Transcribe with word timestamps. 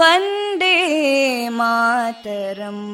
Vande 0.00 0.74
Mataram 1.58 2.84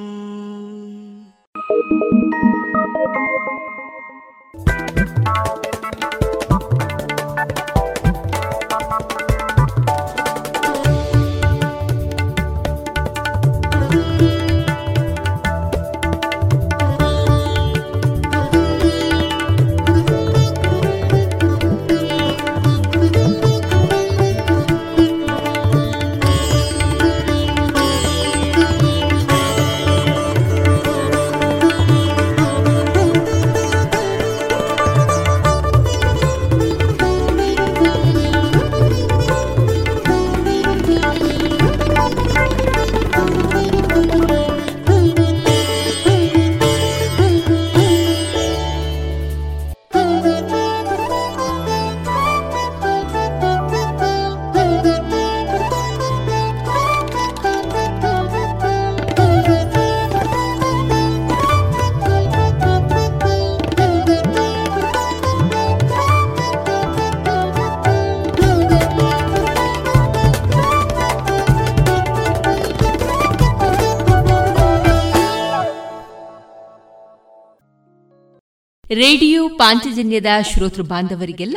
radio 78.94 79.48
ಪಾಂಚಜನ್ಯದ 79.48 80.26
ಶ್ರೋತೃ 80.54 80.82
ಬಾಂಧವರಿಗೆಲ್ಲ 80.82 81.56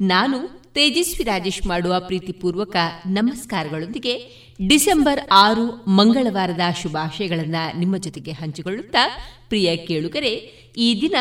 ನಾನು 0.00 0.48
ತೇಜಸ್ವಿ 0.48 1.24
ರಾಜೇಶ್ 1.24 1.66
ಮಾಡುವ 1.66 2.00
ಪ್ರೀತಿಪೂರ್ವಕ 2.00 2.76
ನಮಸ್ಕಾರಗಳೊಂದಿಗೆ 3.06 4.18
ಡಿಸೆಂಬರ್ 4.68 5.20
ಆರು 5.32 5.90
ಮಂಗಳವಾರದ 5.90 6.60
ಶುಭಾಶಯಗಳನ್ನು 6.82 7.78
ನಿಮ್ಮ 7.78 7.96
ಜೊತೆಗೆ 7.96 8.30
ಹಂಚಿಕೊಳ್ಳುತ್ತಾ, 8.30 9.08
ಪ್ರಿಯ 9.48 9.76
ಕೇಳುಗರೆ, 9.76 10.32
ಈ 10.76 11.00
ದಿನ 11.00 11.14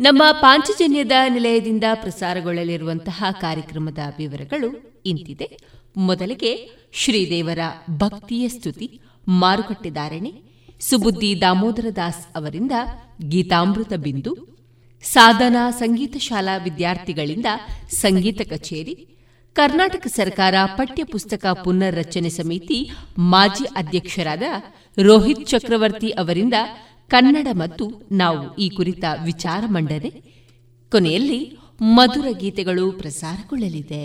ನಮ್ಮ 0.00 0.22
ಪಾಂಚಜನ್ಯದ 0.32 1.12
ನಿಲಯದಿಂದ 1.28 1.84
ಪ್ರಸಾರಗೊಳ್ಳಲಿರುವಂತಹ 1.94 3.24
ಕಾರ್ಯಕ್ರಮದ 3.40 3.98
ವಿವರಗಳು 4.18 5.02
ಇಂತಿದೆ. 5.06 5.56
ಮೊದಲಿಗೆ 5.96 6.70
ಶ್ರೀದೇವರ 6.92 7.58
ಭಕ್ತಿಯ 7.90 8.48
ಸ್ತುತಿ 8.48 9.00
ಮಾರುಕಟ್ಟೆದಾರಣೆ 9.28 10.32
ಸುಬುದ್ದಿ 10.80 11.40
ದಾಮೋದರ 11.40 11.86
ದಾಸ್ 11.96 12.36
ಅವರಿಂದ 12.36 12.72
ಗೀತಾಮೃತ 13.28 13.92
ಬಿಂದು 13.92 14.55
ಸಾಧನಾ 15.04 15.70
ಸಂಗೀತ 15.70 16.16
ಶಾಲಾ 16.18 16.56
ವಿದ್ಯಾರ್ಥಿಗಳಿಂದ 16.56 17.46
ಸಂಗೀತ 18.00 18.40
ಕಚೇರಿ, 18.50 18.94
ಕರ್ನಾಟಕ 19.56 20.06
ಸರ್ಕಾರ 20.06 20.54
ಪಠ್ಯಪುಸ್ತಕ 20.78 21.46
ಪುನರ್ರಚನೆ 21.64 22.30
ಸಮಿತಿ 22.30 22.78
ಮಾಜಿ 23.18 23.66
ಅಧ್ಯಕ್ಷರಾದ 23.76 24.42
ರೋಹಿತ್ 25.02 25.46
ಚಕ್ರವರ್ತಿ 25.48 26.10
ಅವರಿಂದ 26.10 26.54
ಕನ್ನಡ 27.10 27.46
ಮತ್ತು 27.52 27.84
ನಾವು 28.12 28.56
ಈ 28.56 28.68
ಕುರಿತ 28.68 29.04
ವಿಚಾರ 29.24 29.64
ಮಂಡನೆ, 29.66 30.10
ಕೊನೆಯಲ್ಲಿ 30.92 31.40
ಮಧುರ 31.96 32.26
ಗೀತೆಗಳು 32.40 32.92
ಪ್ರಸಾರಗೊಳ್ಳಲಿದೆ. 32.92 34.04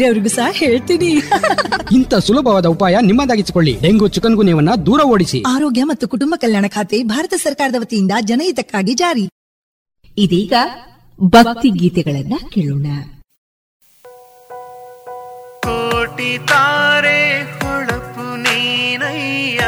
ಬೇರೆಯವರಿಗೂ 0.00 0.28
ಸಹ 0.28 0.48
ಹೇಳ್ತೀನಿ. 0.52 1.06
ಇಂಥ 1.94 2.14
ಸುಲಭವಾದ 2.14 2.66
ಉಪಾಯ 2.66 2.96
ನಿಮ್ಮದಾಗಿಸಿಕೊಳ್ಳಿ. 3.02 3.78
ಡೆಂಗು 3.82 4.08
ಚಿಕನ್ 4.08 4.34
ಗುನ್ಯವನ್ನ 4.34 4.74
ದೂರ 4.86 5.00
ಓಡಿಸಿ. 5.00 5.42
ಆರೋಗ್ಯ 5.46 5.84
ಮತ್ತು 5.84 6.08
ಕುಟುಂಬ 6.08 6.34
ಕಲ್ಯಾಣ 6.36 6.64
ಖಾತೆ 6.68 7.02
ಭಾರತ 7.02 7.34
ಸರ್ಕಾರದ 7.34 7.74
ವತಿಯಿಂದ 7.80 8.12
ಜನಹಿತಕ್ಕಾಗಿ 8.20 8.94
ಜಾರಿ. 8.94 9.28
ಇದೀಗ 10.18 10.52
ಭಕ್ತಿ 11.22 11.68
ಗೀತೆಗಳನ್ನ 11.68 12.34
ಕೇಳೋಣ. 12.50 12.86
ಕೋಟಿ 15.60 16.38
ತಾರೆ 16.46 17.42
ಹೊಳಪು 17.42 18.36
ನೀನಯ್ಯ. 18.36 19.58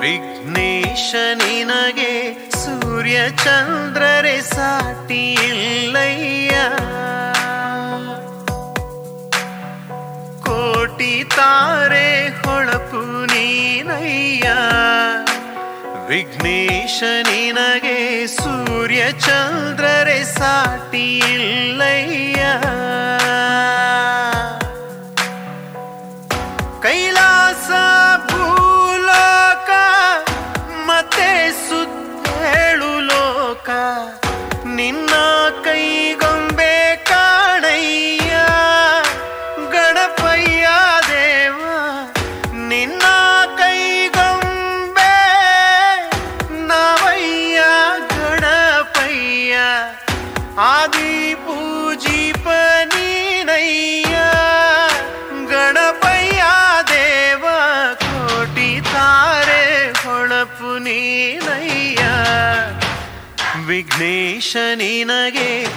ವಿಘ್ನೇಶ 0.00 1.14
ನಿನಗೆ 1.34 2.38
ಸೂರ್ಯ 2.50 3.18
ಚಂದ್ರರೆ 3.44 4.40
ಸಾಟಿ 4.40 5.32
ಇಲ್ಲಯ್ಯ. 5.32 6.47
ತಾರೆ 11.38 12.28
ಹೊಳಪು 12.28 13.02
ನೀನಯ್ಯ. 13.24 14.46
ವಿಘ್ನೇಶ 16.08 17.02
ನಿನಗೆ 17.30 18.26
ಸೂರ್ಯ 18.26 19.02
ಚಂದ್ರರೆ 19.12 20.24
ಸಾಟಿ 20.24 21.18
ಇಲ್ಲಯ್ಯ. 21.18 22.40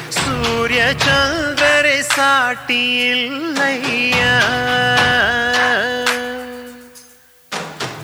ಸೂರ್ಯ 0.09 0.93
ಚಂದ್ರರೆ 0.93 2.01
ಸಾಟಿ 2.01 3.11
ಇಲ್ಲಯ್ಯ 3.11 4.23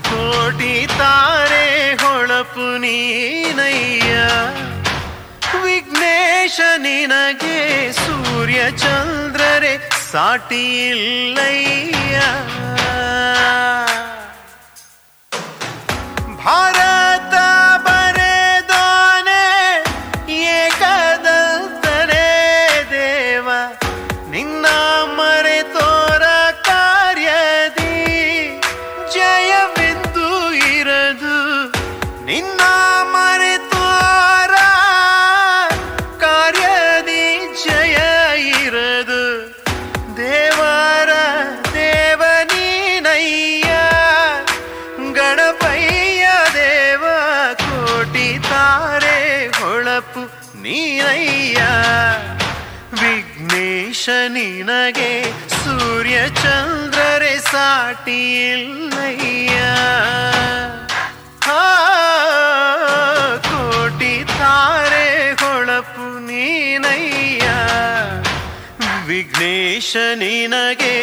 ಕೋಟಿ 0.09 0.87
ತಾರೆ 0.87 1.93
ಹೊಳಪು 1.93 2.77
ನೀನಯ್ಯ. 2.77 4.13
ವಿಘ್ನೇಶ, 5.63 6.59
ನಿನಗೆ 6.77 7.91
ಸೂರ್ಯ 7.91 8.71
ಚಂದ್ರರೆ 8.71 9.89
ಸಾಟಿ 10.11 10.87
ಇಲ್ಲಯ್ಯ 10.87 12.17
ಭಾರತ 16.45 17.16
ನಿನಗೆ 54.57 55.09
ಸೂರ್ಯ 55.55 56.17
ಚಂದ್ರರೆ 56.37 57.33
ಸಾಟಿ 57.47 58.15
ಇಲ್ಲಯ್ಯ 58.45 59.57
ಕೋಟಿ 63.47 64.13
ತಾರೆ 64.31 65.05
ಹೊಳಪು 65.41 66.07
ನೀನಯ್ಯ. 66.27 67.45
ವಿಘ್ನೇಶ 69.07 69.91
ನಿನಗೆ 70.15 70.95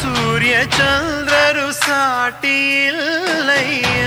ಸೂರ್ಯ 0.00 0.54
ಚಂದ್ರರು 0.78 1.68
ಸಾಟಿ 1.80 2.56
ಇಲ್ಲಯ್ಯ 2.84 4.04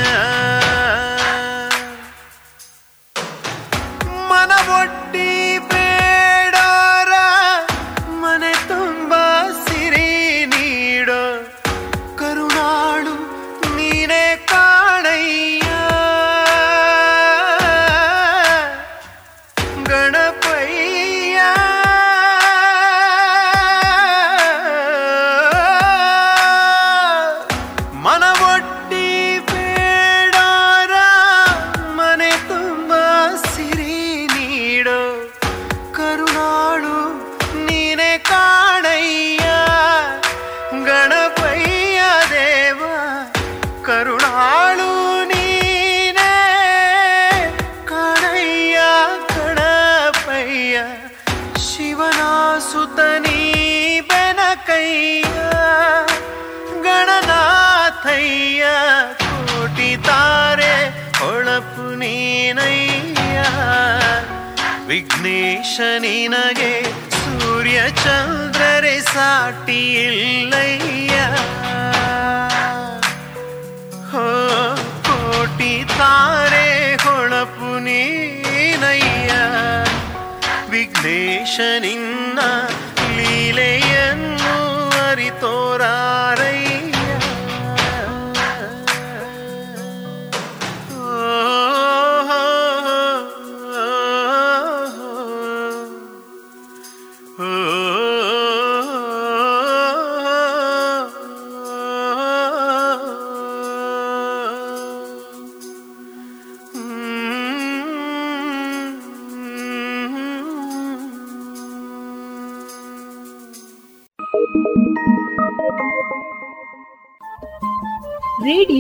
ವಿಘ್ನೇಶ, 64.91 65.79
ನಿನಗೆ 66.00 66.71
ಸೂರ್ಯ 67.10 67.79
ಚಂದ್ರರೆ 68.03 69.01
ಸಾಟಿ 69.01 69.93
ಇಲ್ಲಯ್ಯ 70.03 71.17
ಹೋ, 74.12 74.25
ಕೋಟಿ 75.07 75.86
ತಾರೆ 75.98 76.95
ಹೊಳಪು 76.95 77.79
ನೀನಯ್ಯ. 77.79 79.31
ವಿಘ್ನೇಶ, 80.69 81.55
ನಿನ್ನ 81.79 82.39
ಲೀಲೆಯನ್ನು 83.17 84.55
ಅರಿತೋರಾರಯ್ಯ 85.07 86.20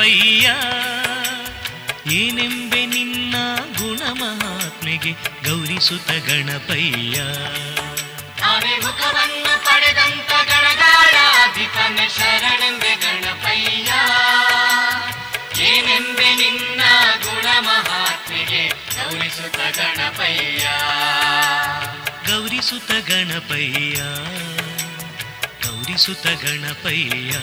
ಗಣಪಯ್ಯ 0.00 0.50
ಏನೆಂಬೆ 2.14 2.86
ನಿನ್ನ 2.86 3.34
ಗುಣ 3.56 4.00
ಮಹಾತ್ಮೆಗೆ 4.12 5.12
ಗೌರಿಸುತ್ತ 5.50 6.10
ಗಣಪಯ್ಯ. 6.10 7.20
ಪಡೆದಂತ 9.56 10.30
ಗಣಗಾಳ 10.48 11.14
ಅಧಿಪನೆ 11.50 12.08
ಶರಣೆಂಬೆ 12.08 12.94
ಗಣಪಯ್ಯ. 12.94 13.92
ಏನೆಂಬೆ 15.62 16.34
ನಿನ್ನ 16.34 16.80
ಗುಣ 17.22 17.46
ಮಹಾತ್ಮೆಗೆ 17.60 18.68
ಗೌರಿಸುತ್ತ 18.68 19.78
ಗಣಪಯ್ಯ. 19.78 20.68
ಗೌರಿಸುತ್ತ 22.32 22.90
ಗಣಪಯ್ಯ 22.90 24.02
ಗೌರಿಸುತ್ತ 25.68 26.26
ಗಣಪಯ್ಯ. 26.26 27.36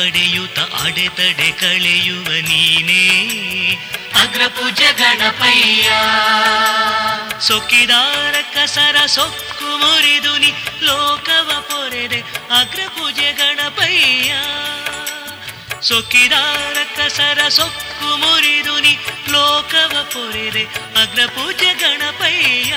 ಪಡೆಯುತ್ತ 0.00 0.58
ಅಡೆತಡೆ 0.58 1.50
ಕಳೆಯುವ 1.50 2.24
ನೀನೇ. 2.24 3.24
ಅಗ್ರಪೂಜೆ 4.20 4.92
ಗಣಪಯ್ಯ. 4.92 5.90
ಸೊಕ್ಕಿದಾರ 7.40 8.34
ಕಸರ 8.54 9.06
ಸೊಕ್ಕು 9.06 9.64
ಮುರಿದು 9.64 10.38
ನೀ 10.38 10.50
ಲೋಕವ 10.82 11.60
ಪೊರೆದೆ 11.60 12.20
ಅಗ್ರಪೂಜೆ 12.60 13.32
ಗಣಪಯ್ಯ. 13.32 14.34
ಸೊಕ್ಕಿದಾರ 15.82 16.76
ಕಸರ 16.96 17.48
ಸೊಕ್ಕು 17.48 18.16
ಮುರಿದು 18.16 18.80
ನೀ 18.80 18.96
ಲೋಕವ 19.28 20.02
ಪೊರೆದೆ 20.02 20.64
ಅಗ್ರಪೂಜೆ 21.00 21.74
ಗಣಪಯ್ಯ. 21.74 22.74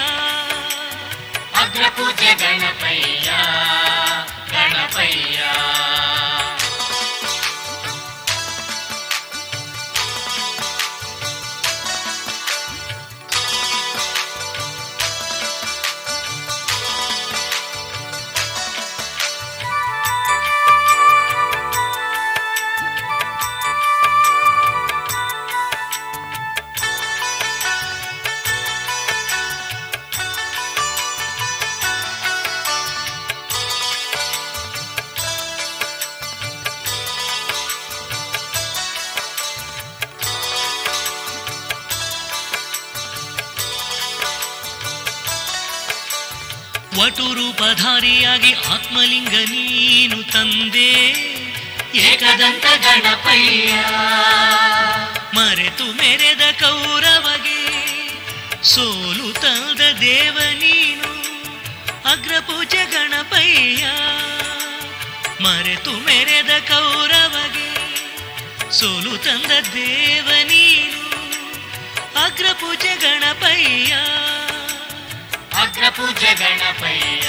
ಅಗ್ರಪೂಜೆ 1.55 2.33
ಗಣಪಯ್ಯ 2.33 3.31
ಗಣಪಯ್ಯ. 4.51 5.39
ವಟು 47.03 47.33
ರೂಪಧಾರಿಯಾಗಿ 47.33 48.53
ಆತ್ಮಲಿಂಗ 48.53 49.29
ನೀನು 49.29 50.23
ತಂದೆ. 50.23 50.91
ಏಕದಂತ 51.95 52.65
ಗಣಪಯ್ಯ. 52.65 53.73
ಮರೆತು 55.33 55.85
ಮೆರೆದ 55.85 56.41
ಕೌರವಗೆ 56.59 57.63
ಸೋಲು 58.63 59.33
ತಂದ 59.33 59.79
ದೇವ 59.79 60.37
ನೀನು. 60.53 61.13
ಅಗ್ರಪೂಜ 62.11 62.75
ಗಣಪಯ್ಯ. 62.91 63.85
ಮರೆತು 65.43 65.91
ಮೆರೆದ 65.91 66.69
ಕೌರವಗೆ 66.69 67.73
ಸೋಲು 68.71 69.17
ತಂದ 69.17 69.51
ದೇವ 69.73 70.29
ನೀನು. 70.43 71.03
ಅಗ್ರಪೂಜ 72.25 72.85
ಗಣಪಯ್ಯ. 73.01 73.93
ಅಗ್ರಪೂಜೆ 75.63 76.31
ಗಣಪಯ್ಯ 76.39 77.27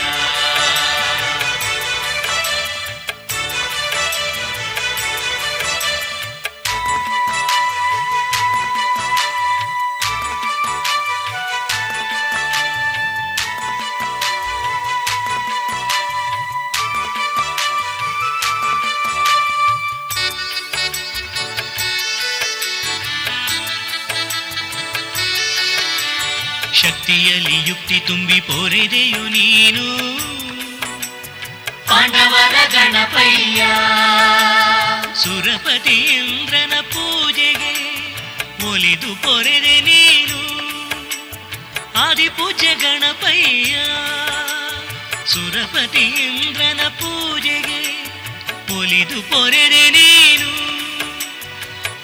ಶಕ್ತಿಯಲ್ಲಿ 27.04 27.68
ಯುಕ್ತಿ 27.68 28.00
ತುಂಬಿ 28.00 28.40
ಪೋರೆದೆಯು 28.40 29.28
ನೀನು. 29.28 29.84
ಪಾಂಡವರ 31.88 32.54
ಗಣಪಯ್ಯ. 32.72 33.66
ಸುರಪತಿ 35.22 35.94
ಇಂದ್ರನ 35.94 36.72
ಪೂಜೆಗೆ 36.80 37.74
ಒಲಿದು 38.70 39.16
ಪೊರೆದೆ 39.16 39.80
ನೀನು. 39.80 40.38
ಆದಿಪೂಜ್ಯ 41.96 42.74
ಗಣಪಯ್ಯ 42.74 43.76
ಸುರಪತಿ 45.26 46.04
ಇಂದ್ರನ 46.04 46.80
ಪೂಜೆಗೆ 46.88 48.04
ಒಲಿದು 48.78 49.22
ಪೊರೆದೆ 49.22 49.90
ನೀನು. 49.90 50.50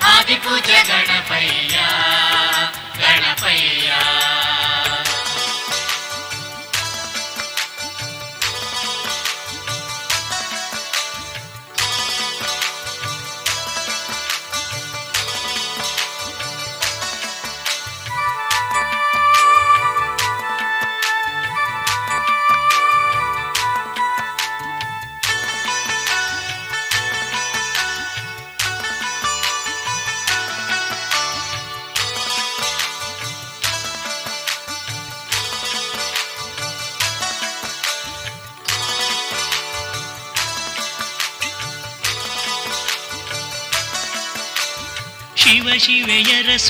ಆದಿಪೂಜೆ 0.02 0.83
ಗಣಪಯ್ಯ 0.83 1.78
ಗಣಪಯ್ಯ. 3.00 3.92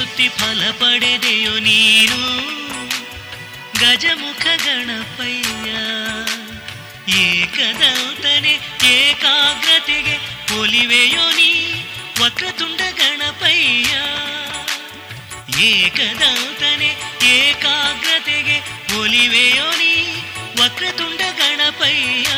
ಸುತ್ತಿ 0.00 0.28
ಫಲ 0.28 0.70
ಪಡೆದೆಯೋ 0.70 1.58
ನೀನು? 1.58 2.18
ಗಜಮುಖ 3.78 4.46
ಗಣಪಯ್ಯ 4.66 5.70
ಏಕದೌತನೆ 7.18 8.54
ಏಕಾಗ್ರತೆಗೆ 8.86 10.18
ಒಲಿವೆಯೋ 10.60 11.30
ನೀ? 11.30 11.50
ವಕ್ರತುಂಡ 12.20 12.80
ಗಣಪಯ್ಯ 12.90 13.92
ಏಕದೌತನೆ 15.60 16.96
ಏಕಾಗ್ರತೆಗೆ 17.26 18.56
ಒಲಿವೆಯೋ 18.98 19.70
ನೀ? 19.70 19.94
ವಕ್ರತುಂಡ 20.62 21.20
ಗಣಪಯ್ಯ 21.38 22.28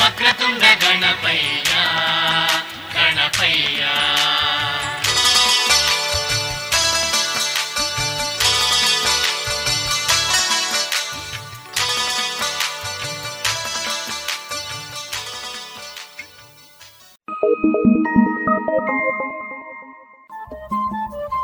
ವಕ್ರತುಂಡ 0.00 0.62
ಗಣಪಯ್ಯ 0.82 1.72
ಗಣಪಯ್ಯ. 2.94 3.84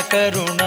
ಕರುಣ 0.00 0.60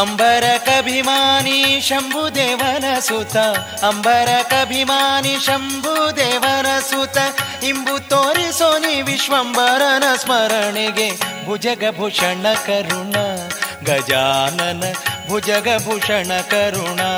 ಅಂಬರ 0.00 0.44
ಕಭಿಮಾನಿ 0.56 1.80
ಶಂಭುದೇವನ 1.80 2.98
ಸುತ 2.98 3.36
ಅಂಬರ 3.84 4.42
ಕಭಿಮಾನಿ 4.42 5.36
ಶಂಭುದೇವನ 5.46 6.66
ಸುತ. 6.80 7.18
ಇಂಬು 7.64 8.08
ತೋರಿಸೋನಿ 8.08 9.02
ವಿಶ್ವಂಬರನ 9.02 10.16
ಸ್ಮರಣೆಗೆ 10.16 11.12
ಭುಜಗ 11.46 11.84
ಭೂಷಣ 11.96 12.46
ಕರುಣ 12.66 13.14
गजानन 13.84 14.80
भुजगभूषणकरुणा 15.28 17.10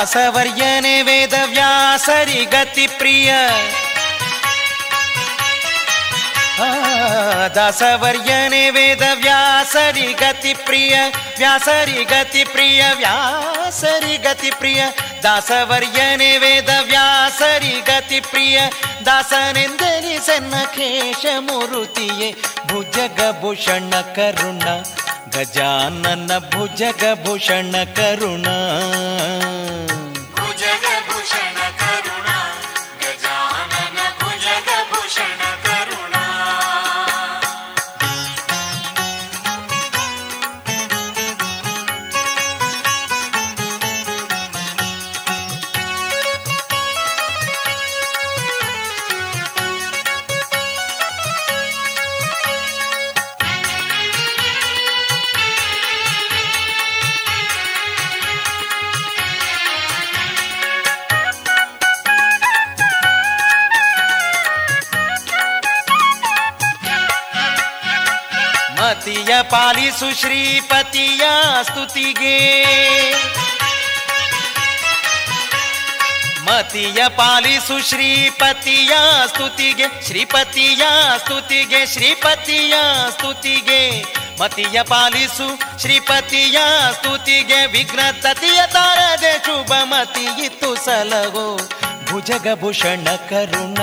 ದಾಸವರ್ಯನೆ 0.00 1.02
ವೇದ 1.02 1.32
ವ್ಯಾಸರಿ 1.46 2.44
ಗತಿ 2.44 2.86
ಪ್ರಿಯ 2.86 3.32
ಆ, 6.60 6.68
ದಾಸವರ್ಯನೆ 7.46 8.70
ವೇದ 8.70 9.02
ವ್ಯಾಸರಿ 9.14 10.12
ಗತಿ 10.12 10.54
ಪ್ರಿಯ 10.54 10.98
ವ್ಯಾಸರಿ 11.38 12.04
ಗತಿ 12.04 12.44
ಪ್ರಿಯ 12.44 12.84
ವ್ಯಾಸರಿ 12.96 14.16
ಗತಿ 14.16 14.50
ಪ್ರಿಯ 14.50 14.82
ದಾಸವರ್ಯನೆ 15.22 16.38
ವೇದ 16.38 16.70
ವ್ಯಾಸರಿ 16.82 17.80
ಪಾಲಿಸು 69.50 70.20
ಶ್ರೀಪತಿಯ 70.20 71.22
ಸ್ತುತಿಗೆ. 71.62 72.36
ಮತಿಯ 76.44 77.08
ಪಾಲಿಸು 77.08 77.88
ಶ್ರೀಪತಿಯ 77.88 78.90
ಸ್ತುತಿಗೆ 79.26 80.06
ಶ್ರೀಪತಿಯ 80.06 80.82
ಸ್ತುತಿಗೆ 81.18 81.86
ಶ್ರೀಪತಿಯ 81.86 82.74
ಸ್ತುತಿಗೆ. 83.10 84.02
ಮತಿಯ 84.40 84.82
ಪಾಲಿಸು 84.82 85.80
ಶ್ರೀಪತಿಯ 85.80 86.58
ಸ್ತುತಿಗೆ, 86.92 87.66
ವಿಘ್ನ 87.66 88.00
ತತಿಯ 88.10 88.60
ತಾರದೆ 88.72 89.38
ಶುಭ 89.38 89.72
ಮತಿಯಿತ್ತು 89.82 90.74
ಸಲಗೋ. 90.84 91.56
ಭುಜಗಭೂಷಣ 92.10 93.08
ಕರುಣ, 93.30 93.78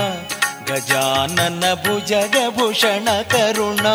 ಗಜಾನನ 0.65 1.73
ಭುಜಗಭೂಷಣ 1.73 3.07
ಕರುಣ. 3.21 3.85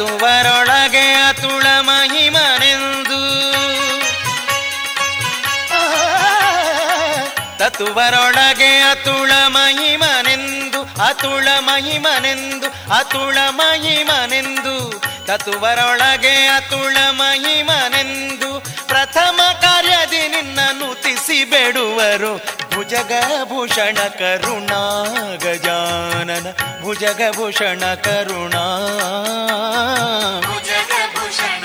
ತತುವರೊಳಗೆ 0.00 1.12
ಅತುಳ 1.12 1.62
ಮಹಿಮನೆಂದು. 1.80 3.18
ತತುವರೊಳಗೆ 7.58 8.80
ಅತುಳ 8.80 9.32
ಮಹಿಮನೆಂದು 9.46 10.82
ಅತುಳ 10.82 11.48
ಮಹಿಮನೆಂದು 11.58 12.94
ಅತುಳ 12.94 13.38
ಮಹಿಮನೆಂದು. 13.50 14.90
ತತುವರೊಳಗೆ 15.26 16.46
ಅತುಳ 16.46 16.96
ಮಹಿಮನೆಂದು, 17.10 18.60
ಪ್ರಥಮ 18.86 19.40
ಕಾರ್ಯದಿ 19.60 20.28
ನಿನ್ನನ್ನು 20.28 21.02
ತಿಸಿ 21.02 21.44
ಬೇಡುವರು. 21.44 22.59
ಭುಜಗಭೂಷಣ 22.80 23.98
ಕರುಣಾ 24.18 24.78
ಗಜಾನನ 25.42 26.46
ಭುಜಗಭೂಷಣ 26.82 27.82
ಕರುಣಾ 28.04 28.62
ಭುಜಗಭೂಷಣ 30.46 31.59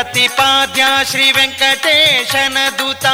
ಪ್ರತಿಪಾದ್ಯ 0.00 0.82
ಶ್ರೀ 1.10 1.24
ವೆಂಕಟೇಶನ 1.36 2.58
ದೂತ 2.78 3.06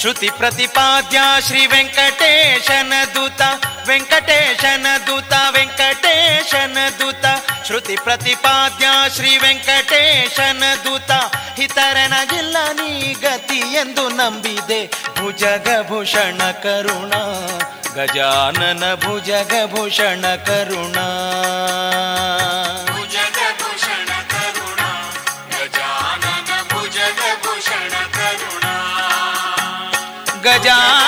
ಶ್ರುತಿ 0.00 0.28
ಪ್ರತಿಪಾದ್ಯ 0.38 1.18
ಶ್ರೀ 1.46 1.62
ವೆಂಕಟೇಶನ 1.66 2.92
ದೂತ 3.14 3.40
ವೆಂಕಟೇಶನ 3.88 4.86
ದೂತ 5.06 5.32
ವೆಂಕಟೇಶನ 5.56 6.78
ದೂತ 7.00 7.24
ಶ್ರುತಿ 7.66 7.96
ಪ್ರತಿಪಾದ್ಯ 8.04 8.86
ಶ್ರೀ 9.16 9.32
ವೆಂಕಟೇಶನ 9.38 10.64
ದೂತ 10.84 11.10
ಹಿತರನಗಿಲ್ಲ 11.56 12.56
ನೀ 12.72 12.90
ಗತಿ 13.22 13.60
ಎಂದು 13.76 14.06
ನಂಬಿದೆ 14.16 14.82
ಭುಜಗಭೂಷಣ 15.18 16.40
ಕರುಣ 16.62 17.14
ಗಜಾನನ 17.96 18.84
ಭುಜಗಭೂಷಣ 19.04 20.24
ಕರುಣ 20.46 20.98
ಗಜಾನನ 30.48 31.07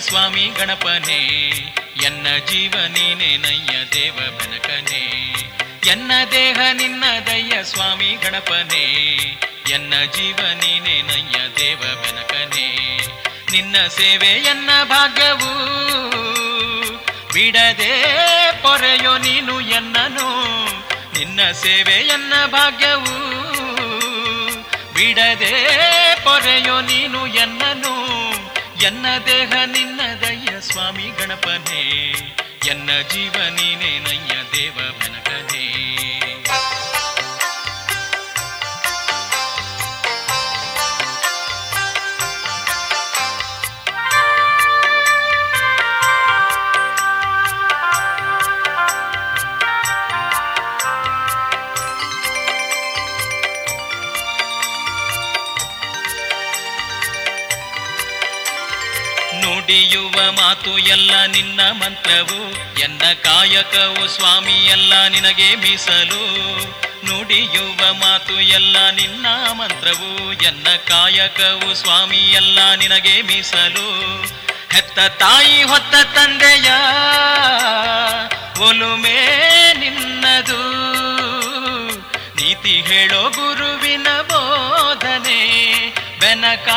ಸ್ವಾಮಿ 0.00 0.46
ಗಣಪನೇ, 0.58 1.46
ಎನ್ನ 2.04 2.26
ಜೀವ 2.46 2.74
ನೀನೇ 2.88 3.36
ನಯ್ಯ 3.36 3.72
ದೇವ 3.92 4.14
ಬೆನಕನೇ. 4.14 5.34
ಎನ್ನ 5.86 6.12
ದೇಹ 6.30 6.58
ನಿನ್ನ 6.72 7.04
ದಯ್ಯ 7.26 7.64
ಸ್ವಾಮಿ 7.64 8.18
ಗಣಪನೇ, 8.24 8.84
ಎನ್ನ 9.70 9.94
ಜೀವ 10.16 10.36
ನೀನೇ 10.36 11.02
ನಯ್ಯ 11.02 11.38
ದೇವ 11.56 11.78
ಬೆನಕನೇ. 11.78 12.68
ನಿನ್ನ 13.52 13.76
ಸೇವೆ, 13.88 14.26
ಎನ್ನ 14.26 14.70
ಭಾಗ್ಯವು 14.84 15.52
ಬಿಡದೆ 17.32 17.92
ಪೊರೆಯೋ 18.62 19.18
ನೀನು 19.18 19.60
ಎನ್ನನು. 19.60 20.28
ನಿನ್ನ 21.18 21.50
ಸೇವೆ, 21.50 21.92
ಎನ್ನ 21.92 22.32
ಭಾಗ್ಯವು 22.46 23.30
ಬಿಡದೆ 24.94 25.54
ಪೊರೆಯೋ 26.24 26.80
ನೀನು 26.80 27.26
ಎನ್ನನು 27.26 27.69
ಎನ್ನ 28.82 29.06
ದೇಹ 29.26 29.52
ನಿನ್ನದಯ್ಯ 29.66 30.60
ಸ್ವಾಮಿ 30.60 31.08
ಗಣಪನೇ 31.18 31.82
ಎನ್ನ 32.68 32.90
ಜೀವ 33.12 33.32
ನೀನೇ 33.32 33.98
ನಯ್ಯ 33.98 34.34
ದೇವ 34.52 34.74
ಬೆನಕನೇ. 34.98 35.49
ಮಾತು 59.72 60.78
ಎಲ್ಲ 60.78 61.24
ನಿನ್ನ 61.26 61.60
ಮಂತ್ರವು. 61.60 62.50
ಎನ್ನ 62.80 63.02
ಕಾಯಕವು 63.22 64.08
ಸ್ವಾಮಿ 64.08 64.52
ಎಲ್ಲ 64.52 65.06
ನಿನಗೆ 65.06 65.54
ಮೀಸಲು. 65.54 66.36
ನುಡಿಯುವ 67.06 67.92
ಮಾತು 67.92 68.40
ಎಲ್ಲ 68.40 68.90
ನಿನ್ನ 68.90 69.26
ಮಂತ್ರವು. 69.52 70.32
ಎನ್ನ 70.32 70.66
ಕಾಯಕವು 70.88 71.74
ಸ್ವಾಮಿ 71.74 72.16
ಎಲ್ಲ 72.16 72.74
ನಿನಗೆ 72.74 73.22
ಮೀಸಲು. 73.22 74.22
ಹೆತ್ತ 74.72 74.98
ತಾಯಿ 74.98 75.62
ಹೊತ್ತ 75.62 75.94
ತಂದೆಯ 75.94 76.70
ಒಲುಮೆ 78.68 79.40
ನಿನ್ನದು. 79.74 80.70
ನೀತಿ 82.34 82.80
ಹೇಳೋ 82.80 83.30
ಗುರುವಿನ 83.30 84.06
ಬೋಧನೆ. 84.22 85.60
ಬೆನಕ 86.20 86.68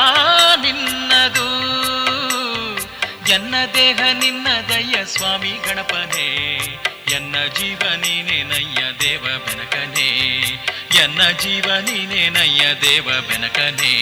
ಎನ್ನ 3.34 3.56
ದೇಹ 3.74 4.00
ನಿನ್ನದಯ್ಯ 4.13 5.06
ಸ್ವಾಮಿ 5.06 5.52
ಗಣಪನೇ, 5.67 6.28
ಎನ್ನ 7.12 7.36
ಜೀವ 7.60 7.82
ನಯ್ಯ 8.02 8.84
ದೇವ 9.00 9.22
ಬೆನಕನೇ, 9.22 10.10
ಎನ್ನ 10.96 11.30
ಜೀವ 11.30 11.65
ನಯ್ಯ 12.30 12.62
ದೇವ 12.82 13.06
ಬೆನಕನೇ. 13.06 13.93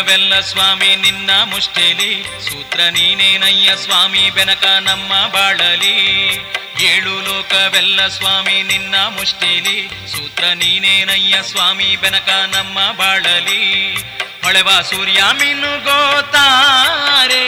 ಲೋಕವೆಲ್ಲ 0.00 0.40
ಸ್ವಾಮಿ 0.40 0.96
ನಿನ್ನ 0.96 1.30
ಮುಷ್ಟಿಲಿ. 1.44 2.26
ಸೂತ್ರ 2.48 2.80
ನೀನೇನಯ್ಯ 2.80 3.76
ಸ್ವಾಮಿ 3.76 4.30
ಬೆನಕ 4.30 4.64
ನಮ್ಮ 4.64 5.26
ಬಾಳಲಿ. 5.26 6.38
ಏಳು 6.80 7.20
ಲೋಕವೆಲ್ಲ 7.20 8.06
ಸ್ವಾಮಿ 8.06 8.62
ನಿನ್ನ 8.62 8.94
ಮುಷ್ಟಿಲಿ. 8.94 9.88
ಸೂತ್ರ 9.88 10.44
ನೀನೇನಯ್ಯ 10.44 11.42
ಸ್ವಾಮಿ 11.42 11.96
ಬೆನಕ 11.96 12.28
ನಮ್ಮ 12.28 12.92
ಬಾಳಲಿ. 12.92 13.94
ಹೊಳೆವ 14.42 14.80
ಸೂರ್ಯ 14.80 15.22
ಮಿನುಗೋತಾರೆ 15.32 17.46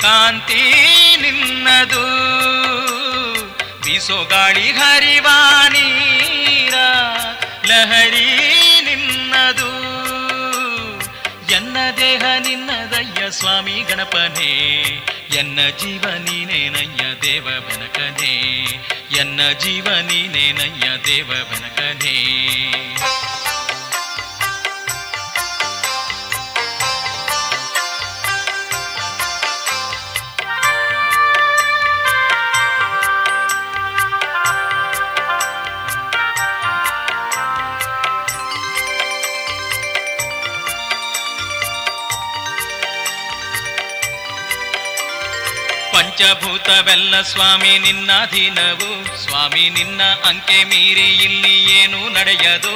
ಕಾಂತಿ 0.00 0.72
ನಿನ್ನದು. 1.20 2.06
ಬೀಸೋ 3.82 4.24
ಗಾಳಿ 4.24 4.72
ಹರಿವಾನೀರ 4.72 6.74
ಲಹರಿ 7.66 8.80
ನಿನ್ನದು. 8.84 9.63
ಸ್ವಾಮಿ 13.38 13.76
ಗಣಪನೇ 13.88 14.50
ಎನ್ನ 15.38 15.60
ಜೀವ 15.78 16.04
ನೀನೇನಯ್ಯ 16.18 17.04
ದೇವ 17.22 17.46
ಬೆನಕನೇ 17.66 18.34
ಎನ್ನ 19.18 19.40
ಜೀವ 19.58 19.86
ನೀನೇನಯ್ಯ 20.00 20.86
ದೇವ 21.06 21.30
ಪಂಚಭೂತವೆಲ್ಲ 46.14 47.22
ಸ್ವಾಮಿ 47.22 47.78
ನಿನ್ನ 47.78 48.12
ಅಧೀನವು. 48.12 49.18
ಸ್ವಾಮಿ 49.22 49.70
ನಿನ್ನ 49.70 50.02
ಅಂಕೆ 50.02 50.64
ಮೀರಿ 50.64 51.00
ಇಲ್ಲಿ 51.00 51.64
ಏನು 51.64 52.08
ನಡೆಯದು? 52.08 52.74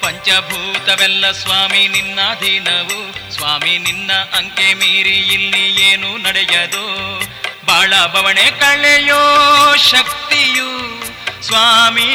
ಪಂಚಭೂತವೆಲ್ಲ 0.00 1.30
ಸ್ವಾಮಿ 1.30 1.88
ನಿನ್ನ 1.88 2.20
ಅಧೀನವು. 2.20 3.32
ಸ್ವಾಮಿ 3.32 3.78
ನಿನ್ನ 3.78 4.12
ಅಂಕೆ 4.12 4.74
ಮೀರಿ 4.74 5.16
ಇಲ್ಲಿ 5.18 5.82
ಏನು 5.82 6.16
ನಡೆಯದು? 6.16 7.18
ಬಾಳ 7.66 7.92
ಬವಣೆ 8.06 8.50
ಕಳೆಯೋ 8.50 9.76
ಶಕ್ತಿಯು 9.76 11.02
ಸ್ವಾಮಿ 11.42 12.06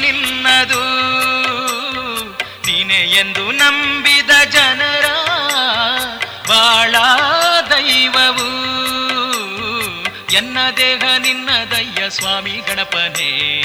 ನಿನ್ನದು. 0.00 0.84
ನೀನೆ 2.66 3.16
ಎಂದು 3.18 3.52
ನಂಬಿದ 3.52 4.30
ಜನರ 4.50 5.04
ಬಾಳ 6.48 6.94
ದೈವವು. 7.70 8.57
ಎನ್ನ 10.38 10.58
ದೇಹ 10.76 11.16
ನಿನ್ನದಯ್ಯ 11.18 12.10
ಸ್ವಾಮಿ 12.10 12.50
ಗಣಪನೇ, 12.50 13.58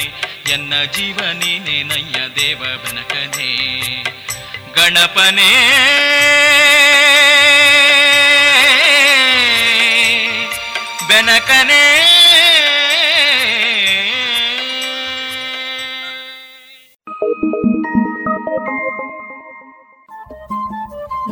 ಎನ್ನ 0.51 0.73
ಜೀವ 0.91 1.17
ನೀನೆ 1.33 1.83
ನಯ್ಯ 1.83 2.15
ದೇವ 2.35 2.59
ಬನಕನೇ. 2.59 3.51
ಗಣಪನೇ, 4.75 5.51
ಬೆನಕನೇ. 11.07 12.09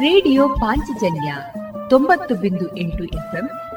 ರೇಡಿಯೋ 0.01 0.49
ಪಾಂಚಜನ್ಯ 0.49 1.34
ತೊಂಬತ್ತು 1.89 2.36
ಬಿಂದು 2.36 2.77
ಎಂಟು 2.77 3.04
ಎಫ್ಎಂ 3.04 3.49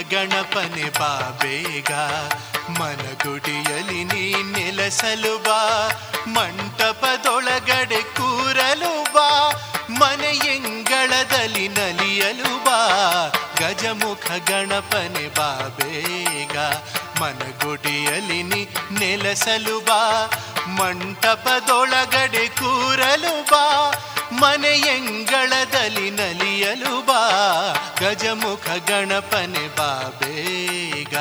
ಗಣಪನೆ 0.00 0.98
ಬಾಬೇಗ 0.98 1.92
ಮನ 2.70 2.78
ಮನಗುಡಿಯಲಿ 2.78 4.04
ನೀ 4.04 4.42
ನೆಲೆಸಲು 4.42 5.38
ಬಾ. 5.38 5.90
ಮಂಟಪದೊಳಗಡೆ 6.26 8.02
ಕೂರಲು 8.02 9.12
ಬಾ. 9.12 9.50
ಮನೆಯಂಗಳದಲ್ಲಿ 9.90 11.68
ನಲಿಯಲು 11.68 12.64
ಬಾ. 12.64 12.88
ಗಜಮುಖ 13.60 14.50
ಗಣಪನೆ 14.50 15.28
ಬಾಬೇಗ 15.28 16.58
ಮನಗುಡಿಯಲಿ 17.20 18.42
ನೀ 18.42 18.66
ನೆಲೆಸಲು 18.98 19.80
ಬಾ. 19.80 20.30
ಮಂಟಪದೊಳಗಡೆ 20.66 22.48
ಕೂರಲು 22.48 23.42
ಬಾ. 23.42 23.92
ಮನೆಯಂಗಳದಲ್ಲಿ 24.40 26.10
ನಲಿಯಲು 26.10 27.06
ಬಾ. 27.06 27.28
ಗಜಮುಖ 28.00 28.90
ಗಣಪನೆ 28.90 29.76
ಬಾ 29.76 30.16
ಬೇಗ. 30.20 31.16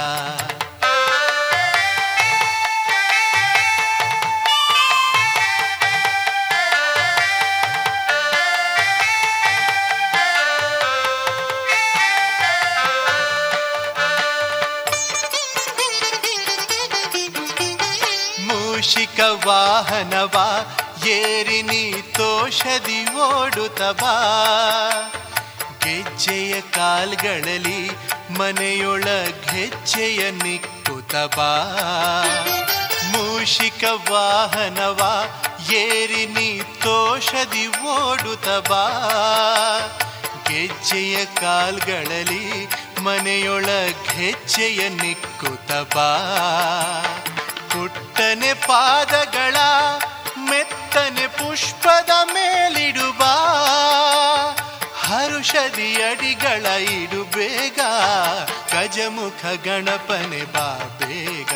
ವಾಹನವ 19.45 20.35
ಏರಿ 21.09 21.61
ನೀ 21.61 21.91
ತೋಷದಿ 21.91 23.01
ಓಡುತ್ತಬಾ 23.15 24.13
ಗೆಜ್ಜೆಯ 25.83 26.61
ಕಾಲ್ಗಳಲ್ಲಿ 26.61 27.81
ಮನೆಯೊಳಗೆಜ್ಜೆಯ 28.37 30.31
ನಿಕ್ಕುತ್ತಬಾ 30.31 31.51
ಮೂಷಿಕ 33.11 33.83
ವಾಹನವ, 34.11 34.99
ಏರಿ 35.71 36.25
ನೀ 36.25 36.59
ತೋಷದಿ 36.59 37.67
ಬಾ. 38.69 38.83
ಗೆಜ್ಜೆಯ 40.47 41.25
ಕಾಲ್ಗಳಲ್ಲಿ 41.25 42.45
ಮನೆಯೊಳಗೆಜ್ಜೆಯ 43.01 44.89
ಗೆಜ್ಜೆಯ 44.89 45.71
ಬಾ. 45.95 46.09
ಪುಟ್ಟನೆ 47.69 48.53
ಪಾದಗಳ 48.53 49.55
ಮೆತ್ತನೆ 50.49 51.27
ಪುಷ್ಪದ 51.27 52.11
ಮೇಲಿಡುವ 52.33 53.21
ಹರುಷದಿ 55.07 55.89
ಅಡಿಗಳ 56.03 56.65
ಇಡು 56.95 57.23
ಬೇಗ, 57.23 57.79
ಗಜಮುಖ 58.73 59.41
ಗಣಪನೆ 59.65 60.43
ಬಾ 60.53 60.67
ಬೇಗ. 60.99 61.53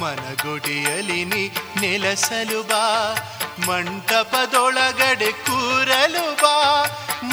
ಮನಗುಡಿಯಲಿ 0.00 1.24
ನೀ 1.24 1.42
ನೆಲೆಸಲು 1.80 2.62
ಬಾ, 2.62 2.84
ಮಂಟಪದೊಳಗಡೆ 3.66 5.32
ಕೂರಲು 5.46 6.26
ಬಾ 6.42 6.56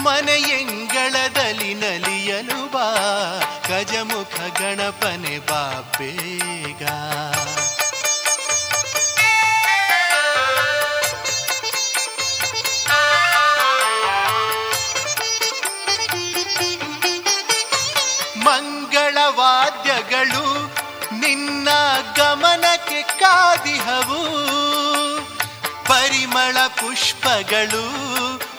ಮನೆಯಂಗಳದಲ್ಲಿ 0.04 1.74
ನಲಿಯಲು 1.74 2.60
ಬಾ, 2.72 2.88
ಗಜಮುಖ 3.70 4.36
ಗಣಪನೆ 4.62 5.38
ಬಾ 5.40 5.64
ಬೇಗ. 5.98 6.84
ಪುಷ್ಪಗಳು 26.80 27.84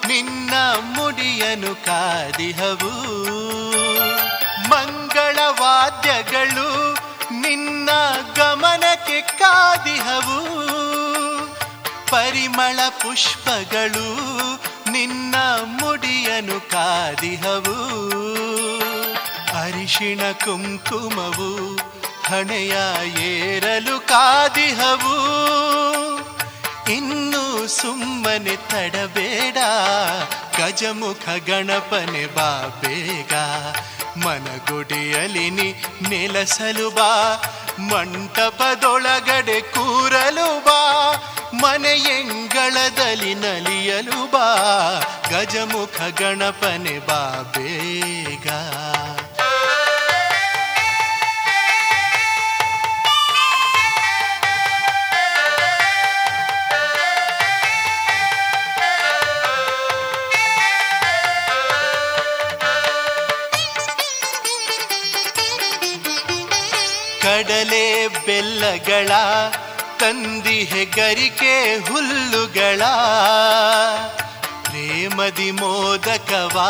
ನಿನ್ನ 0.07 0.55
ಮುಡಿಯನು 0.81 1.85
ಕಾದಿಹವು. 1.85 2.93
ಮಂಗಳವಾದ್ಯಗಳು 4.69 6.99
ನಿನ್ನ 7.41 7.91
ಗಮನಕ್ಕೆ 8.37 9.21
ಕಾದಿಹವು. 9.21 10.41
ಪರಿಮಳ 12.11 12.79
ಪುಷ್ಪಗಳು 12.89 14.17
ನಿನ್ನ 14.91 15.35
ಮುಡಿಯನು 15.65 16.71
ಕಾದಿಹವು. 16.71 18.01
ಅರಿಶಿಣ 19.63 20.21
ಕುಂಕುಮವು 20.45 21.79
ಹಣೆಯ 22.25 22.77
ಏರಲು 23.21 24.01
ಕಾದಿಹವು. 24.01 25.41
ಇನ್ನು 26.91 27.69
ಸುಮ್ಮನೆ 27.69 28.57
ತಡಬೇಡ. 28.57 29.57
ಗಜಮುಖ 30.61 31.49
ಗಣಪನೆ 31.49 32.27
ಬಾ 32.27 32.81
ಬೇಗ. 32.81 33.33
ಮನಗುಡಿಯಲಿ 34.25 35.51
ನೆಲೆಸಲು 36.09 36.91
ಬಾ. 36.91 37.43
ಮಂಟಪದೊಳಗಡೆ 37.79 39.61
ಕೂರಲು 39.61 40.61
ಬಾ. 40.61 41.13
ಮನೆಯಂಗಳದಲ್ಲಿ 41.55 43.35
ನಲಿಯಲು 43.35 44.31
ಬಾ. 44.31 44.57
ಗಜಮುಖ 45.31 46.21
ಗಣಪನೆ 46.21 46.99
ಬಾ 46.99 47.53
ಬೇಗ. 47.57 48.49
ಕಡಲೆ 67.31 68.09
ಬೆಲ್ಲಗಳ, 68.09 69.09
ತಂದಿ 69.99 70.65
ಹೆಗರಿಕೆ 70.65 71.77
ಹುಲ್ಲುಗಳ. 71.77 72.85
ಪ್ರೇಮದಿ 74.63 75.51
ಮೋದಕವ 75.51 76.61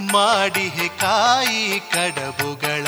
ಮಾಡಿಹೆ 0.00 0.88
ಕಾಯಿ 0.88 1.80
ಕಡಬುಗಳ. 1.80 2.84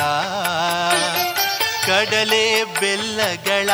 ಕಡಲೆ 1.85 2.63
ಬೆಲ್ಲಗಳ, 2.63 3.69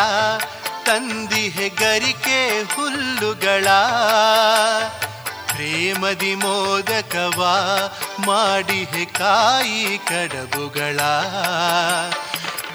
ತಂದಿ 0.86 1.50
ಹೆಗರಿಕೆ 1.50 2.62
ಹುಲ್ಲುಗಳ. 2.76 3.68
ಪ್ರೇಮದಿ 5.48 6.36
ಮೋದಕವ 6.36 7.48
ಮಾಡಿಹೆ 8.20 9.06
ಕಾಯಿ 9.06 9.98
ಕಡಬುಗಳ. 9.98 11.00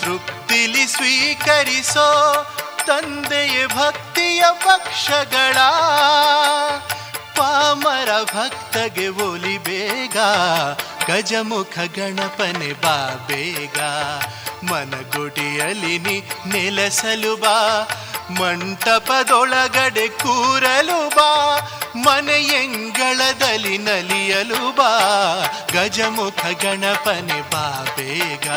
ತೃಪ್ತಿಲಿ 0.03 0.87
ಸ್ವೀಕರಿಸೋ 0.87 2.09
ತಂದೆಯ 2.87 3.67
ಭಕ್ತಿಯ 3.67 4.45
ಪಕ್ಷಗಳ. 4.53 5.57
ಪಾಮರ 7.37 8.23
ಭಕ್ತಗೆ 8.23 9.09
ಒಲಿ 9.09 9.59
ಬೇಗ, 9.59 10.17
ಗಜಮುಖ 11.11 11.79
ಗಣಪನೆ 11.97 12.73
ಬಾ 12.73 13.25
ಬೇಗ. 13.27 13.81
ಮನಗುಡಿಯಲಿ 14.71 15.99
ನೆಲೆಸಲು 16.47 17.37
ಬಾ, 17.37 17.89
ಮಂಟಪದೊಳಗಡೆ 18.41 20.09
ಕೂರಲು 20.09 21.09
ಬಾ. 21.09 21.33
ಮನೆಯಂಗಳದಲ್ಲಿ 21.97 23.79
ನಲಿಯಲು 23.79 24.73
ಬಾ. 24.77 24.99
ಗಜಮುಖ 25.73 26.65
ಗಣಪನೆ 26.65 27.41
ಬಾ 27.41 27.95
ಬೇಗ. 27.97 28.51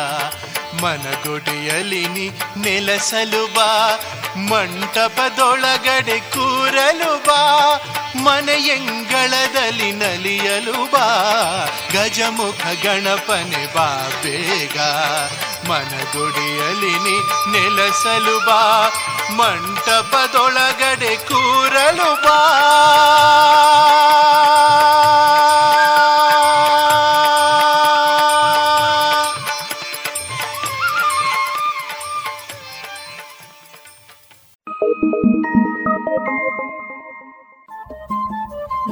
ಮನಗುಡಿಯಲಿ 0.81 2.05
ನೆಲಸಲು 2.05 2.29
ನೆಲೆಸಲು 2.61 3.53
ಬಾ. 3.53 3.99
ಮಂಟಪದೊಳಗಡೆ 4.38 6.19
ಕೂರಲು 6.19 7.17
ಬಾ 7.17 7.79
ಮನೆಯಂಗಳದಲ್ಲಿ 8.15 9.91
ನಲಿಯಲು 9.91 10.91
ಬಾ. 10.91 11.29
ಗಜಮುಖ 11.93 12.86
ಗಣಪನೆ 12.86 13.73
ಬಾ 13.73 14.11
ಬೇಗ 14.23 14.79
ಮನಗುಡಿಯಲಿ 15.69 17.19
ನೆಲೆಸಲು 17.51 18.45
ಬಾ. 18.45 18.91
ಮಂಟಪದೊಳಗಡೆ 19.31 21.15
ಕೂರಲು 21.15 22.23
ಬಾ. 22.23 22.49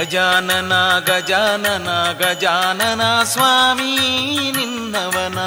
ಗಜಾನನ 0.00 0.98
ಗಜಾನನ 0.98 1.88
ಗಜಾನನ 2.18 3.22
ಸ್ವಾಮಿ 3.22 3.96
ನಿನ್ನವನ. 4.56 5.38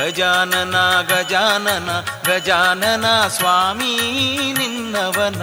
ಗಜಾನನ 0.00 0.74
ಗಜಾನನ 1.00 1.90
ಗಜಾನನ 2.26 3.28
ಸ್ವಾಮಿ 3.28 3.96
ನಿನ್ನವನ. 4.58 5.42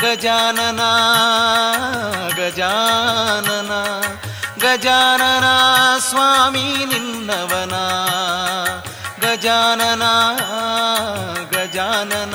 ಗಜಾನನ 0.00 0.80
ಗಜಾನನ 2.36 3.72
ಗಜಾನನ 4.60 5.44
ಸ್ವಾಮಿ 5.98 6.84
ನಿನ್ನವನ. 6.84 7.74
ಗಜಾನನ 9.26 10.02
ಗಜಾನನ. 11.50 12.34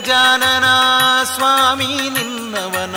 ಗಜಾನನ 0.00 0.64
ಸ್ವಾಮಿ 1.34 1.84
ನಿನ್ನವನ. 1.84 2.96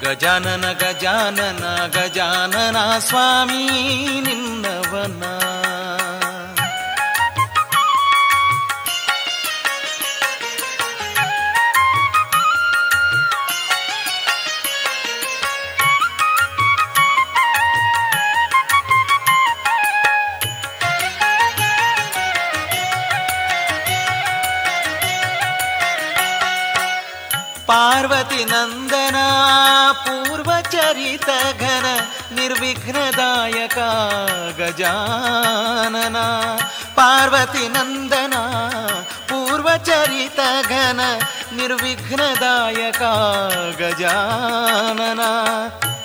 ಗಜಾನನ 0.00 0.72
ಗಜಾನನ 0.72 1.86
ಗಜಾನನ 1.86 2.98
ಸ್ವಾಮಿ 2.98 3.66
ನಿನ್ನವನ. 4.20 5.22
पार्वती 27.70 28.44
नंदना 28.44 29.26
पूर्वचरितघन 30.06 31.84
निर्विघ्नदायका 32.32 33.90
गजानना। 34.58 36.24
पार्वती 36.96 37.68
नंदना 37.68 38.42
पूर्वचरितघन 39.30 41.00
निर्विघ्नदायका 41.52 43.14
गजानना। 43.80 45.30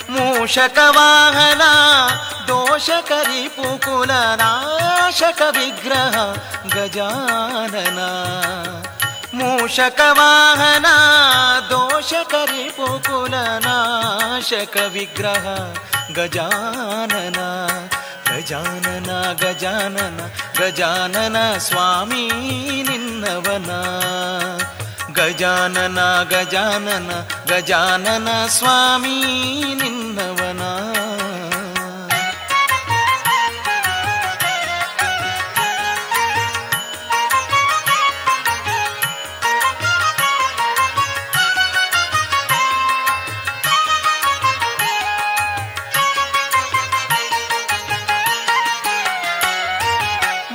मूषकवाहना 0.09 1.71
विग्रह 5.41 6.15
गजानना। 6.75 8.09
ವಾಹನ 9.37 9.57
ದೋಷಕರಿ 9.57 10.15
ಪುಕುಲ 10.15 10.15
ನಾಶಕ 10.15 10.15
ವಿಗ್ರಹ 10.15 10.55
ಗಜಾನನ 10.57 10.65
ಮೂಷಕ 10.67 10.69
ವಾಹನ 10.69 10.87
ದೋಷಕರಿ 11.71 12.65
ಪುಕುಲ 12.77 13.35
ನಾಶಕ 13.65 14.75
ವಿಗ್ರಹ 14.95 15.45
ಗಜಾನನ 25.17 27.11
ಗಜಾನನ 27.49 28.29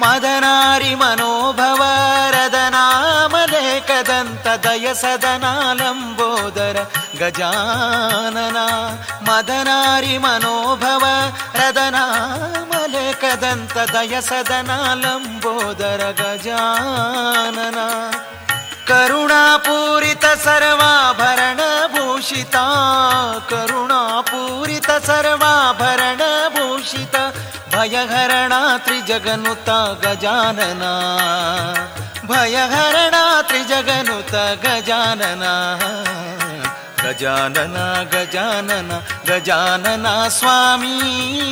मदनारी 0.02 0.92
मनोभव 0.94 1.80
रदनामले 2.34 3.66
कदन्तदय 3.88 4.86
सदनालम्बोदर 4.94 6.76
गजानना। 7.20 8.66
मदनारी 9.28 10.14
मनोभव 10.18 11.04
रदनामले 11.60 13.06
कदन्तदय 13.22 14.12
सदनालम्बोदर 14.30 16.00
गजानना। 16.20 17.86
करुणापूरित 18.88 20.24
सर्वाभरणभूषिता 20.44 22.66
करुणापूरित 23.50 24.88
सर्वाभरणभूषित 25.06 27.14
ಭಯಹರಣ 27.80 28.52
ತ್ರಿಜಗನುತ 28.78 29.68
ಗಜಾನನ. 30.06 30.82
ಭಯಹರಣ 32.26 33.14
ತ್ರಿಜಗನುತ 33.42 34.34
ಗಜಾನನ. 34.34 35.42
ಗಜಾನನ 37.02 38.02
ಗಜಾನನ 38.02 38.92
ಗಜಾನನ 39.26 40.28
ಸ್ವಾಮಿ 40.28 40.98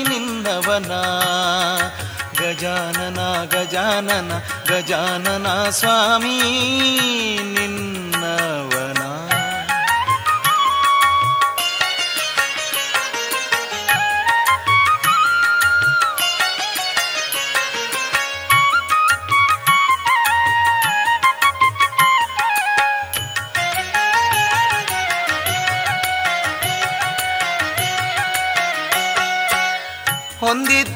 ನಿನ್ನವನ. 0.08 0.92
ಗಜಾನನ 2.42 3.20
ಗಜಾನನ 3.44 4.32
ಗಜಾನನ 4.68 5.70
ಸ್ವಾಮಿ 5.70 6.38
ನಿನ್ನವನ. 7.54 8.97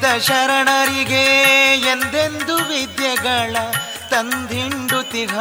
ಹೊಂದಿದ್ದ 0.03 0.23
ಶರಣರಿಗೆ 0.27 1.25
ಎಂದೆಂದು 1.91 2.55
ವಿದ್ಯೆಗಳ 2.69 3.57
ತಂದಿಂಡುತಿಗ 4.11 5.35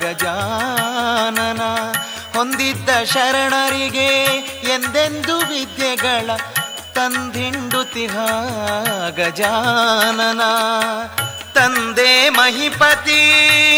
ಗಜಾನನ 0.00 1.62
ಹೊಂದಿದ್ದ 2.36 2.90
ಶರಣರಿಗೆ 3.04 4.08
ಎಂದೆಂದು 4.74 5.36
ವಿದ್ಯೆಗಳ 5.50 6.30
ತಂದಿಂಡುತಿಗ 6.94 8.16
ಗಜಾನನ 9.16 10.42
ತಂದೆ 11.54 12.12
ಮಹಿಪತಿ 12.30 13.20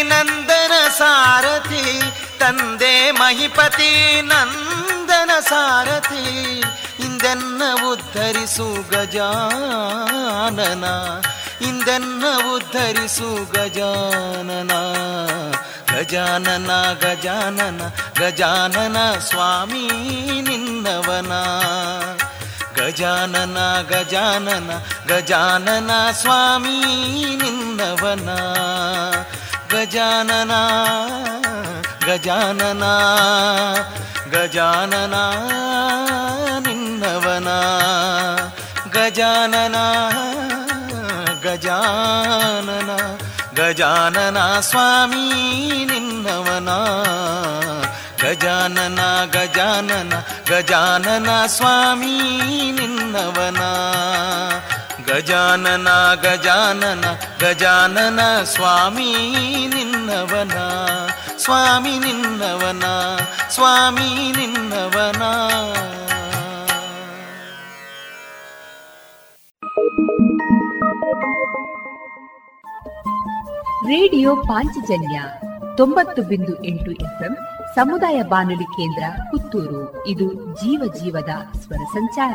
ನಂದನ 0.02 0.74
ಸಾರಥಿ, 0.98 1.84
ತಂದೆ 2.38 2.94
ಮಹಿಪತಿ 3.10 3.90
ನಂದನ 4.22 5.32
ಸಾರಥಿ 5.40 6.24
ಇಂದೆನ್ನ 7.22 7.62
ಉದ್ಧರಿಸು 7.90 8.90
ಗಜಾನನ, 8.90 10.84
ಇಂದೆನ್ನ 11.66 12.24
ಉದ್ಧರಿಸು 12.54 13.52
ಗಜಾನನ. 13.52 14.72
ಗಜಾನನ 15.96 16.70
ಗಜಾನನ 16.92 17.80
ಗಜಾನನ 18.18 19.18
ಸ್ವಾಮಿ 19.18 19.88
ನಿನ್ನವನ. 20.48 21.32
ಗಜಾನನ 22.82 23.58
ಗಜಾನನ 23.88 24.70
ಗಜಾನನ 25.08 25.90
ಸ್ವಾಮಿ 26.10 26.78
ನಿನ್ನವನ. 27.42 28.28
ಗಜಾನನ 29.72 30.52
ಗಜಾನನ 32.06 32.84
ಗಜಾನನ 34.30 35.14
ನಿನ್ನವನ. 36.66 37.48
ಗಜಾನನ 38.90 39.76
ಗಜಾನನ 41.42 42.90
ಗಜಾನನ 43.54 44.60
ಸ್ವಾಮಿ 44.60 45.28
ನಿನ್ನವನ. 45.90 46.68
ಗಜಾನನ 48.22 49.00
ಗಜಾನನ 49.32 50.12
ಗಜಾನನ 50.48 51.46
ಸ್ವಾಮಿ 51.46 52.18
ನಿನ್ನವನ. 52.72 53.62
ಗಜಾನನ 55.12 55.88
ಗಜಾನನ 56.22 57.04
ಗಜಾನನ 57.40 58.42
ಸ್ವಾಮಿ 58.42 59.36
ನಿನ್ನವನ 59.74 60.52
ಸ್ವಾಮಿ 61.36 61.98
ನಿನ್ನವನ 61.98 62.82
ಸ್ವಾಮಿ 63.50 64.32
ನಿನ್ನವನ. 64.36 65.22
ರೇಡಿಯೋ 73.86 74.36
ಪಾಂಚಜನ್ಯ 74.36 75.22
ತೊಂಬತ್ತು 75.76 76.22
ಬಿಂದು 76.22 76.64
ಎಂಟು 76.64 76.90
ಎಫ್ಎಂ 76.90 77.36
ಸಮುದಾಯ 77.74 78.22
ಬಾನುಲಿ 78.22 78.64
ಕೇಂದ್ರ 78.64 79.04
ಪುತ್ತೂರು. 79.30 80.06
ಇದು 80.06 80.32
ಜೀವ 80.56 80.92
ಜೀವದ 80.94 81.30
ಸ್ವರ 81.58 81.84
ಸಂಚಾರ. 81.84 82.34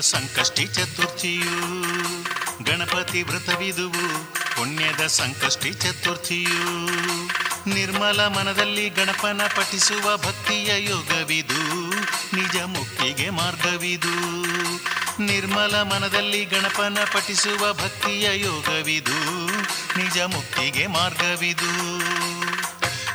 ಸಂಕಷ್ಟಿ 0.00 0.66
ಚತುರ್ಥಿಯು, 0.66 1.82
ಗಣಪತಿ 2.64 3.22
ವ್ರತವಿದುವು, 3.22 4.24
ಪುಣ್ಯದ 4.56 5.06
ಸಂಕಷ್ಟಿ 5.06 5.72
ಚತುರ್ಥಿಯು. 5.72 6.86
ನಿರ್ಮಲ 7.74 8.26
ಮನದಲ್ಲಿ 8.26 8.88
ಗಣಪನ 8.88 9.40
ಪಠಿಸುವ 9.56 10.16
ಭಕ್ತಿಯ 10.16 10.84
ಯೋಗವಿದು, 10.84 11.90
ನಿಜ 12.36 12.56
ಮುಕ್ತಿಗೆ 12.56 13.30
ಮಾರ್ಗವಿದು. 13.30 14.14
ನಿರ್ಮಲ 15.22 15.82
ಮನದಲ್ಲಿ 15.82 16.44
ಗಣಪನ 16.44 16.98
ಪಠಿಸುವ 17.12 17.72
ಭಕ್ತಿಯ 17.72 18.40
ಯೋಗವಿದು, 18.40 19.46
ನಿಜ 19.98 20.18
ಮುಕ್ತಿಗೆ 20.18 20.86
ಮಾರ್ಗವಿದು. 20.86 21.98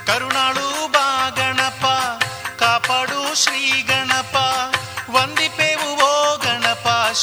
ಕರುಣಾಳು 0.06 0.88
ಬಾ 0.92 1.30
ಗಣಪ, 1.30 1.86
ಕಾಪಾಡು 2.60 3.44
ಶ್ರೀ 3.44 3.82
ಗಣಪ, 3.82 4.36
ವಂದಿಪೇವು 5.10 5.99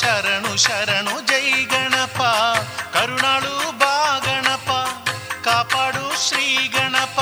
ಶರಣು 0.01 0.57
ಶರಣು 0.57 1.21
ಜೈ 1.21 1.65
ಗಣಪ. 1.65 2.23
ಕರುಣಾಳು 2.97 3.79
ಬಾ 3.79 4.19
ಗಣಪ, 4.19 4.71
ಕಾಪಾಡು 5.45 6.29
ಶ್ರೀ 6.29 6.69
ಗಣಪ. 6.69 7.19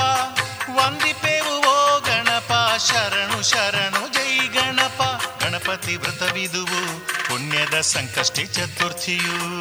ವಂದಿಪೇವು 0.75 1.59
ಓ 1.59 2.01
ಗಣಪ, 2.01 2.81
ಶರಣು 2.91 3.43
ಶರಣು 3.43 4.09
ಜೈ 4.09 4.49
ಗಣಪ. 4.49 5.22
ಗಣಪತಿ 5.45 5.97
ವ್ರತವಿದುವು, 5.97 7.07
ಪುಣ್ಯದ 7.29 7.81
ಸಂಕಷ್ಟಿ 7.81 8.47
ಚತುರ್ಥಿಯು. 8.47 9.61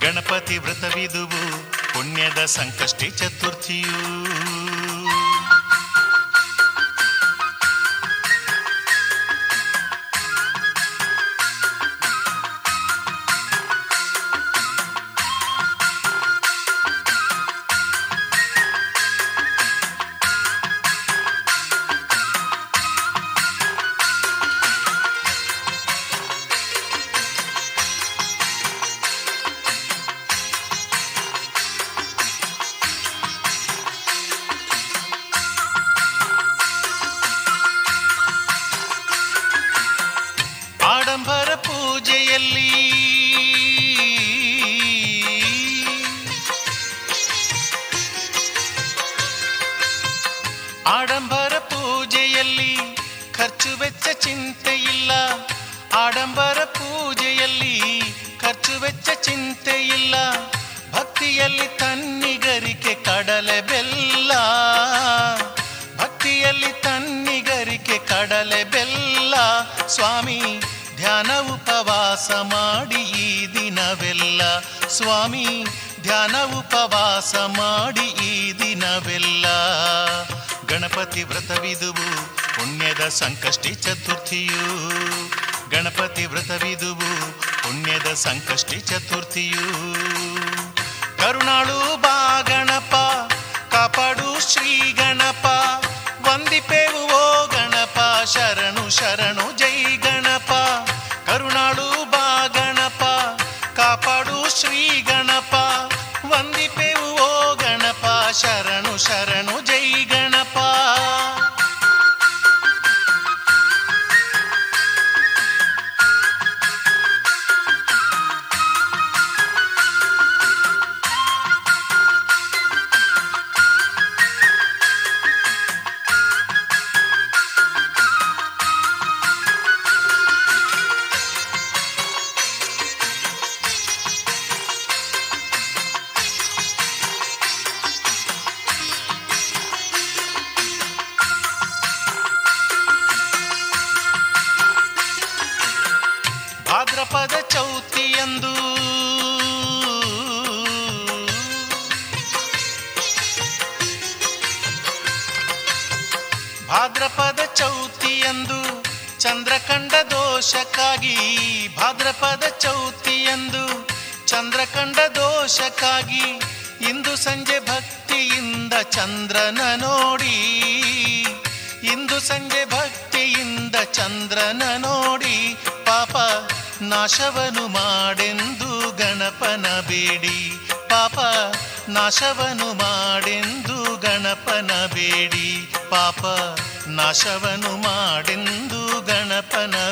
ಗಣಪತಿ 0.00 0.58
ವ್ರತವಿದುವು, 0.58 1.72
ಪುಣ್ಯದ 1.94 2.44
ಸಂಕಷ್ಟಿ 2.44 3.10
ಚತುರ್ಥಿಯು. 3.10 4.63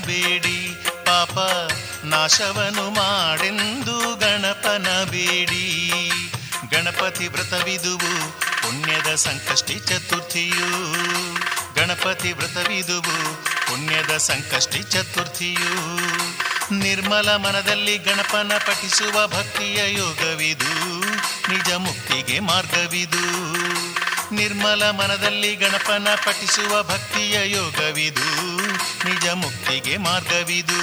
ಬೇಡಿ 0.06 0.84
ಪಾಪ 1.06 1.38
ನಾಶವನು 2.04 2.90
ಮಾಡೆಂದು 2.90 4.16
ಗಣಪನ 4.16 5.04
ಬೇಡಿ 5.04 6.10
ಗಣಪತಿ 6.70 7.28
ವ್ರತವಿದುವು 7.28 8.32
ಪುಣ್ಯದ 8.32 9.14
ಸಂಕಷ್ಟಿ 9.14 9.74
ಚತುರ್ಥಿಯು. 9.74 10.92
ಗಣಪತಿ 11.74 12.32
ವ್ರತವಿದುವು 12.32 13.36
ಪುಣ್ಯದ 13.42 14.16
ಸಂಕಷ್ಟಿ 14.16 14.82
ಚತುರ್ಥಿಯು. 14.82 15.96
ನಿರ್ಮಲ 16.74 17.36
ಮನದಲ್ಲಿ 17.36 17.98
ಗಣಪನ 17.98 18.52
ಪಠಿಸುವ 18.58 19.26
ಭಕ್ತಿಯ 19.26 19.94
ಯೋಗವಿದು. 19.98 21.00
ನಿಜ 21.52 21.72
ಮುಕ್ತಿಗೆ 21.72 22.40
ಮಾರ್ಗವಿದು. 22.40 23.52
ನಿರ್ಮಲ 24.34 24.90
ಮನದಲ್ಲಿ 24.90 25.56
ಗಣಪನ 25.56 26.08
ಪಠಿಸುವ 26.14 26.82
ಭಕ್ತಿಯ 26.82 27.50
ಯೋಗವಿದು. 27.50 28.51
ನಿಜ 29.04 29.26
ಮುಕ್ತಿಗೆ 29.28 29.96
ಮಾರ್ಗವಿದು. 29.96 30.80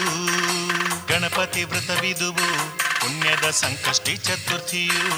ಗಣಪತಿ 1.07 1.63
ವ್ರತವಿದುವು 1.63 2.69
ಪುಣ್ಯದ 2.99 3.49
ಸಂಕಷ್ಟಿ 3.49 4.17
ಚತುರ್ಥಿಯು. 4.17 5.09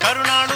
ಕರುಣಾಳು 0.00 0.55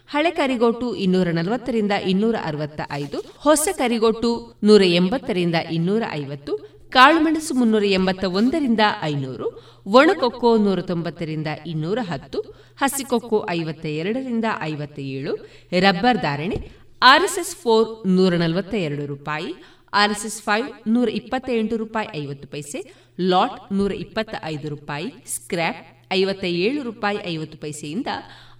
ಹಳೆ 0.11 0.31
ಕರಿಗೋಟು 0.31 0.95
ಇನ್ನೂರ 0.95 1.27
ನಲವತ್ತರಿಂದ 1.27 1.91
ಇನ್ನೂರ 1.91 2.35
ಅರವತ್ತ 2.43 2.81
ಐದು 2.91 3.17
ಹೊಸ 3.37 3.67
ಕರಿಗೋಟು 3.77 4.31
ನೂರ 4.63 4.81
ಎಂಬತ್ತರಿಂದ 4.83 5.55
ಇನ್ನೂರ 5.71 6.03
ಐವತ್ತು 6.11 6.53
ಕಾಳುಮೆಣಸು 6.89 7.53
ಮುನ್ನೂರ 7.53 7.85
ಎಂಬತ್ತ 7.85 8.23
ಒಂದರಿಂದ 8.23 8.79
ಐನೂರು, 9.01 9.47
ಒಣಕೊಕ್ಕೋ 9.85 10.57
ನೂರ 10.57 10.81
ತೊಂಬತ್ತರಿಂದ 10.81 11.47
ಇನ್ನೂರ 11.65 11.99
ಹತ್ತು 12.01 12.39
ಹಸಿಕೊಕ್ಕೋ 12.77 13.45
ಐವತ್ತ 13.49 13.85
ಎರಡರಿಂದ 13.85 14.45
ಐವತ್ತ 14.61 14.99
ಏಳು 14.99 15.33
ರಬ್ಬರ್ 15.79 16.21
ಧಾರಣೆ 16.21 16.57
ಆರ್ಎಸ್ಎಸ್ 17.01 17.55
ಫೋರ್ 17.55 18.07
ನೂರ 18.07 18.33
ನಲವತ್ತ 18.35 18.73
ಎರಡು 18.73 19.05
ರೂಪಾಯಿ, 19.05 19.55
ಆರ್ಎಸ್ಎಸ್ 19.93 20.41
ಫೈವ್ 20.41 20.67
ನೂರ 20.87 21.09
ಇಪ್ಪತ್ತ 21.09 21.49
ಎಂಟು 21.49 21.77
ರೂಪಾಯಿ 21.77 22.07
ಐವತ್ತು 22.17 22.47
ಪೈಸೆ, 22.47 22.79
ಲಾಟ್ 23.21 23.73
ನೂರ 23.73 23.91
ಇಪ್ಪತ್ತ 23.91 24.35
ಐದು 24.43 24.69
ರೂಪಾಯಿ, 24.69 25.13
ಸ್ಕ್ರ್ಯಾಪ್ 25.27 25.81
ಐವತ್ತ 26.13 26.43
ಏಳು 26.43 26.83
ರೂಪಾಯಿ 26.83 27.17
ಐವತ್ತು 27.27 27.57
ಪೈಸೆಯಿಂದ 27.57 28.07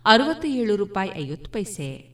ಅರವತ್ತ 0.06 0.45
ಏಳು 0.45 0.76
ರೂಪಾಯಿ 0.76 1.10
ಐವತ್ತು 1.10 1.52
ಪೈಸೆ. 1.52 2.12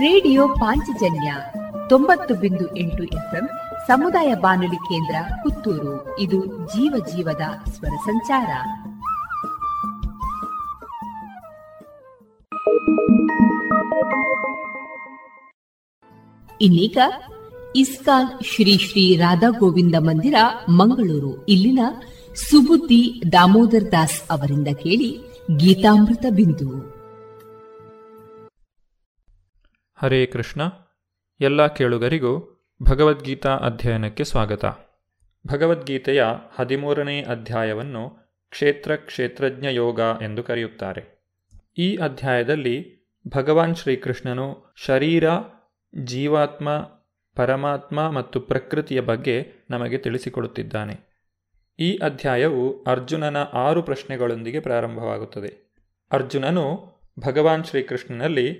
ರೇಡಿಯೋ 0.00 0.48
ಪಾಂಚಜನ್ಯ 0.48 1.34
ತೊಂಬತ್ತು 1.88 2.34
ಬಿಂದು 2.34 2.76
ಎಂಟು 2.76 3.02
ಎಫ್ಎಂ 3.02 3.48
ಸಮುದಾಯ 3.86 4.34
ಬಾನುಲಿ 4.34 4.76
ಕೇಂದ್ರ 4.76 5.34
ಪುತ್ತೂರು. 5.42 6.18
ಇದು 6.18 6.46
ಜೀವ 6.46 7.06
ಜೀವದ 7.06 7.68
ಸ್ವರ 7.68 7.96
ಸಂಚಾರ. 8.04 8.50
ಇನ್ನೀಗ 16.60 16.98
ಇಸ್ಕಾನ್ 17.76 18.44
ಶ್ರೀ 18.44 18.78
ಶ್ರೀ 18.78 19.16
ರಾಧಾ 19.16 19.48
ಗೋವಿಂದ 19.58 19.94
ಮಂದಿರ, 19.98 20.34
ಮಂಗಳೂರು. 20.68 21.46
ಇಲ್ಲಿನ 21.46 21.78
ಸುಬುದ್ದಿ 22.34 23.22
ದಾಮೋದರ್ 23.32 23.92
ದಾಸ್ 23.92 24.22
ಅವರಿಂದ 24.30 24.68
ಕೇಳಿ 24.68 25.18
ಗೀತಾಮೃತ 25.56 26.24
ಬಿಂದು. 26.30 26.78
ಹರೇ 29.94 30.26
ಕೃಷ್ಣ. 30.26 30.60
ಎಲ್ಲ 31.40 31.66
ಕೇಳುಗರಿಗೂ 31.66 32.64
ಭಗವದ್ಗೀತಾ 32.82 33.56
ಅಧ್ಯಯನಕ್ಕೆ 33.56 34.24
ಸ್ವಾಗತ. 34.24 34.64
ಭಗವದ್ಗೀತೆಯ 35.46 36.24
ಹದಿಮೂರನೇ 36.56 37.22
ಅಧ್ಯಾಯವನ್ನು 37.22 38.10
ಕ್ಷೇತ್ರ 38.50 38.96
ಕ್ಷೇತ್ರಜ್ಞ 38.96 39.66
ಯೋಗ 39.70 40.00
ಎಂದು 40.22 40.42
ಕರೆಯುತ್ತಾರೆ. 40.42 41.24
ಈ 41.78 41.96
ಅಧ್ಯಾಯದಲ್ಲಿ 41.96 43.08
ಭಗವಾನ್ 43.28 43.76
ಶ್ರೀಕೃಷ್ಣನು 43.76 44.74
ಶರೀರ, 44.76 45.24
ಜೀವಾತ್ಮ 46.04 46.68
ಪರಮಾತ್ಮ 47.36 48.10
ಮತ್ತು 48.10 48.40
ಪ್ರಕೃತಿಯ 48.40 49.00
ಬಗ್ಗೆ 49.00 49.52
ನಮಗೆ 49.70 49.98
ತಿಳಿಸಿಕೊಡುತ್ತಿದ್ದಾನೆ. 49.98 51.10
ಈ 51.78 51.96
ಅಧ್ಯಾಯವು 51.96 52.82
ಅರ್ಜುನನ 52.82 53.36
ಆರು 53.36 53.82
ಪ್ರಶ್ನೆಗಳೊಂದಿಗೆ 53.82 54.60
ಪ್ರಾರಂಭವಾಗುತ್ತದೆ. 54.60 55.74
ಅರ್ಜುನನು 56.12 56.94
ಭಗವಾನ್ 57.20 57.64
ಶ್ರೀಕೃಷ್ಣನಲ್ಲಿ 57.64 58.52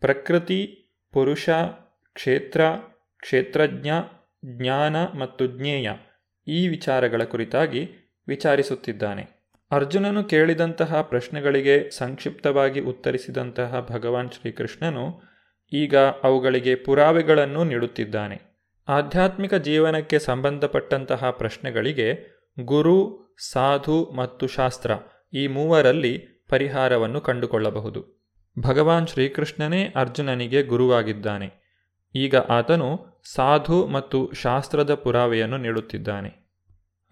ಪ್ರಕೃತಿ, 0.00 0.88
ಪುರುಷ, 1.12 1.48
ಕ್ಷೇತ್ರ, 2.12 2.60
ಕ್ಷೇತ್ರಜ್ಞ, 3.20 3.90
ಜ್ಞಾನ 4.46 4.96
ಮತ್ತು 4.96 5.46
ಜ್ಞೇಯ 5.46 5.92
ಈ 6.48 6.68
ವಿಚಾರಗಳ 6.68 7.24
ಕುರಿತಾಗಿ 7.24 8.12
ವಿಚಾರಿಸುತ್ತಿದ್ದಾನೆ. 8.28 9.42
ಅರ್ಜುನನು 9.70 10.24
ಕೇಳಿದಂತಹ 10.24 11.02
ಪ್ರಶ್ನೆಗಳಿಗೆ 11.02 11.90
ಸಂಕ್ಷಿಪ್ತವಾಗಿ 11.90 12.80
ಉತ್ತರಿಸಿದಂತಹ 12.80 13.86
ಭಗವಾನ್ 13.90 14.30
ಶ್ರೀಕೃಷ್ಣನು 14.30 15.31
ಈಗ 15.72 15.96
ಅವುಗಳಿಗೆ 15.96 16.74
ಪುರಾವೆಗಳನ್ನು 16.74 17.64
ನೀಡುತ್ತಿದ್ದಾನೆ. 17.64 18.40
ಆಧ್ಯಾತ್ಮಿಕ 18.88 19.54
ಜೀವನಕ್ಕೆ 19.54 20.18
ಸಂಬಂಧಪಟ್ಟಂತಹ 20.18 21.30
ಪ್ರಶ್ನೆಗಳಿಗೆ 21.30 22.42
ಗುರು, 22.60 23.18
ಸಾಧು 23.52 24.12
ಮತ್ತು 24.16 24.46
ಶಾಸ್ತ್ರ 24.46 24.90
ಈ 25.32 25.46
ಮೂವರಲ್ಲಿ 25.46 26.44
ಪರಿಹಾರವನ್ನು 26.48 27.20
ಕಂಡುಕೊಳ್ಳಬಹುದು. 27.20 28.22
ಭಗವಾನ್ 28.58 29.06
ಶ್ರೀಕೃಷ್ಣನೇ 29.06 29.92
ಅರ್ಜುನನಿಗೆ 29.96 30.62
ಗುರುವಾಗಿದ್ದಾನೆ. 30.62 31.62
ಈಗ 32.14 32.36
ಆತನು 32.36 33.06
ಸಾಧು 33.34 33.86
ಮತ್ತು 33.86 34.32
ಶಾಸ್ತ್ರದ 34.32 34.94
ಪುರಾವೆಯನ್ನು 34.94 35.56
ನೀಡುತ್ತಿದ್ದಾನೆ. 35.56 36.50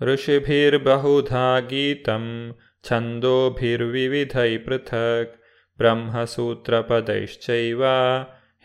ಋಷಿಭಿರ್ಬಹುಧಾ 0.00 1.60
ಗೀತಂ 1.60 2.56
ಛಂದೋಭಿರ್ವಿವಿಧೈ 2.88 4.58
ಪೃಥಕ್ 4.58 5.42
ಬ್ರಹ್ಮಸೂತ್ರಪದೈಶ್ಚೈವ 5.78 7.82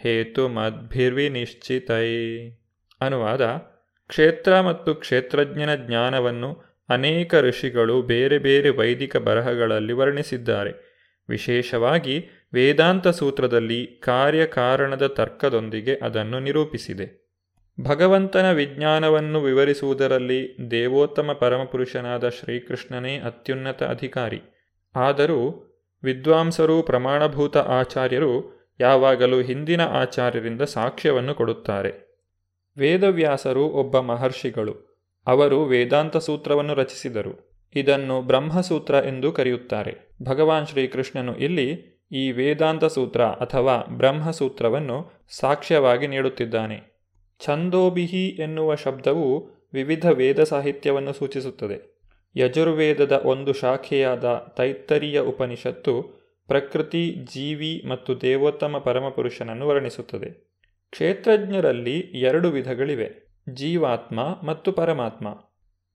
ಹೇತುಮದ್ಭಿರ್ವಿನಿಶ್ಚಿತೈ. 0.06 2.16
ಅನುವಾದ, 3.02 3.62
ಕ್ಷೇತ್ರ 4.08 4.62
ಮತ್ತು 4.62 4.96
ಕ್ಷೇತ್ರಜ್ಞನ 4.96 5.76
ಜ್ಞಾನವನ್ನು 5.76 6.64
ಅನೇಕ 6.90 7.36
ಋಷಿಗಳು 7.36 8.02
ಬೇರೆ 8.02 8.40
ಬೇರೆ 8.40 8.70
ವೈದಿಕ 8.70 9.18
ಬರಹಗಳಲ್ಲಿ 9.18 9.94
ವರ್ಣಿಸಿದ್ದಾರೆ. 9.94 10.96
ವಿಶೇಷವಾಗಿ 11.30 12.26
ವೇದಾಂತ 12.54 13.08
ಸೂತ್ರದಲ್ಲಿ 13.08 13.88
ಕಾರ್ಯಕಾರಣದ 13.88 15.08
ತರ್ಕದೊಂದಿಗೆ 15.08 15.96
ಅದನ್ನು 15.96 16.40
ನಿರೂಪಿಸಿದೆ. 16.40 17.26
ಭಗವಂತನ 17.82 18.52
ವಿಜ್ಞಾನವನ್ನು 18.52 19.42
ವಿವರಿಸುವುದರಲ್ಲಿ 19.42 20.72
ದೇವೋತ್ತಮ 20.72 21.34
ಪರಮಪುರುಷನಾದ 21.34 22.30
ಶ್ರೀಕೃಷ್ಣನೇ 22.30 23.18
ಅತ್ಯುನ್ನತ 23.18 23.84
ಅಧಿಕಾರಿ. 23.84 24.42
ಆದರೂ 24.96 25.72
ವಿದ್ವಾಂಸರು, 26.04 26.84
ಪ್ರಮಾಣಭೂತ 26.84 27.58
ಆಚಾರ್ಯರು 27.58 28.55
ಯಾವಾಗಲೂ 28.80 29.42
ಹಿಂದಿನ 29.42 29.82
ಆಚಾರ್ಯರಿಂದ 29.82 30.62
ಸಾಕ್ಷ್ಯವನ್ನು 30.62 31.36
ಕೊಡುತ್ತಾರೆ. 31.36 32.06
ವೇದವ್ಯಾಸರು 32.78 33.66
ಒಬ್ಬ 33.66 34.00
ಮಹರ್ಷಿಗಳು. 34.00 34.96
ಅವರು 35.28 35.64
ವೇದಾಂತ 35.64 36.18
ಸೂತ್ರವನ್ನು 36.18 36.74
ರಚಿಸಿದರು. 36.74 37.62
ಇದನ್ನು 37.76 38.22
ಬ್ರಹ್ಮಸೂತ್ರ 38.22 38.94
ಎಂದು 38.94 39.32
ಕರೆಯುತ್ತಾರೆ. 39.32 39.98
ಭಗವಾನ್ 40.24 40.68
ಶ್ರೀಕೃಷ್ಣನು 40.68 41.36
ಇಲ್ಲಿ 41.36 41.96
ಈ 42.12 42.32
ವೇದಾಂತ 42.32 42.86
ಸೂತ್ರ 42.86 43.22
ಅಥವಾ 43.22 43.78
ಬ್ರಹ್ಮಸೂತ್ರವನ್ನು 43.78 45.12
ಸಾಕ್ಷ್ಯವಾಗಿ 45.40 46.08
ನೀಡುತ್ತಿದ್ದಾನೆ. 46.08 46.96
ಛಂದೋಬಿಹಿ 47.46 48.28
ಎನ್ನುವ 48.28 48.76
ಶಬ್ದವು 48.76 49.50
ವಿವಿಧ 49.74 50.06
ವೇದ 50.06 50.44
ಸಾಹಿತ್ಯವನ್ನು 50.44 51.14
ಸೂಚಿಸುತ್ತದೆ. 51.14 51.96
ಯಜುರ್ವೇದದ 52.36 53.12
ಒಂದು 53.12 53.54
ಶಾಖೆಯಾದ 53.54 54.54
ತೈತ್ತರಿಯ 54.58 55.20
ಉಪನಿಷತ್ತು 55.20 56.15
ಪ್ರಕೃತಿ, 56.48 57.16
ಜೀವಿ 57.34 57.84
ಮತ್ತು 57.88 58.22
ದೇವೋತ್ತಮ 58.22 58.78
ಪರಮಪುರುಷನನ್ನು 58.78 59.68
ವರ್ಣಿಸುತ್ತದೆ. 59.68 60.56
ಕ್ಷೇತ್ರಜ್ಞರಲ್ಲಿ 60.92 62.00
ಎರಡು 62.00 62.50
ವಿಧಗಳಿವೆ, 62.50 63.36
ಜೀವಾತ್ಮ 63.54 64.20
ಮತ್ತು 64.44 64.72
ಪರಮಾತ್ಮ. 64.72 65.28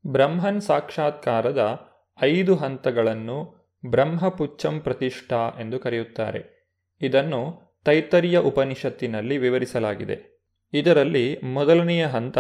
ಬ್ರಹ್ಮನ್ 0.07 0.61
ಸಾಕ್ಷಾತ್ಕಾರದ 0.61 1.90
ಐದು 2.22 2.57
ಹಂತಗಳನ್ನು 2.57 3.61
ಬ್ರಹ್ಮಪುಚ್ಚಂ 3.86 4.80
ಪ್ರತಿಷ್ಠಾ 4.80 5.48
ಎಂದು 5.61 5.78
ಕರೆಯುತ್ತಾರೆ. 5.78 6.68
ಇದನ್ನು 7.03 7.70
ತೈತರಿಯ 7.84 8.38
ಉಪನಿಷತ್ತಿನಲ್ಲಿ 8.38 9.38
ವಿವರಿಸಲಾಗಿದೆ. 9.38 10.40
ಇದರಲ್ಲಿ 10.72 11.38
ಮೊದಲನೆಯ 11.42 12.07
ಹಂತ 12.07 12.38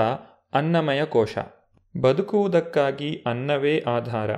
ಅನ್ನಮಯ 0.52 1.04
ಕೋಶ. 1.04 1.38
ಬದುಕುವುದಕ್ಕಾಗಿ 2.00 3.22
ಅನ್ನವೇ 3.26 3.80
ಆಧಾರ. 3.86 4.30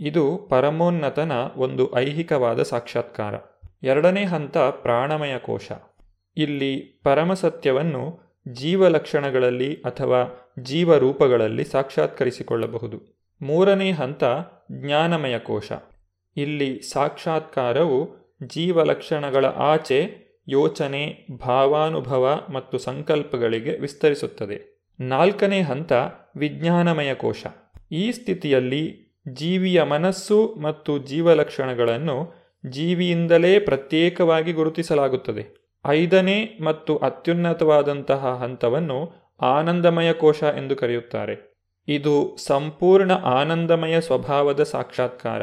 ಇದು 0.00 0.36
ಪರಮೋನ್ನತನ 0.50 1.32
ಒಂದು 1.56 1.96
ಐಹಿಕವಾದ 1.96 2.62
ಸಾಕ್ಷಾತ್ಕಾರ. 2.62 3.34
ಎರಡನೇ 3.82 4.24
ಹಂತ 4.24 4.58
ಪ್ರಾಣಮಯ 4.58 5.38
ಕೋಶ. 5.38 5.72
ಇಲ್ಲಿ 6.36 7.00
ಪರಮಸತ್ಯವನ್ನು 7.04 8.20
ಜೀವಲಕ್ಷಣಗಳಲ್ಲಿ 8.52 9.74
ಅಥವಾ 9.74 10.52
ಜೀವರೂಪಗಳಲ್ಲಿ 10.62 11.64
ಸಾಕ್ಷಾತ್ಕರಿಸಿಕೊಳ್ಳಬಹುದು. 11.64 13.24
ಮೂರನೇ 13.42 13.90
ಹಂತ 13.90 14.24
ಜ್ಞಾನಮಯ 14.72 15.38
ಕೋಶ. 15.38 15.72
ಇಲ್ಲಿ 16.36 16.82
ಸಾಕ್ಷಾತ್ಕಾರವು 16.82 18.20
ಜೀವಲಕ್ಷಣಗಳ 18.46 19.44
ಆಚೆ 19.44 20.30
ಯೋಚನೆ, 20.48 21.26
ಭಾವಾನುಭವ 21.46 22.40
ಮತ್ತು 22.52 22.78
ಸಂಕಲ್ಪಗಳಿಗೆ 22.78 23.78
ವಿಸ್ತರಿಸುತ್ತದೆ. 23.78 24.86
ನಾಲ್ಕನೇ 25.00 25.60
ಹಂತ 25.60 25.92
ವಿಜ್ಞಾನಮಯ 26.36 27.14
ಕೋಶ. 27.14 27.46
ಈ 27.92 28.12
ಸ್ಥಿತಿಯಲ್ಲಿ 28.12 29.09
ಜೀವಿಯ 29.28 29.82
ಮನಸ್ಸು 29.82 30.54
ಮತ್ತು 30.62 30.98
ಜೀವಲಕ್ಷಣಗಳನ್ನು 30.98 32.32
ಜೀವಿಯಿಂದಲೇ 32.70 33.58
ಪ್ರತ್ಯೇಕವಾಗಿ 33.58 34.52
ಗುರುತಿಸಲಾಗುತ್ತದೆ. 34.52 35.74
ಐದನೇ 35.86 36.58
ಮತ್ತು 36.64 36.96
ಅತ್ಯುನ್ನತವಾದಂತಹ 36.96 38.26
ಹಂತವನ್ನು 38.26 39.12
ಆನಂದಮಯ 39.40 40.12
ಕೋಶ 40.12 40.42
ಎಂದು 40.42 40.76
ಕರೆಯುತ್ತಾರೆ. 40.76 41.50
ಇದು 41.88 42.36
ಸಂಪೂರ್ಣ 42.36 43.12
ಆನಂದಮಯ 43.12 44.00
ಸ್ವಭಾವದ 44.00 44.62
ಸಾಕ್ಷಾತ್ಕಾರ. 44.62 45.42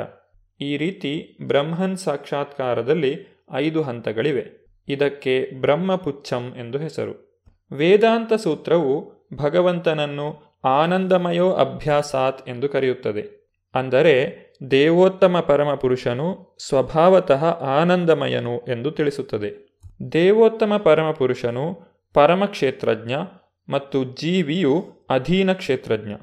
ಈ 0.62 0.78
ರೀತಿ 0.78 1.38
ಬ್ರಹ್ಮನ್ 1.48 1.98
ಸಾಕ್ಷಾತ್ಕಾರದಲ್ಲಿ 1.98 3.44
ಐದು 3.54 3.82
ಹಂತಗಳಿವೆ. 3.82 4.68
ಇದಕ್ಕೆ 4.88 5.50
ಬ್ರಹ್ಮಪುಚ್ಛಂ 5.62 6.54
ಎಂದು 6.58 6.78
ಹೆಸರು. 6.78 7.44
ವೇದಾಂತ 7.72 8.34
ಸೂತ್ರವು 8.34 9.12
ಭಗವಂತನನ್ನು 9.34 10.58
ಆನಂದಮಯೋ 10.64 11.52
ಅಭ್ಯಾಸಾತ್ 11.52 12.50
ಎಂದು 12.50 12.70
ಕರೆಯುತ್ತದೆ. 12.70 13.37
ಅಂದರೆ 13.74 14.13
ದೇವೋತ್ತಮ 14.72 15.39
ಪರಮಪುರುಷನು 15.39 16.28
ಸ್ವಭಾವತಃ 16.59 17.43
ಆನಂದಮಯನು 17.80 18.55
ಎಂದು 18.68 18.91
ತಿಳಿಸುತ್ತದೆ. 18.91 19.51
ದೇವೋತ್ತಮ 20.11 20.78
ಪರಮಪುರುಷನು 20.78 21.65
ಪರಮಕ್ಷೇತ್ರಜ್ಞ 22.15 23.13
ಮತ್ತು 23.70 23.97
ಜೀವಿಯು 24.03 24.74
ಅಧೀನ 25.09 25.53
ಕ್ಷೇತ್ರಜ್ಞ. 25.53 26.13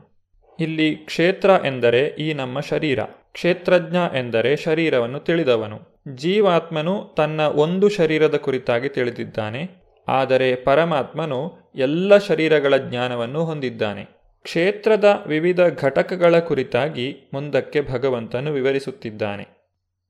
ಇಲ್ಲಿ 0.59 0.89
ಕ್ಷೇತ್ರ 0.97 1.51
ಎಂದರೆ 1.65 2.03
ಈ 2.07 2.35
ನಮ್ಮ 2.35 2.61
ಶರೀರ, 2.61 3.01
ಕ್ಷೇತ್ರಜ್ಞ 3.33 3.97
ಎಂದರೆ 4.17 4.57
ಶರೀರವನ್ನು 4.57 5.21
ತಿಳಿದವನು. 5.21 5.79
ಜೀವಾತ್ಮನು 6.15 6.95
ತನ್ನ 7.17 7.41
ಒಂದು 7.41 7.89
ಶರೀರದ 7.89 8.37
ಕುರಿತಾಗಿ 8.37 8.89
ತಿಳಿದಿದ್ದಾನೆ, 8.89 9.63
ಆದರೆ 10.09 10.55
ಪರಮಾತ್ಮನು 10.55 11.41
ಎಲ್ಲ 11.77 12.17
ಶರೀರಗಳ 12.19 12.77
ಜ್ಞಾನವನ್ನು 12.77 13.45
ಹೊಂದಿದ್ದಾನೆ. 13.45 14.05
ಕ್ಷೇತ್ರದ 14.45 15.25
ವಿವಿಧ 15.27 15.61
ಘಟಕಗಳ 15.61 16.39
ಕುರಿತಾಗಿ 16.39 17.31
ಮುಂದಕ್ಕೆ 17.33 17.81
ಭಗವಂತನು 17.81 18.53
ವಿವರಿಸುತ್ತಿದ್ದಾನೆ. 18.53 19.65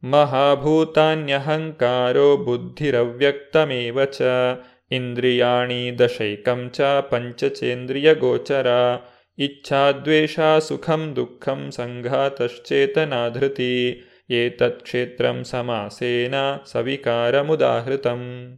ಮಹಾಭೂತಾನ್ಯಹಂಕಾರೋ 0.04 2.36
ಬುದ್ಧಿರವ್ಯಕ್ತಮೇವ 2.36 4.04
ಚ, 4.04 4.22
ಇಂದ್ರಿಯಾಣಿ 4.90 5.98
ದಶೈಕಂ 5.98 6.70
ಚ, 6.70 6.80
ಪಂಚಚೇಂದ್ರಿಯ 6.80 8.14
ಗೋಚರ, 8.14 8.66
ಇಚ್ಛಾದ್ವೇಷ 9.38 10.40
ಸುಖಂ 10.58 11.16
ದುಃಖಂ 11.16 11.70
ಸಂಘಾತಶ್ಚೇತನಾಧೃತಿ, 11.70 14.04
ಏತತ್ 14.30 14.82
ಕ್ಷೇತ್ರಂ 14.82 15.44
ಸಮಾಸೇನ 15.44 16.34
ಸವಿಕಾರಮುದಾಹೃತಂ. 16.66 18.52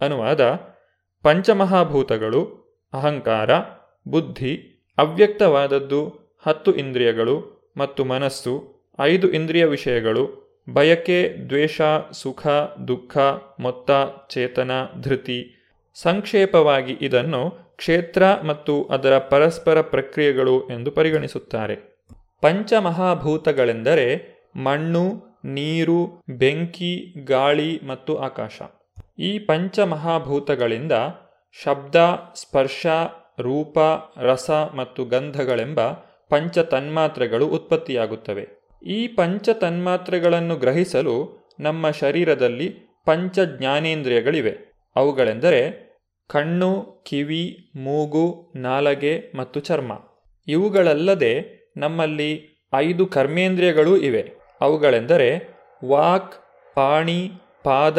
ಅನುವಾದ, 0.00 0.58
ಪಂಚಮಹಾಭೂತಗಳು, 1.22 2.62
ಅಹಂಕಾರ, 2.92 3.50
ಬುದ್ಧಿ 4.08 4.68
ಅವ್ಯಕ್ತವಾದದ್ದು 5.02 6.00
ಹತ್ತು 6.46 6.74
ಇಂದ್ರಿಯಗಳು 6.74 7.36
ಮತ್ತು 7.76 8.04
ಮನಸ್ಸು, 8.04 8.54
ಐದು 9.00 9.32
ಇಂದ್ರಿಯ 9.32 9.64
ವಿಷಯಗಳು, 9.64 10.24
ಬಯಕೆ, 10.72 11.18
ದ್ವೇಷ, 11.48 11.80
ಸುಖ, 12.12 12.46
ದುಃಖ, 12.88 13.18
ಮೊತ್ತ, 13.60 13.90
ಚೇತನ, 14.34 14.70
ಧೃತಿ. 15.00 15.38
ಸಂಕ್ಷೇಪವಾಗಿ 15.94 16.98
ಇದನ್ನು 17.00 17.42
ಕ್ಷೇತ್ರ 17.76 18.22
ಮತ್ತು 18.46 18.84
ಅದರ 18.84 19.18
ಪರಸ್ಪರ 19.18 19.80
ಪ್ರಕ್ರಿಯೆಗಳು 19.80 20.68
ಎಂದು 20.68 20.90
ಪರಿಗಣಿಸುತ್ತಾರೆ. 20.90 21.76
ಪಂಚಮಹಾಭೂತಗಳೆಂದರೆ 22.40 24.06
ಮಣ್ಣು, 24.56 25.04
ನೀರು, 25.44 26.22
ಬೆಂಕಿ, 26.30 27.24
ಗಾಳಿ 27.24 27.80
ಮತ್ತು 27.86 28.16
ಆಕಾಶ. 28.16 28.62
ಈ 29.18 29.38
ಪಂಚಮಹಾಭೂತಗಳಿಂದ 29.38 30.92
ಶಬ್ದ, 31.64 31.96
ಸ್ಪರ್ಶ 32.34 32.86
ರೂಪ, 33.40 33.78
ರಸ 34.20 34.50
ಮತ್ತು 34.50 35.04
ಗಂಧಗಳೆಂಬ 35.04 35.80
ಪಂಚ 36.28 36.58
ತನ್ಮಾತ್ರೆಗಳು 36.58 37.46
ಉತ್ಪತ್ತಿಯಾಗುತ್ತವೆ. 37.46 38.48
ಈ 38.86 39.08
ಪಂಚ 39.08 39.48
ತನ್ಮಾತ್ರೆಗಳನ್ನು 39.48 40.56
ಗ್ರಹಿಸಲು 40.56 41.42
ನಮ್ಮ 41.60 41.90
ಶರೀರದಲ್ಲಿ 41.90 42.76
ಪಂಚ 43.04 43.38
ಜ್ಞಾನೇಂದ್ರಿಯಗಳಿವೆ 43.38 44.72
ಅವುಗಳೆಂದರೆ 44.96 45.92
ಕಣ್ಣು, 46.28 47.02
ಕಿವಿ, 47.06 47.70
ಮೂಗು, 47.76 48.52
ನಾಲಗೆ 48.56 49.32
ಮತ್ತು 49.36 49.60
ಚರ್ಮ. 49.60 49.92
ಇವುಗಳಲ್ಲದೆ 50.48 51.62
ನಮ್ಮಲ್ಲಿ 51.76 52.52
ಐದು 52.74 53.06
ಕರ್ಮೇಂದ್ರಿಯಗಳೂ 53.06 53.96
ಇವೆ. 53.96 54.32
ಅವುಗಳೆಂದರೆ 54.60 55.56
ವಾಕ್, 55.88 56.32
ಪಾಣಿ, 56.74 57.30
ಪಾದ, 57.64 57.98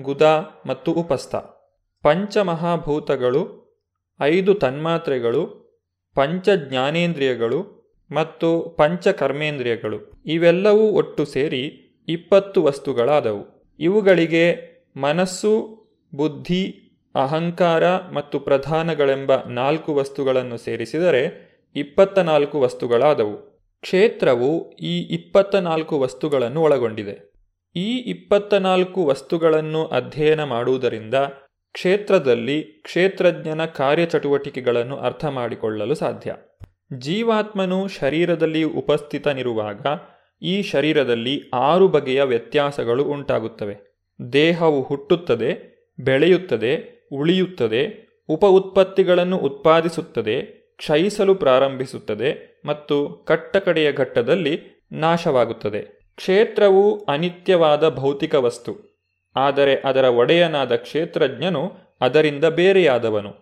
ಗುದ 0.00 0.22
ಮತ್ತು 0.66 0.92
ಉಪಸ್ಥ. 0.92 1.34
ಪಂಚಮಹಾಭೂತಗಳು 2.02 3.57
ಐದು 4.20 4.54
ತನ್ಮಾತ್ರೆಗಳು 4.54 5.68
ಪಂಚ 6.14 6.48
ಜ್ಞಾನೇಂದ್ರಿಯಗಳು 6.68 7.78
ಮತ್ತು 8.12 8.60
ಪಂಚಕರ್ಮೇಂದ್ರಿಯಗಳು. 8.78 10.22
ಇವೆಲ್ಲವೂ 10.26 10.90
ಒಟ್ಟು 10.90 11.24
ಸೇರಿ 11.24 11.84
ಇಪ್ಪತ್ತು 12.08 12.62
ವಸ್ತುಗಳಾದವು. 12.62 13.74
ಇವುಗಳಿಗೆ 13.80 14.56
ಮನಸ್ಸು, 14.96 15.78
ಬುದ್ಧಿ, 16.14 16.84
ಅಹಂಕಾರ 17.14 17.96
ಮತ್ತು 17.96 18.40
ಪ್ರಧಾನಗಳೆಂಬ 18.40 19.44
ನಾಲ್ಕು 19.44 19.94
ವಸ್ತುಗಳನ್ನು 19.94 20.56
ಸೇರಿಸಿದರೆ 20.56 21.48
ಇಪ್ಪತ್ತ 21.76 22.18
ನಾಲ್ಕು 22.18 22.60
ವಸ್ತುಗಳಾದವು. 22.60 23.36
ಕ್ಷೇತ್ರವು 23.80 24.70
ಈ 24.72 25.00
ಇಪ್ಪತ್ತ 25.00 25.56
ನಾಲ್ಕು 25.56 26.00
ವಸ್ತುಗಳನ್ನು 26.00 26.62
ಒಳಗೊಂಡಿದೆ. 26.62 27.32
ಈ 27.76 27.96
ಇಪ್ಪತ್ತ 27.96 28.54
ನಾಲ್ಕು 28.54 29.06
ವಸ್ತುಗಳನ್ನು 29.06 29.86
ಅಧ್ಯಯನ 29.86 30.44
ಮಾಡುವುದರಿಂದ 30.44 31.14
ಕ್ಷೇತ್ರದಲ್ಲಿ 31.72 32.62
ಕ್ಷೇತ್ರಜ್ಞನ 32.62 33.64
ಕಾರ್ಯಚಟುವಟಿಕೆಗಳನ್ನು 33.64 34.96
ಅರ್ಥ 34.96 35.24
ಮಾಡಿಕೊಳ್ಳಲು 35.24 35.94
ಸಾಧ್ಯ. 35.94 36.34
ಜೀವಾತ್ಮನು 36.98 37.88
ಶರೀರದಲ್ಲಿ 37.88 38.62
ಉಪಸ್ಥಿತನಿರುವಾಗ 38.62 39.86
ಈ 40.42 40.62
ಶರೀರದಲ್ಲಿ 40.62 41.50
ಆರು 41.54 41.88
ಬಗೆಯ 41.88 42.22
ವ್ಯತ್ಯಾಸಗಳು 42.22 43.04
ಉಂಟಾಗುತ್ತವೆ. 43.04 44.04
ದೇಹವು 44.32 44.82
ಹುಟ್ಟುತ್ತದೆ, 44.82 45.78
ಬೆಳೆಯುತ್ತದೆ, 46.04 47.06
ಉಳಿಯುತ್ತದೆ, 47.12 48.08
ಉಪ 48.28 48.44
ಉತ್ಪತ್ತಿಗಳನ್ನು 48.44 49.36
ಉತ್ಪಾದಿಸುತ್ತದೆ, 49.36 50.42
ಕ್ಷಯಿಸಲು 50.76 51.34
ಪ್ರಾರಂಭಿಸುತ್ತದೆ 51.34 52.60
ಮತ್ತು 52.66 53.08
ಕಟ್ಟಕಡೆಯ 53.08 53.92
ಘಟ್ಟದಲ್ಲಿ 53.92 54.84
ನಾಶವಾಗುತ್ತದೆ. 54.92 56.12
ಕ್ಷೇತ್ರವು 56.16 57.04
ಅನಿತ್ಯವಾದ 57.04 57.88
ಭೌತಿಕ 57.88 58.34
ವಸ್ತು. 58.34 58.87
ಆದರೆ 59.36 59.76
ಅದರ 59.76 60.04
ಒಡೆಯನಾದ 60.04 60.76
ಕ್ಷೇತ್ರಜ್ಞನು 60.76 61.72
ಅದರಿಂದ 62.00 62.44
ಬೇರೆಯಾದವನು. 62.44 63.34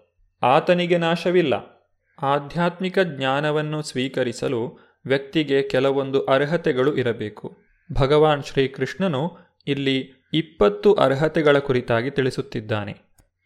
ಆತನಿಗೆ 0.42 0.98
ನಾಶವಿಲ್ಲ. 0.98 1.76
ಆಧ್ಯಾತ್ಮಿಕ 2.22 2.98
ಜ್ಞಾನವನ್ನು 2.98 3.82
ಸ್ವೀಕರಿಸಲು 3.82 4.78
ವ್ಯಕ್ತಿಗೆ 5.06 5.62
ಕೆಲವೊಂದು 5.62 6.24
ಅರ್ಹತೆಗಳು 6.24 6.96
ಇರಬೇಕು. 6.96 7.56
ಭಗವಾನ್ 7.92 8.42
ಶ್ರೀಕೃಷ್ಣನು 8.42 9.36
ಇಲ್ಲಿ 9.66 10.26
ಇಪ್ಪತ್ತು 10.34 10.94
ಅರ್ಹತೆಗಳ 10.94 11.58
ಕುರಿತಾಗಿ 11.58 12.10
ತಿಳಿಸುತ್ತಿದ್ದಾನೆ. 12.10 12.94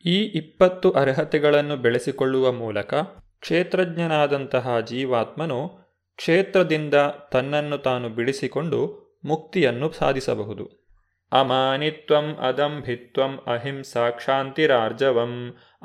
ಈ 0.05 0.23
ಇಪ್ಪತ್ತು 0.23 0.91
ಅರ್ಹತೆಗಳನ್ನು 0.91 1.77
ಬೆಳೆಸಿಕೊಳ್ಳುವ 1.77 2.53
ಮೂಲಕ 2.53 2.95
ಕ್ಷೇತ್ರಜ್ಞನಾದಂತಹ 3.41 4.81
ಜೀವಾತ್ಮನು 4.81 5.69
ಕ್ಷೇತ್ರದಿಂದ 6.17 6.95
ತನ್ನನ್ನು 7.33 7.79
ತಾನು 7.79 8.09
ಬಿಡಿಸಿಕೊಂಡು 8.09 9.01
ಮುಕ್ತಿಯನ್ನು 9.25 9.91
ಸಾಧಿಸಬಹುದು. 9.91 10.80
ಅಮಾನಿತ್ವಂ 11.33 12.27
ಅದಂಭಿತ್ವಂ 12.43 13.33
ಅಹಿಂಸಾ 13.49 14.05
ಕ್ಷಾಂತಿರಾರ್ಜವಂ 14.17 15.35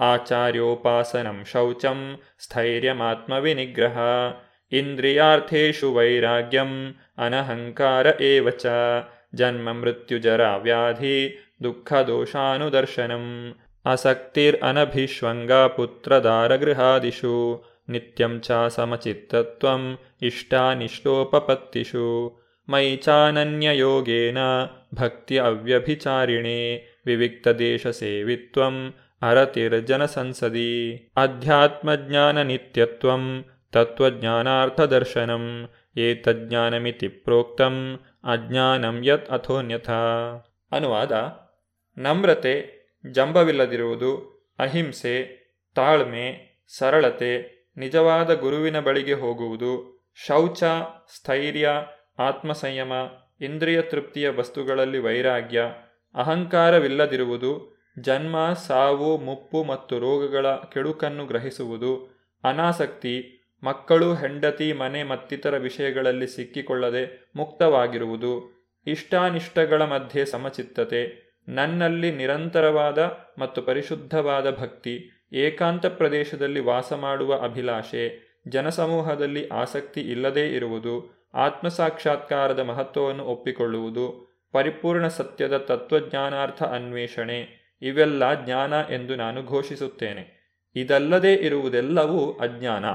ಆಚಾರ್ಯೋಪಾಸನಂ 0.08 1.38
ಶೌಚಂ 1.52 2.00
ಸ್ಥೈರ್ಯಮಾತ್ಮವಿನಿಗ್ರಹ 2.46 3.98
ಇಂದ್ರಿಯಾರ್ಥೇಷು 4.72 5.90
ವೈರಾಗ್ಯಂ 5.96 6.72
ಅನಹಂಕಾರ 7.26 8.06
ಏವ 8.30 8.50
ಚ 8.58 8.74
ಜನ್ಮ 9.34 9.70
ಮೃತ್ಯುಜರ 9.74 10.44
ವ್ಯಾಧಿ 10.64 11.18
ದುಃಖದೋಷಾನುದರ್ಶನಂ 11.66 13.28
ಅಸಕ್ತಿರನಭಿಷ್ವಂಗ 13.86 15.52
ಪುತ್ರದಾರಗೃಹಾದಿಷು 15.76 17.36
ನಿತ್ಯಂ 17.94 18.34
ಚ 18.40 18.60
ಸಮಚಿತ್ತತ್ವಂ 18.76 19.84
ಇಷ್ಟಾನಿಷ್ಟೋಪಪತ್ತಿಷು 20.30 22.08
ಮಯಿ 22.68 22.98
ಚಾನನ್ಯಯೋಗೇನ 22.98 24.38
ಭಕ್ತಿ 24.96 25.38
ಅವ್ಯಭಿಚಾರಿಣೆ 25.38 26.84
ವಿವಿಕ್ತದೇಶಸೇವಿತ್ವಂ 27.06 28.94
ಅರತಿರ್ಜನಸಂಸದಿ 29.22 31.12
ಅಧ್ಯಾತ್ಮಜ್ಞಾನನಿತ್ಯತ್ವಂ 31.16 33.46
ತತ್ವಜ್ಞಾನಾರ್ಥದರ್ಶನಂ 33.72 35.70
ಏತಜ್ಞಾನಮಿತಿ 35.98 37.08
ಪ್ರೋಕ್ತಂ 37.08 38.00
ಅಜ್ಞಾನಂ 38.24 39.06
ಯತ್ 39.06 39.30
ಅಥೋನ್ಯಥಾ. 39.30 40.02
ಅನುವಾದ, 40.72 41.12
ನಮ್ರತೆ, 41.98 42.86
ಜಂಬವಿಲ್ಲದಿರುವುದು, 43.12 44.44
ಅಹಿಂಸೆ, 44.60 45.46
ತಾಳ್ಮೆ, 45.76 46.58
ಸರಳತೆ, 46.78 47.56
ನಿಜವಾದ 47.78 48.34
ಗುರುವಿನ 48.34 48.80
ಬಳಿಗೆ 48.80 49.14
ಹೋಗುವುದು, 49.14 50.04
ಶೌಚ, 50.28 50.64
ಸ್ಥೈರ್ಯ 51.16 51.70
ಆತ್ಮಸಂಯಮ, 52.20 52.94
ಇಂದ್ರಿಯ 53.42 53.82
ತೃಪ್ತಿಯ 53.82 54.30
ವಸ್ತುಗಳಲ್ಲಿ 54.30 54.98
ವೈರಾಗ್ಯ, 54.98 55.62
ಅಹಂಕಾರವಿಲ್ಲದಿರುವುದು, 56.16 57.76
ಜನ್ಮ, 58.00 58.54
ಸಾವು, 58.54 59.18
ಮುಪ್ಪು 59.18 59.64
ಮತ್ತು 59.64 60.00
ರೋಗಗಳ 60.00 60.56
ಕೆಡುಕನ್ನು 60.56 61.26
ಗ್ರಹಿಸುವುದು, 61.26 62.22
ಅನಾಸಕ್ತಿ, 62.44 63.42
ಮಕ್ಕಳು, 63.64 64.14
ಹೆಂಡತಿ, 64.14 64.74
ಮನೆ 64.74 65.04
ಮತ್ತಿತರ 65.04 65.58
ವಿಷಯಗಳಲ್ಲಿ 65.58 66.28
ಸಿಕ್ಕಿಕೊಳ್ಳದೆ 66.28 67.32
ಮುಕ್ತವಾಗಿರುವುದು, 67.36 68.56
ಇಷ್ಟಾನಿಷ್ಟಗಳ 68.88 69.82
ಮಧ್ಯೆ 69.82 70.26
ಸಮಚಿತ್ತತೆ, 70.26 71.26
ನನ್ನಲ್ಲಿ 71.50 72.12
ನಿರಂತರವಾದ 72.12 73.00
ಮತ್ತು 73.40 73.62
ಪರಿಶುದ್ಧವಾದ 73.62 74.56
ಭಕ್ತಿ, 74.56 75.12
ಏಕಾಂತ 75.34 75.86
ಪ್ರದೇಶದಲ್ಲಿ 75.86 76.60
ವಾಸ 76.60 76.94
ಮಾಡುವ 76.94 77.40
ಅಭಿಲಾಷೆ, 77.44 78.36
ಜನಸಮೂಹದಲ್ಲಿ 78.48 79.48
ಆಸಕ್ತಿ 79.48 80.02
ಇಲ್ಲದೇ 80.02 80.48
ಇರುವುದು 80.48 81.25
ಆತ್ಮಸಾಕ್ಷಾತ್ಕಾರದ 81.36 82.60
ಮಹತ್ವವನ್ನು 82.60 83.26
ಒಪ್ಪಿಕೊಳ್ಳುವುದು, 83.26 84.36
ಪರಿಪೂರ್ಣ 84.52 85.08
ಸತ್ಯದ 85.08 85.58
ತತ್ವಜ್ಞಾನಾರ್ಥ 85.58 86.64
ಅನ್ವೇಷಣೆ, 86.64 87.66
ಇವೆಲ್ಲ 87.82 88.46
ಜ್ಞಾನ 88.46 88.74
ಎಂದು 88.90 89.16
ನಾನು 89.16 89.44
ಘೋಷಿಸುತ್ತೇನೆ. 89.44 90.36
ಇದಲ್ಲದೆ 90.76 91.34
ಇರುವುದೆಲ್ಲವೂ 91.34 92.32
ಅಜ್ಞಾನ. 92.32 92.86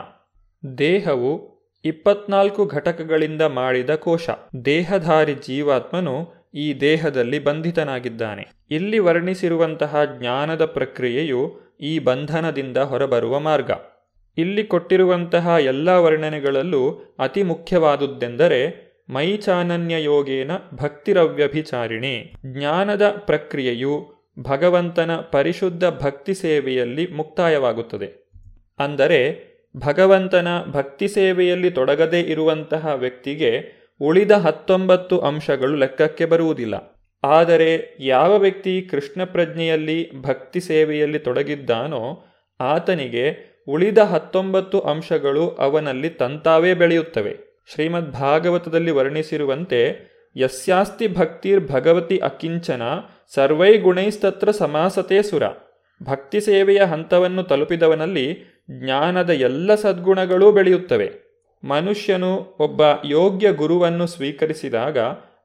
ದೇಹವು 0.79 1.61
ಇಪ್ಪತ್ನಾಲ್ಕು 1.85 2.67
ಘಟಕಗಳಿಂದ 2.67 3.43
ಮಾಡಿದ 3.43 3.95
ಕೋಶ. 3.95 4.31
ದೇಹಧಾರಿ 4.65 5.35
ಜೀವಾತ್ಮನು 5.35 6.33
ಈ 6.55 6.81
ದೇಹದಲ್ಲಿ 6.81 7.39
ಬಂಧಿತನಾಗಿದ್ದಾನೆ. 7.39 8.49
ಇಲ್ಲಿ 8.71 8.99
ವರ್ಣಿಸಿರುವಂತಹ 8.99 10.05
ಜ್ಞಾನದ 10.05 10.65
ಪ್ರಕ್ರಿಯೆಯು 10.65 11.61
ಈ 11.81 11.99
ಬಂಧನದಿಂದ 11.99 12.77
ಹೊರಬರುವ 12.77 13.39
ಮಾರ್ಗ. 13.39 13.71
ಇಲ್ಲಿ 14.41 14.65
ಕೊಟ್ಟಿರುವಂತಹ 14.65 15.47
ಎಲ್ಲ 15.47 15.89
ವರ್ಣನೆಗಳಲ್ಲೂ 15.89 17.15
ಅತಿ 17.19 17.43
ಮುಖ್ಯವಾದುದೆಂದರೆ 17.43 18.91
ಮೈಚಾನನ್ಯ 19.11 20.03
ಯೋಗೇನ 20.05 20.51
ಭಕ್ತಿರವ್ಯಭಿಚಾರಿಣಿ. 20.75 22.33
ಜ್ಞಾನದ 22.47 23.11
ಪ್ರಕ್ರಿಯೆಯು 23.11 24.21
ಭಗವಂತನ 24.41 25.17
ಪರಿಶುದ್ಧ 25.17 25.85
ಭಕ್ತಿ 25.85 26.35
ಸೇವೆಯಲ್ಲಿ 26.35 27.07
ಮುಕ್ತಾಯವಾಗುತ್ತದೆ. 27.07 28.31
ಅಂದರೆ 28.79 29.51
ಭಗವಂತನ 29.77 30.49
ಭಕ್ತಿ 30.71 31.09
ಸೇವೆಯಲ್ಲಿ 31.09 31.71
ತೊಡಗದೇ 31.71 32.21
ಇರುವಂತಹ 32.21 32.87
ವ್ಯಕ್ತಿಗೆ 32.95 33.81
ಉಳಿದ 34.01 34.31
ಹತ್ತೊಂಬತ್ತು 34.31 35.19
ಅಂಶಗಳು 35.19 35.77
ಲೆಕ್ಕಕ್ಕೆ 35.77 36.25
ಬರುವುದಿಲ್ಲ. 36.25 37.01
ಆದರೆ 37.25 37.97
ಯಾವ 38.01 38.39
ವ್ಯಕ್ತಿ 38.39 38.83
ಕೃಷ್ಣ 38.83 39.25
ಪ್ರಜ್ಞೆಯಲ್ಲಿ 39.25 40.23
ಭಕ್ತಿ 40.23 40.61
ಸೇವೆಯಲ್ಲಿ 40.61 41.19
ತೊಡಗಿದ್ದಾನೋ 41.19 42.27
ಆತನಿಗೆ 42.61 43.50
ಉಳಿದ 43.71 43.99
ಹತ್ತೊಂಬತ್ತು 43.99 44.81
ಅಂಶಗಳು 44.81 45.51
ಅವನಲ್ಲಿ 45.51 46.11
ತಂತಾವೇ 46.11 46.75
ಬೆಳೆಯುತ್ತವೆ. 46.75 47.63
ಶ್ರೀಮದ್ 47.75 48.13
ಭಾಗವತದಲ್ಲಿ 48.13 48.91
ವರ್ಣಿಸಿರುವಂತೆ, 48.91 50.11
ಯಸ್ಯಾಸ್ತಿ 50.37 51.09
ಭಕ್ತಿರ್ 51.09 51.71
ಭಗವತಿ 51.71 52.19
ಅಕಿಂಚನ 52.19 52.83
ಸರ್ವೈ 53.35 53.79
ಗುಣೈಸ್ತತ್ರ 53.79 54.51
ಸಮಾಸತೆ 54.51 55.23
ಸುರ. 55.23 55.43
ಭಕ್ತಿ 56.03 56.41
ಸೇವೆಯ 56.41 56.79
ಹಂತವನ್ನು 56.79 57.43
ತಲುಪಿದವನಲ್ಲಿ 57.43 58.39
ಜ್ಞಾನದ 58.71 59.31
ಎಲ್ಲ 59.31 59.75
ಸದ್ಗುಣಗಳೂ 59.75 60.53
ಬೆಳೆಯುತ್ತವೆ. 60.53 61.31
ಮನುಷ್ಯನು 61.65 62.57
ಒಬ್ಬ 62.61 62.83
ಯೋಗ್ಯ 63.05 63.53
ಗುರುವನ್ನು 63.53 64.07
ಸ್ವೀಕರಿಸಿದಾಗ 64.07 64.99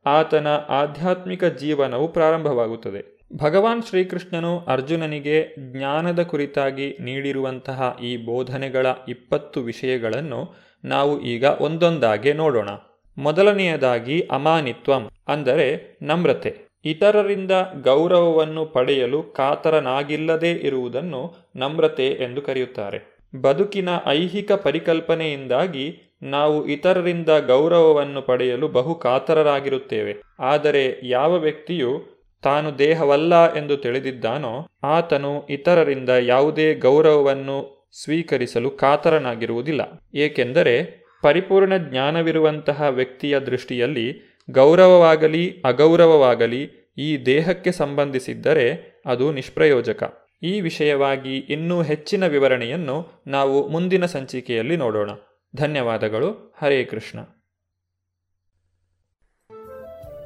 ಆತನ 0.05 0.47
ಆಧ್ಯಾತ್ಮಿಕ 0.69 1.43
ಜೀವನವು 1.43 2.07
ಪ್ರಾರಂಭವಾಗುತ್ತದೆ. 2.07 3.14
ಭಗವಾನ್ 3.35 3.83
ಶ್ರೀಕೃಷ್ಣನು 3.83 4.59
ಅರ್ಜುನನಿಗೆ 4.59 5.55
ಜ್ಞಾನದ 5.71 6.21
ಕುರಿತಾಗಿ 6.23 6.97
ನೀಡಿರುವಂತಹ 6.99 7.97
ಈ 8.03 8.17
ಬೋಧನೆಗಳ 8.17 8.85
ಇಪ್ಪತ್ತು 9.09 9.61
ವಿಷಯಗಳನ್ನು 9.61 10.53
ನಾವು 10.85 11.21
ಈಗ 11.21 11.43
ಒಂದೊಂದಾಗೆ 11.43 12.33
ನೋಡೋಣ. 12.33 12.69
ಮೊದಲನೆಯದಾಗಿ 13.17 14.21
ಅಮಾನಿತ್ವಂ, 14.31 15.09
ಅಂದರೆ 15.27 15.67
ನಮ್ರತೆ. 16.01 16.51
ಇತರರಿಂದ 16.85 17.51
ಗೌರವವನ್ನು 17.83 18.65
ಪಡೆಯಲು 18.65 19.23
ಕಾತರನಾಗಿಲ್ಲದೇ 19.23 20.51
ಇರುವುದನ್ನು 20.51 21.21
ನಮ್ರತೆ 21.55 22.07
ಎಂದು 22.07 22.41
ಕರೆಯುತ್ತಾರೆ. 22.41 22.99
ಬದುಕಿನ 23.41 23.89
ಐಹಿಕ 24.07 24.51
ಪರಿಕಲ್ಪನೆಯಿಂದಾಗಿ 24.51 25.85
ನಾವು 26.23 26.67
ಇತರರಿಂದ 26.67 27.29
ಗೌರವವನ್ನು 27.47 28.21
ಪಡೆಯಲು 28.21 28.67
ಬಹು 28.67 28.95
ಕಾತರರಾಗಿರುತ್ತೇವೆ. 28.95 30.13
ಆದರೆ 30.39 30.83
ಯಾವ 31.03 31.37
ವ್ಯಕ್ತಿಯು 31.37 32.14
ತಾನು 32.45 32.79
ದೇಹವಲ್ಲ 32.79 33.55
ಎಂದು 33.55 33.77
ತಿಳಿದಿದ್ದಾನೋ, 33.77 34.67
ಆತನು 34.83 35.47
ಇತರರಿಂದ 35.47 36.09
ಯಾವುದೇ 36.09 36.75
ಗೌರವವನ್ನು 36.75 37.87
ಸ್ವೀಕರಿಸಲು 38.03 38.69
ಕಾತರನಾಗಿರುವುದಿಲ್ಲ. 38.69 39.81
ಏಕೆಂದರೆ 40.15 41.05
ಪರಿಪೂರ್ಣ 41.21 41.77
ಜ್ಞಾನವಿರುವಂತಹ 41.77 42.81
ವ್ಯಕ್ತಿಯ 42.81 43.39
ದೃಷ್ಟಿಯಲ್ಲಿ 43.39 44.37
ಗೌರವವಾಗಲಿ, 44.51 45.61
ಅಗೌರವವಾಗಲಿ 45.65 46.93
ಈ 46.97 47.17
ದೇಹಕ್ಕೆ 47.17 47.71
ಸಂಬಂಧಿಸಿದ್ದರೆ 47.71 49.01
ಅದು 49.05 49.31
ನಿಷ್ಪ್ರಯೋಜಕ. 49.31 50.13
ಈ 50.43 50.61
ವಿಷಯವಾಗಿ 50.61 51.37
ಇನ್ನೂ 51.37 51.81
ಹೆಚ್ಚಿನ 51.81 52.27
ವಿವರಣೆಯನ್ನು 52.27 53.23
ನಾವು 53.27 53.67
ಮುಂದಿನ 53.67 54.05
ಸಂಚಿಕೆಯಲ್ಲಿ 54.05 54.77
ನೋಡೋಣ. 54.77 55.09
ಧನ್ಯವಾದಗಳು. 55.55 56.55
ಹರೇ 56.61 56.83
ಕೃಷ್ಣ. 56.83 57.19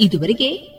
ಇದುವರೆಗೆ 0.01 0.78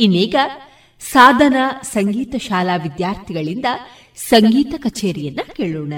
ಇನ್ನೀಗ 0.00 0.36
ಸಾಧನ 1.00 1.56
ಸಂಗೀತ 1.82 2.34
ಶಾಲಾ 2.36 2.76
ವಿದ್ಯಾರ್ಥಿಗಳಿಂದ 2.76 3.64
ಸಂಗೀತ 4.16 4.74
ಕಚೇರಿಯನ್ನ 4.78 5.40
ಕೇಳೋಣ. 5.56 5.92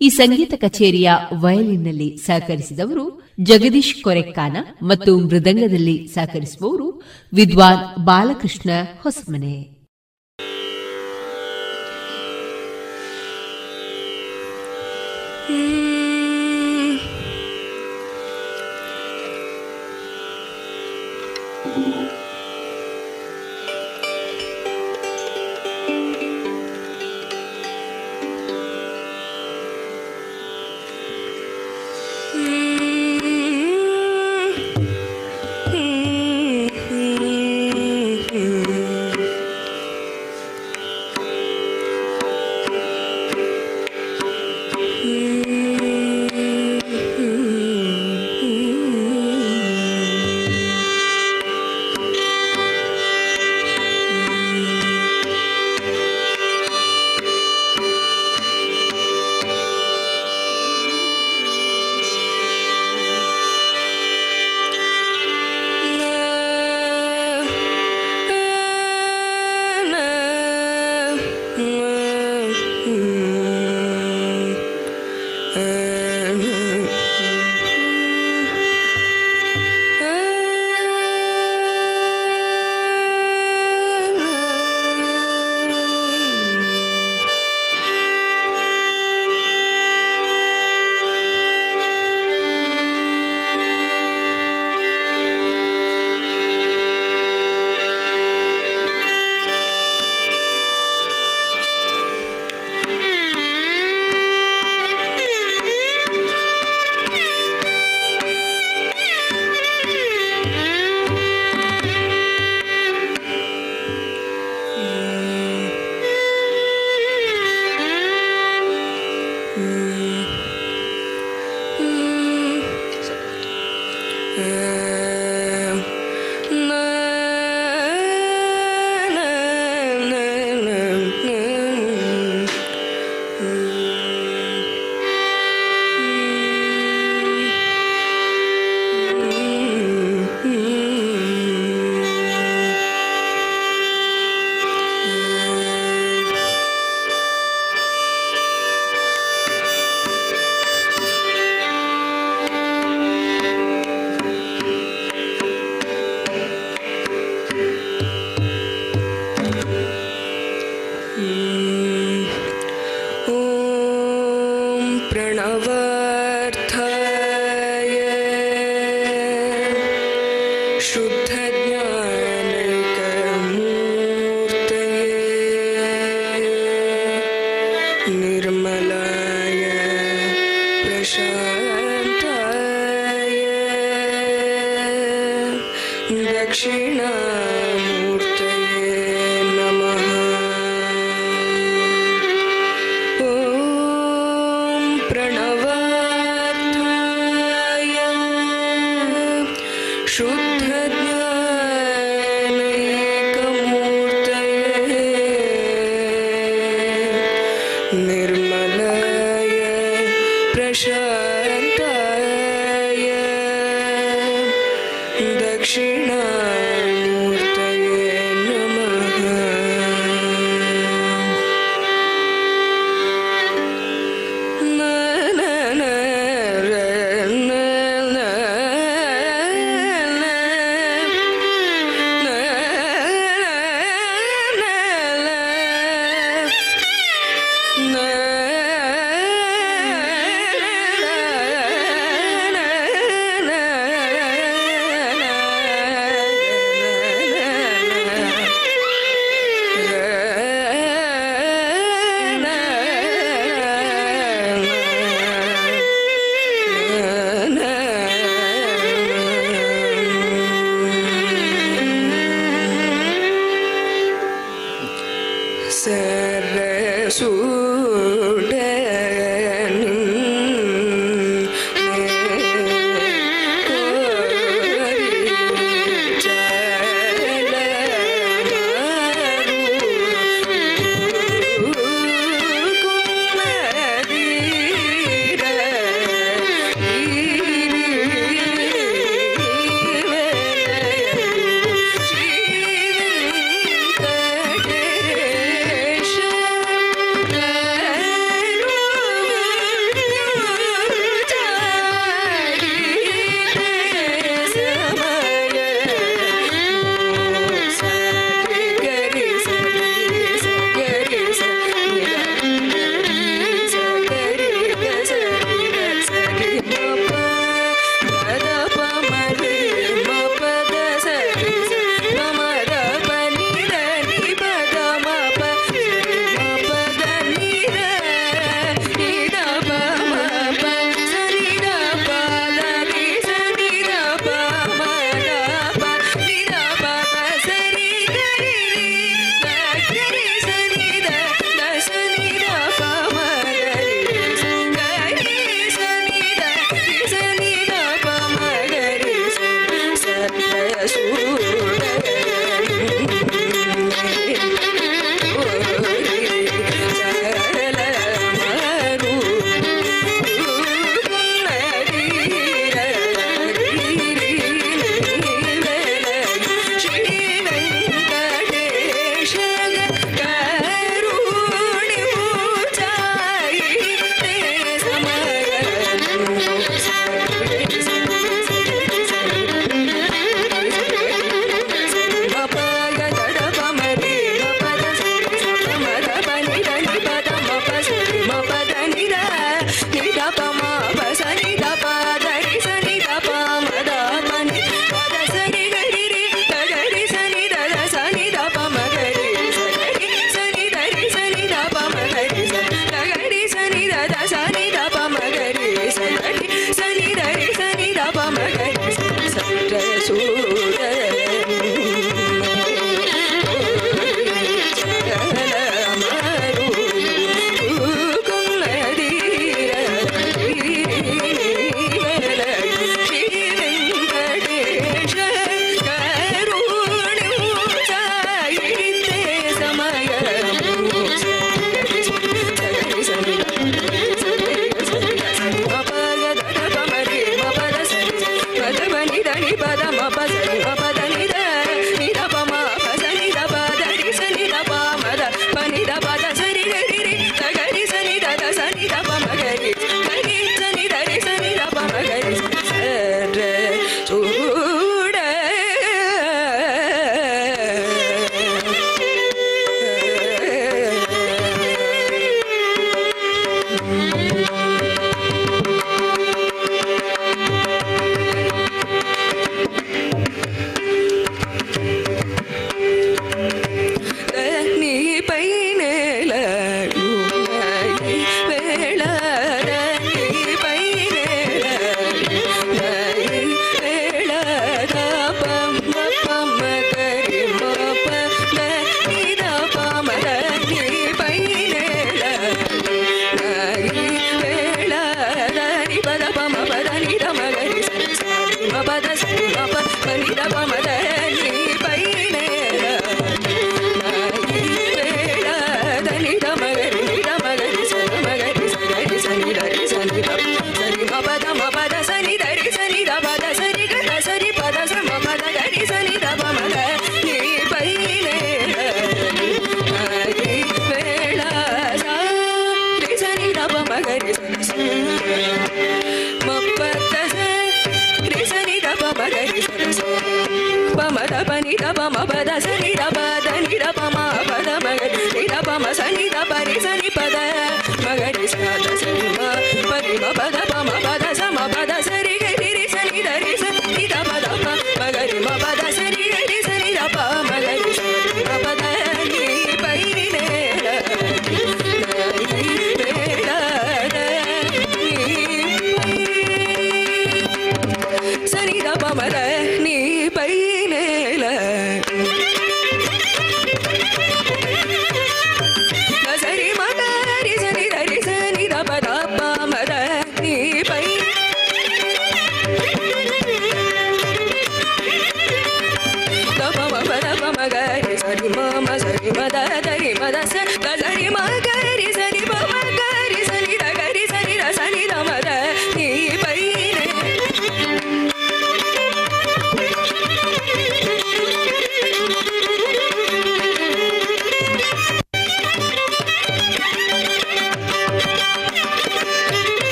ಈ 0.00 0.08
ಸಂಗೀತ 0.08 0.54
ಕಚೇರಿಯ 0.60 1.10
ವಯಲಿನ್ನಲ್ಲಿ 1.34 2.16
ಸಹಕರಿಸಿದವರು 2.16 3.30
ಜಗದೀಶ್ 3.40 4.02
ಕೊರೆಕ್ಕಾನ 4.02 4.56
ಮತ್ತು 4.82 5.18
ಮೃದಂಗದಲ್ಲಿ 5.18 6.06
ಸಹಕರಿಸುವವರು 6.06 7.02
ವಿದ್ವಾನ್ 7.34 8.04
ಬಾಲಕೃಷ್ಣ 8.04 8.70
ಹೊಸಮನೆ. 9.02 9.79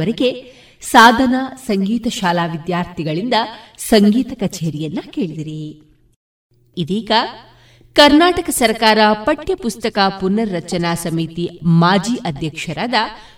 ಇದುವರೆಗೆ 0.00 0.52
ಸಾಧನ 0.80 1.34
ಸಂಗೀತ 1.66 2.08
ಶಾಲಾ 2.08 2.46
ವಿದ್ಯಾರ್ಥಿಗಳಿಂದ 2.46 3.34
ಸಂಗೀತ 3.78 4.32
ಕಚೇರಿಯನ್ನ 4.40 4.98
ಕೇಳಿದಿರಿ. 5.10 5.82
ಇದೀಗ 6.76 7.10
ಕರ್ನಾಟಕ 7.92 8.50
ಸರ್ಕಾರ 8.50 8.98
ಪಠ್ಯಪುಸ್ತಕ 9.24 9.98
ಪುನರ್ರಚನಾ 10.20 10.94
ಸಮಿತಿ 10.94 11.60
ಮಾಜಿ 11.62 12.16
ಅಧ್ಯಕ್ಷರಾದ 12.16 12.94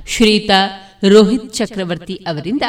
ಶ್ರೀತ 0.07 0.51
ರೋಹಿತ್ 1.09 1.55
ಚಕ್ರವರ್ತಿ 1.55 2.15
ಅವರಿಂದ 2.15 2.63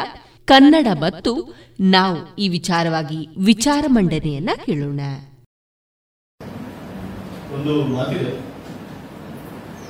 ಕನ್ನಡ 0.46 0.88
ಮತ್ತು 0.94 1.56
ನಾವು 1.80 2.36
ಈ 2.36 2.48
ವಿಚಾರವಾಗಿ 2.48 3.28
ವಿಚಾರ 3.46 3.86
ಮಂಡನೆಯನ್ನ 3.88 4.50
ಕೇಳೋಣ. 4.66 5.02
ಒಂದು 7.54 7.86
ಮಾತಿದೆ. 7.86 8.32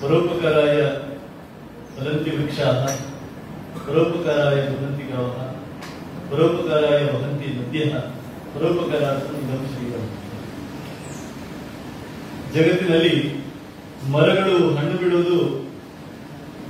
ಪರೋಪಕಾರಾಯ 0.02 0.82
ವೃಕ್ಷಾಹ 2.38 3.13
ಪರೋಪಕಾರಾಯ 3.86 4.60
ವದಂತಿ 4.72 5.06
ಗಾವಹ 5.12 5.38
ಪರೋಪಕಾರಾಯ 6.32 7.00
ನದ್ಯ 7.58 7.86
ಪರೋಪಕಾರ 8.54 9.04
ಶ್ರೀರಾಮ 9.74 10.06
ಜಗತ್ತಿನಲ್ಲಿ 12.56 13.16
ಮರಗಳು, 14.14 14.56
ಹಣ್ಣು 14.78 14.96
ಬಿಡುವುದು 15.02 15.38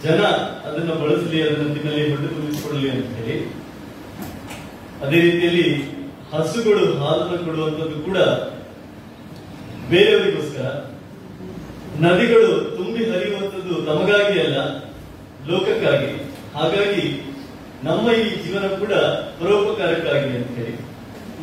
ಜನ 0.04 0.22
ಅದನ್ನು 0.68 0.94
ಬಳಸಲಿ, 1.02 1.40
ಅದನ್ನು 1.42 1.68
ತಿನ್ನಲಿ 1.76 2.04
ಹೊಟ್ಟೆ 2.12 2.30
ತುಂಬಿಸಿಕೊಳ್ಳಲಿ 2.36 2.90
ಅಂತ 2.90 3.16
ಹೇಳಿ, 3.20 3.38
ಅದೇ 5.04 5.20
ರೀತಿಯಲ್ಲಿ 5.26 5.68
ಹಸುಗಳು, 6.34 6.86
ಹಾಲನ್ನು 7.02 7.38
ಕೊಡುವಂಥದ್ದು 7.46 7.98
ಕೂಡ 8.08 8.18
ಬೇರೆಯವರಿಗೋಸ್ಕರ. 9.92 10.68
ನದಿಗಳು 12.04 12.52
ತುಂಬಿ 12.78 13.02
ಹರಿಯುವಂಥದ್ದು 13.10 13.74
ತಮಗಾಗಿ 13.88 14.38
ಅಲ್ಲ 14.46 14.60
ಲೋಕಕ್ಕಾಗಿ 15.50 16.12
ಹಾಗಾಗಿ 16.54 17.34
ನಮ್ಮ 17.84 18.12
ಈ 18.12 18.44
ಜೀವನ 18.44 18.68
ಕೂಡ 18.68 18.94
ಪರೋಪಕಾರಕ್ಕಾಗಿ 19.40 20.38
ಅಂತ 20.38 20.58
ಹೇಳಿ. 20.58 20.74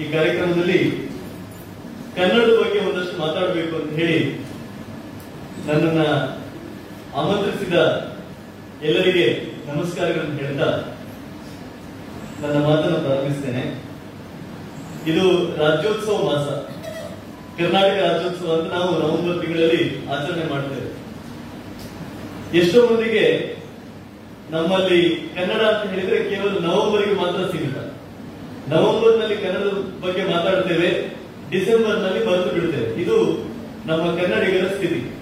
ಈ 0.03 0.13
ಕಾರ್ಯಕ್ರಮದಲ್ಲಿ 0.13 0.91
ಕನ್ನಡದ 2.17 2.51
ಬಗ್ಗೆ 2.63 2.79
ಒಂದಷ್ಟು 2.79 3.19
ಮಾತಾಡಬೇಕು 3.19 3.77
ಅಂತ 3.77 3.93
ಹೇಳಿ 3.93 4.39
ನನ್ನನ್ನ 5.67 6.03
ಆಮಂತ್ರಿಸಿದ 7.15 7.75
ಎಲ್ಲರಿಗೆ 8.83 9.27
ನಮಸ್ಕಾರಗಳನ್ನು 9.67 10.37
ಹೇಳ್ತಾ 10.37 10.69
ನನ್ನ 12.43 12.65
ಮಾತನ್ನು 12.65 12.99
ಪ್ರಾರಂಭಿಸ್ತೇನೆ. 12.99 13.85
ಇದು 15.07 15.57
ರಾಜ್ಯೋತ್ಸವ 15.57 16.17
ಮಾಸ. 16.17 16.47
ಕರ್ನಾಟಕ 17.59 17.99
ರಾಜ್ಯೋತ್ಸವ 18.03 18.53
ಅಂತ 18.53 18.73
ನಾವು 18.73 18.99
ನವೆಂಬರ್ 18.99 19.41
ತಿಂಗಳಲ್ಲಿ 19.41 20.07
ಆಚರಣೆ 20.07 20.51
ಮಾಡ್ತೇವೆ. 20.51 20.89
ಎಷ್ಟೋ 22.59 22.87
ಮಂದಿಗೆ 22.87 23.50
ನಮ್ಮಲ್ಲಿ 24.51 25.31
ಕನ್ನಡ 25.35 25.61
ಅಂತ 25.63 25.91
ಹೇಳಿದ್ರೆ 25.91 26.31
ಕೇವಲ 26.31 26.65
ನವೆಂಬರ್ಗೆ 26.65 27.15
ಮಾತ್ರ 27.15 27.53
ಸೀಮಿತ. 27.53 27.77
ನವೆಂಬರ್ನಲ್ಲಿ 28.73 29.37
ಕನ್ನಡದ 29.37 30.01
ಬಗ್ಗೆ 30.03 30.25
ಮಾತಾಡ್ತೇವೆ 30.25 31.21
ಡಿಸೆಂಬರ್ನಲ್ಲಿ 31.51 32.27
ಮರೆತು 32.27 32.51
ಬಿಡ್ತೇವೆ. 32.55 33.03
ಇದು 33.03 33.17
ನಮ್ಮ 33.87 34.21
ಕನ್ನಡಿಗರ 34.21 34.67
ಸ್ಥಿತಿ. 34.67 35.17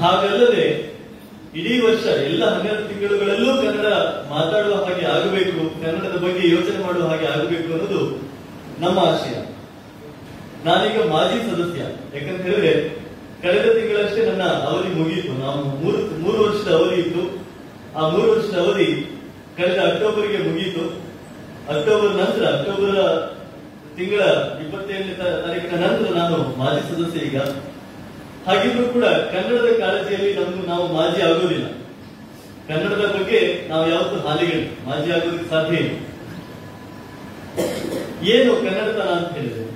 ಹಾಗಲ್ಲದೆ, 0.00 0.90
ಇಡೀ 1.54 1.80
ವರ್ಷ, 1.80 2.06
ಎಲ್ಲ 2.06 2.44
ಹನ್ನೆರಡು 2.44 2.88
ತಿಂಗಳುಗಳಲ್ಲೂ 2.88 3.56
ಕನ್ನಡ 3.56 3.86
ಮಾತಾಡುವ 4.30 4.74
ಹಾಗೆ 4.74 5.06
ಆಗಬೇಕು, 5.06 5.82
ಕನ್ನಡದ 5.82 6.16
ಬಗ್ಗೆ 6.16 6.50
ಯೋಚನೆ 6.50 6.86
ಮಾಡುವ 6.86 7.06
ಹಾಗೆ 7.06 7.26
ಆಗಬೇಕು 7.26 7.72
ಅನ್ನೋದು 7.72 8.30
ನಮ್ಮ 8.80 8.98
ಆಶಯ. 8.98 9.34
ನಾನೀಗ 10.64 11.10
ಮಾಜಿ 11.10 11.50
ಸದಸ್ಯ. 11.50 11.80
ಯಾಕಂತ 11.80 12.40
ಹೇಳಿದ್ರೆ, 12.40 13.00
ಕಳೆದ 13.42 13.72
ತಿಂಗಳಷ್ಟೇ 13.72 14.26
ನನ್ನ 14.26 14.42
ಅವಧಿ 14.42 14.88
ಮುಗಿಯಿತು. 14.88 15.32
ನಾವು 15.32 15.64
ಮೂರು 15.64 16.20
ಮೂರು 16.20 16.42
ವರ್ಷದ 16.42 16.72
ಅವಧಿ 16.72 17.00
ಇತ್ತು. 17.00 17.39
ಆ 17.96 18.08
ಮೂರು 18.08 18.26
ವರ್ಷದ 18.30 18.56
ಅವಧಿ 18.64 18.88
ಕಳೆದ 19.56 19.78
ಅಕ್ಟೋಬರ್ಗೆ 19.88 20.38
ಮುಗಿಯಿತು. 20.38 20.84
ಅಕ್ಟೋಬರ್ 21.72 22.12
ನಂತರ, 22.20 22.42
ಅಕ್ಟೋಬರ್ 22.54 23.00
ತಿಂಗಳ 23.96 24.20
ಇಪ್ಪತ್ತೆಂಟನೇ 24.62 25.14
ತಾರೀಕಿನ 25.14 25.74
ನಂತರ 25.84 26.12
ನಾನು 26.18 26.36
ಮಾಜಿ 26.58 26.82
ಸದಸ್ಯ 26.88 27.26
ಈಗ. 27.28 27.38
ಹಾಗಿದ್ರು 28.46 28.84
ಕೂಡ 28.92 29.06
ಕನ್ನಡದ 29.32 29.70
ಕಾಳಜಿಯಲ್ಲಿ 29.80 30.30
ನಮ್ಗೆ 30.34 30.66
ನಾವು 30.66 30.84
ಮಾಜಿ 30.96 31.20
ಆಗೋದಿಲ್ಲ. 31.22 31.66
ಕನ್ನಡದ 32.68 33.04
ಬಗ್ಗೆ 33.16 33.40
ನಾವು 33.70 33.84
ಯಾವತ್ತು 33.90 34.28
ಹಾಲಿಗಳು 34.28 34.62
ಮಾಜಿ 34.88 35.10
ಆಗೋದಕ್ಕೆ 35.16 35.48
ಸಾಧ್ಯ 35.50 35.82
ಇಲ್ಲ. 35.82 35.92
ಏನು 38.34 38.52
ಕನ್ನಡತನ 38.64 39.10
ಅಂತ 39.18 39.30
ಹೇಳಿದ್ರೆ, 39.36 39.66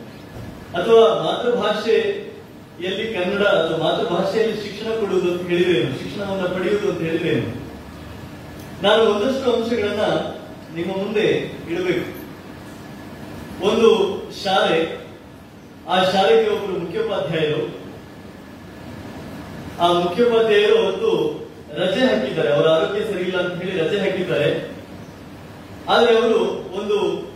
ಅಥವಾ 0.78 1.04
ಮಾತೃಭಾಷೆಯಲ್ಲಿ 1.26 3.04
ಕನ್ನಡ 3.16 3.42
ಅಥವಾ 3.58 3.78
ಮಾತೃಭಾಷೆಯಲ್ಲಿ 3.84 4.56
ಶಿಕ್ಷಣ 4.64 4.88
ಕೊಡುವುದು 5.00 5.28
ಅಂತ 5.32 5.44
ಹೇಳಿದ್ರೇನು 5.50 5.92
ಶಿಕ್ಷಣವನ್ನು 6.02 6.48
ಪಡೆಯುವುದು 6.56 6.88
ಅಂತ 6.92 7.02
ಹೇಳಿದ್ರೇನು 7.08 7.63
ನಾನು 8.84 9.02
ಒಂದಷ್ಟು 9.02 9.52
ಅಂಶಗಳನ್ನ 9.52 10.00
ನಿಮ್ಮ 10.74 10.96
ಮುಂದೆ 10.96 11.22
ಇಡಬೇಕು. 11.70 12.24
ಒಂದು 13.66 14.22
ಶಾಲೆ. 14.44 15.06
ಆ 15.88 16.02
ಶಾಲೆಗೆ 16.02 16.50
ಒಬ್ಬರು 16.50 16.80
ಮುಖ್ಯೋಪಾಧ್ಯಾಯರು. 16.80 17.78
ಆ 19.80 19.92
ಮುಖ್ಯೋಪಾಧ್ಯಾಯರು 19.92 20.78
ಒಂದು 20.78 21.40
ರಜೆ 21.76 22.00
ಹಾಕಿದ್ದಾರೆ. 22.00 22.52
ಅವರ 22.52 22.68
ಆರೋಗ್ಯ 22.68 23.12
ಸರಿ 23.12 23.22
ಇಲ್ಲ 23.22 23.50
ಅಂತ 23.50 23.62
ಹೇಳಿ 23.62 23.78
ರಜೆ 23.78 23.98
ಹಾಕಿದ್ದಾರೆ. 23.98 24.70
ಆದ್ರೆ 25.88 26.18
ಅವರು 26.18 26.40
ಒಂದು 26.78 27.28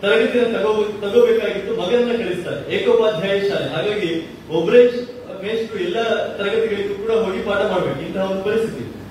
ತರಗತಿಯನ್ನು 0.00 0.58
ತಗೋ 0.58 0.84
ತಗೋಬೇಕಾಗಿತ್ತು, 1.00 1.82
ಮಗನನ್ನ 1.82 2.24
ಕಳಿಸ್ತಾರೆ. 2.24 2.74
ಏಕೋಪಾಧ್ಯಾಯ 2.74 3.40
ಶಾಲೆ. 3.40 3.68
ಹಾಗಾಗಿ 3.68 4.36
ಒಬ್ಬರೇ 4.50 4.82
ಮೇಷ್ಟ್ರು 5.42 5.78
ಎಲ್ಲ 5.78 6.02
ತರಗತಿಗಳಿಗೂ 6.36 6.94
ಕೂಡ 6.94 7.10
ಹೋಗಿ 7.10 7.38
ಪಾಠ 7.42 7.70
ಮಾಡ್ಬೇಕು. 7.70 8.00
ಇಂತಹ 8.00 8.30
ಒಂದು 8.30 8.44
ಪರಿಸ್ಥಿತಿ. 8.44 9.01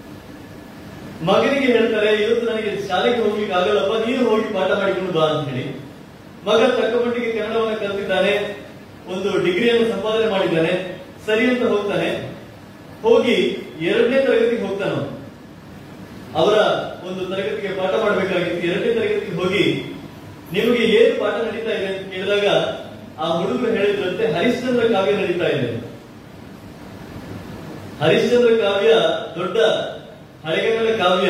ಮಗನಿಗೆ 1.29 1.67
ಹೇಳ್ತಾರೆ, 1.75 2.11
ಇವತ್ತು 2.23 2.45
ನನಗೆ 2.51 2.71
ಶಾಲೆಗೆ 2.87 3.19
ಹೋಗ್ಲಿಕ್ಕೆ 3.23 3.55
ಆಗಲ್ಲಪ್ಪ 3.57 3.95
ನೀನು 4.05 4.23
ಹೋಗಿ 4.29 4.47
ಪಾಠ 4.55 4.69
ಮಾಡಿಕೊಂಡು 4.81 5.13
ಬಾ 5.17 5.25
ಅಂತ 5.31 5.43
ಹೇಳಿ. 5.49 5.65
ಮಗ 6.47 6.59
ತಕ್ಕ 6.77 6.93
ಮಟ್ಟಿಗೆ 7.03 7.31
ಕನ್ನಡವನ್ನು 7.37 7.77
ಕಲ್ತಿದ್ದಾನೆ, 7.83 8.33
ಒಂದು 9.13 9.29
ಡಿಗ್ರಿಯನ್ನು 9.45 9.85
ಸಂಪಾದನೆ 9.93 10.27
ಮಾಡಿದ್ದಾನೆ, 10.35 10.73
ಸರಿ 11.27 11.43
ಅಂತ 11.51 11.63
ಹೋಗ್ತಾನೆ. 11.73 12.09
ಹೋಗಿ 13.03 13.35
ಎರಡನೇ 13.89 14.17
ತರಗತಿಗೆ 14.25 14.63
ಹೋಗ್ತಾನೆ 14.67 14.97
ಅವರ 16.39 16.57
ಒಂದು 17.07 17.21
ತರಗತಿಗೆ 17.31 17.71
ಪಾಠ 17.79 17.93
ಮಾಡಬೇಕಾಗಿತ್ತು. 18.03 18.65
ಎರಡನೇ 18.71 18.91
ತರಗತಿಗೆ 18.97 19.37
ಹೋಗಿ 19.41 19.63
ನಿಮಗೆ 20.55 20.83
ಏನು 20.99 21.13
ಪಾಠ 21.21 21.35
ನಡೀತಾ 21.47 21.73
ಇದೆ 21.77 21.87
ಅಂತ 21.93 22.03
ಕೇಳಿದಾಗ 22.13 22.47
ಆ 23.21 23.25
ಹುಡುಗರು 23.37 23.71
ಹೇಳಿದ್ರಂತೆ, 23.77 24.25
ಹರಿಶ್ಚಂದ್ರ 24.35 24.85
ಕಾವ್ಯ 24.93 25.15
ನಡೀತಾ 25.21 25.47
ಇದೆ. 25.55 25.69
ಹರಿಶ್ಚಂದ್ರ 28.01 28.51
ಕಾವ್ಯ 28.63 28.93
ದೊಡ್ಡ 29.39 29.57
ಹಳೆಗನ್ನಡ 30.45 30.91
ಕಾವ್ಯ. 31.01 31.29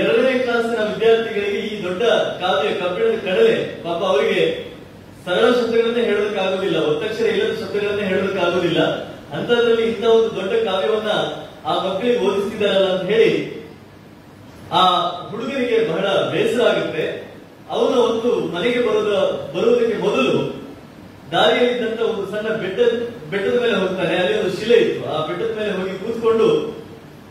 ಎರಡನೇ 0.00 0.32
ಕ್ಲಾಸಿನ 0.44 0.80
ವಿದ್ಯಾರ್ಥಿಗಳಿಗೆ 0.90 1.58
ಈ 1.68 1.72
ದೊಡ್ಡ 1.86 2.02
ಕಾವ್ಯ 2.42 2.68
ಕಬ್ಬಿಣದ 2.80 3.16
ಕಡಲೆ 3.26 3.54
ಪಾಪ 3.84 4.00
ಅವರಿಗೆ 4.12 4.42
ಸರಳ 5.24 5.46
ಶಬ್ದಗಳನ್ನೇ 5.58 6.02
ಹೇಳೋದಕ್ಕಾಗೋದಿಲ್ಲ 6.08 6.78
ಒತ್ತಕ್ಷರ 6.90 7.26
ಇಲ್ಲದ 7.34 7.54
ಶಬ್ದಗಳನ್ನೇ 7.62 8.04
ಹೇಳೋದಕ್ಕಾಗೋದಿಲ್ಲ 8.12 8.80
ಅಂತದ್ರಲ್ಲಿ 9.36 9.84
ಇಂಥ 9.92 10.04
ಒಂದು 10.16 10.30
ದೊಡ್ಡ 10.38 10.52
ಕಾವ್ಯವನ್ನ 10.68 11.12
ಆ 11.70 11.72
ಮಕ್ಕಳಿಗೆ 11.84 12.18
ಓದಿಸ್ತಿದ್ದಾರಲ್ಲ 12.26 12.88
ಅಂತ 12.94 13.06
ಹೇಳಿ 13.12 13.32
ಆ 14.80 14.82
ಹುಡುಗರಿಗೆ 15.30 15.78
ಬಹಳ 15.90 16.06
ಬೇಸರ 16.32 16.62
ಆಗುತ್ತೆ. 16.70 17.04
ಅವನು 17.74 17.96
ಒಂದು 18.08 18.30
ಮನೆಗೆ 18.54 18.80
ಬರೋದ 18.86 19.12
ಬರುವುದಕ್ಕೆ 19.54 19.98
ಮೊದಲು 20.06 20.36
ದಾರಿಯಲ್ಲಿದ್ದಂತ 21.32 22.00
ಒಂದು 22.10 22.24
ಸಣ್ಣ 22.32 22.48
ಬೆಟ್ಟ 22.62 22.78
ಬೆಟ್ಟದ 23.30 23.56
ಮೇಲೆ 23.62 23.76
ಹೋಗ್ತಾನೆ, 23.82 24.14
ಅಲ್ಲಿ 24.22 24.34
ಒಂದು 24.40 24.54
ಶಿಲೆ 24.58 24.76
ಇತ್ತು. 24.84 25.00
ಆ 25.12 25.16
ಬೆಟ್ಟದ 25.28 25.52
ಮೇಲೆ 25.58 25.72
ಹೋಗಿ 25.78 25.94
ಕೂತ್ಕೊಂಡು 26.02 26.48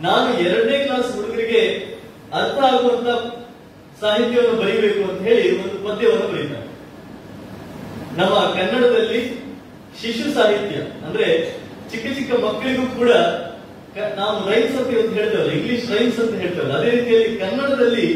ನಾನು 0.04 0.30
ಎರಡನೇ 0.46 0.78
ಕ್ಲಾಸ್ 0.86 1.10
ಹುಡುಗರಿಗೆ 1.16 1.62
ಅರ್ಥ 2.38 2.58
ಆಗುವಂತ 2.70 3.10
ಸಾಹಿತ್ಯವನ್ನು 4.02 4.56
ಬರೀಬೇಕು 4.62 5.02
ಅಂತ 5.10 5.22
ಹೇಳಿ 5.28 5.46
ಒಂದು 5.64 5.78
ಪದ್ಯವನ್ನು 5.86 6.28
ಬರೀತಾರೆ. 6.32 6.68
ನಮ್ಮ 8.20 8.36
ಕನ್ನಡದಲ್ಲಿ 8.58 9.22
ಶಿಶು 10.00 10.28
ಸಾಹಿತ್ಯ, 10.38 10.78
ಅಂದ್ರೆ 11.06 11.28
ಚಿಕ್ಕ 11.92 12.06
ಚಿಕ್ಕ 12.18 12.32
ಮಕ್ಕಳಿಗೂ 12.46 12.86
ಕೂಡ 13.00 13.12
ನಾವು 14.20 14.34
ರೈನ್ಸ್ 14.50 14.78
ಅಂತ 14.80 14.90
ಹೇಳ್ತೇವಲ್ಲ 15.18 15.52
ಇಂಗ್ಲಿಷ್ 15.58 15.86
ರೈನ್ಸ್ 15.96 16.20
ಅಂತ 16.24 16.36
ಹೇಳ್ತೇವಲ್ಲ, 16.44 16.74
ಅದೇ 16.80 16.90
ರೀತಿಯಲ್ಲಿ 16.98 17.30
ಕನ್ನಡದಲ್ಲಿ 17.44 18.08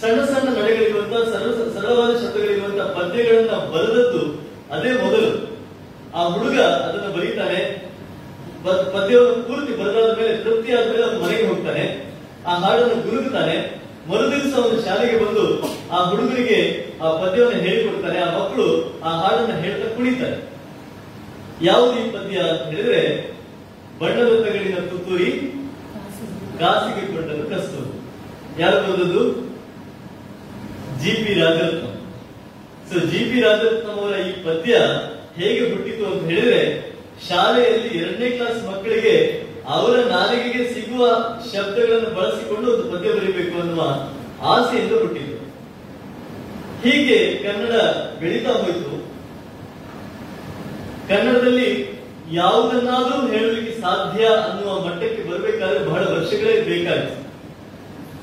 ಸಣ್ಣ 0.00 0.18
ಸಣ್ಣ 0.30 0.46
ನಡೆಗಳಿರುವಂತಹ 0.58 1.22
ಸರಳ 1.32 1.50
ಸರಳವಾದ 1.76 2.12
ಶಬ್ದಗಳಿರುವಂತಹ 2.22 2.86
ಪದ್ಯಗಳನ್ನ 2.98 3.56
ಬರೆದದ್ದು 3.74 4.22
ಅದೇ 4.74 4.92
ಮೊದಲು. 5.02 5.32
ಆ 6.16 6.22
ಹುಡುಗ 6.34 6.58
ಅದನ್ನ 6.86 7.08
ಬರೀತಾನೆ 7.16 7.60
ಪದ್ಯವನ್ನು 8.64 9.42
ಪೂರ್ತಿ 9.48 9.72
ಬರೆದಾದ 9.78 10.10
ಮೇಲೆ 10.18 10.32
ತೃಪ್ತಿ 10.44 10.70
ಆದ್ಮೇಲೆ 10.78 11.04
ಅವನು 11.06 11.20
ಮನೆಗೆ 11.24 11.46
ಹೋಗ್ತಾನೆ. 11.50 11.84
ಆ 12.48 12.52
ಹಾಡನ್ನು 12.62 12.96
ಗುರುಗುತ್ತಾನೆ 13.08 13.56
ಮರುದಿವಸ 14.10 14.52
ಅವನು 14.60 14.78
ಶಾಲೆಗೆ 14.86 15.16
ಬಂದು 15.24 15.44
ಆ 15.94 15.98
ಹುಡುಗರಿಗೆ 16.10 16.60
ಆ 17.02 17.10
ಪದ್ಯವನ್ನು 17.22 17.58
ಹೇಳಿಕೊಡ್ತಾನೆ. 17.66 18.18
ಆ 18.26 18.28
ಮಕ್ಕಳು 18.38 18.66
ಆ 19.08 19.10
ಹಾಡನ್ನು 19.22 19.56
ಹೇಳ್ತಾ 19.64 19.88
ಕುಣಿತಾರೆ. 19.96 20.38
ಯಾವುದು 21.68 21.92
ಈ 22.02 22.04
ಪದ್ಯ 22.16 22.36
ಅಂತ 22.52 22.62
ಹೇಳಿದ್ರೆ 22.72 23.02
ಬಣ್ಣದ 24.00 24.32
ತಗಡಿನ 24.44 24.78
ತುತ್ತೂರಿ, 24.90 25.30
ಕಾಸಿಗೆ 26.60 27.04
ಕೊಟ್ಟನು 27.12 27.44
ಕಸ್ತು 27.50 27.82
ಯಾರು 28.62 28.78
ಬರೆದದ್ದು 28.86 29.22
G 31.02 31.12
P 31.22 31.32
Rajaratna. 31.40 31.86
So 32.88 32.96
G 33.10 33.20
P 33.28 33.38
Rajaratnam 33.44 33.96
ಅವರ 34.00 34.16
ಈ 34.28 34.32
ಪದ್ಯ 34.46 34.72
ಹೇಗೆ 35.38 35.62
ಹುಟ್ಟಿತು 35.70 36.04
ಅಂತ 36.10 36.24
ಹೇಳಿದ್ರೆ 36.30 36.62
ಶಾಲೆಯಲ್ಲಿ 37.28 37.90
ಎರಡನೇ 38.02 38.28
ಕ್ಲಾಸ್ 38.36 38.60
ಮಕ್ಕಳಿಗೆ 38.70 39.14
ಅವರ 39.74 39.96
ನಾಲಿಗೆಗೆ 40.14 40.62
ಸಿಗುವ 40.74 41.02
ಶಬ್ದಗಳನ್ನು 41.52 42.10
ಬಳಸಿಕೊಂಡು 42.18 42.66
ಒಂದು 42.72 42.84
ಪದ್ಯ 42.92 43.10
ಬರೀಬೇಕು 43.18 43.54
ಅನ್ನುವ 43.62 43.82
ಆಸೆಯಿಂದ 44.52 44.94
ಹುಟ್ಟಿತು 45.02 45.38
ಹೀಗೆ 46.84 47.18
ಕನ್ನಡ 47.42 47.74
ಬೆಳೀತಾ 48.20 48.52
ಹೋಯಿತು. 48.60 48.94
ಕನ್ನಡದಲ್ಲಿ 51.10 51.68
ಯಾವುದನ್ನಾದರೂ 52.40 53.20
ಹೇಳಲಿಕ್ಕೆ 53.34 53.72
ಸಾಧ್ಯ 53.84 54.24
ಅನ್ನುವ 54.46 54.72
ಮಟ್ಟಕ್ಕೆ 54.86 55.22
ಬರಬೇಕಾದ್ರೆ 55.30 55.80
ಬಹಳ 55.90 56.02
ವರ್ಷಗಳೇ 56.14 56.54
ಬೇಕಾಗಿತ್ತು. 56.70 57.18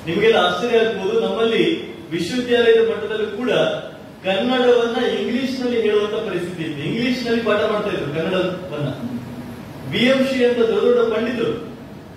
ನಿಮಗೆಲ್ಲ 0.08 0.38
ಆಶ್ಚರ್ಯ 0.48 0.82
ಆಗ್ಬೋದು, 0.84 1.16
ನಮ್ಮಲ್ಲಿ 1.28 1.64
ವಿಶ್ವವಿದ್ಯಾಲಯದ 2.12 2.84
ಮಟ್ಟದಲ್ಲೂ 2.92 3.30
ಕೂಡ 3.38 3.52
ಕನ್ನಡವನ್ನ 4.24 5.06
ಇಂಗ್ಲಿಷ್ನಲ್ಲಿ 5.06 5.82
ಹೇಳುವಂತ 5.82 6.14
ಪರಿಸ್ಥಿತಿ 6.14 6.64
ಇತ್ತು. 6.64 6.84
ಇಂಗ್ಲಿಷ್ನಲ್ಲಿ 6.84 7.41
ಪಾಠ 7.41 7.62
ಮಾಡ್ತಾ 7.72 7.90
ಇದ್ರು 7.90 8.14
ಕನ್ನಡವನ್ನ. 8.16 8.90
ಬಿ 9.91 9.98
ಎಂ 9.98 10.28
ಶ್ರೀ 10.28 10.46
ಅಂತ 10.46 10.58
ದೊಡ್ಡ 10.58 10.84
ದೊಡ್ಡ 10.84 11.14
ಪಂಡಿತರು 11.14 11.70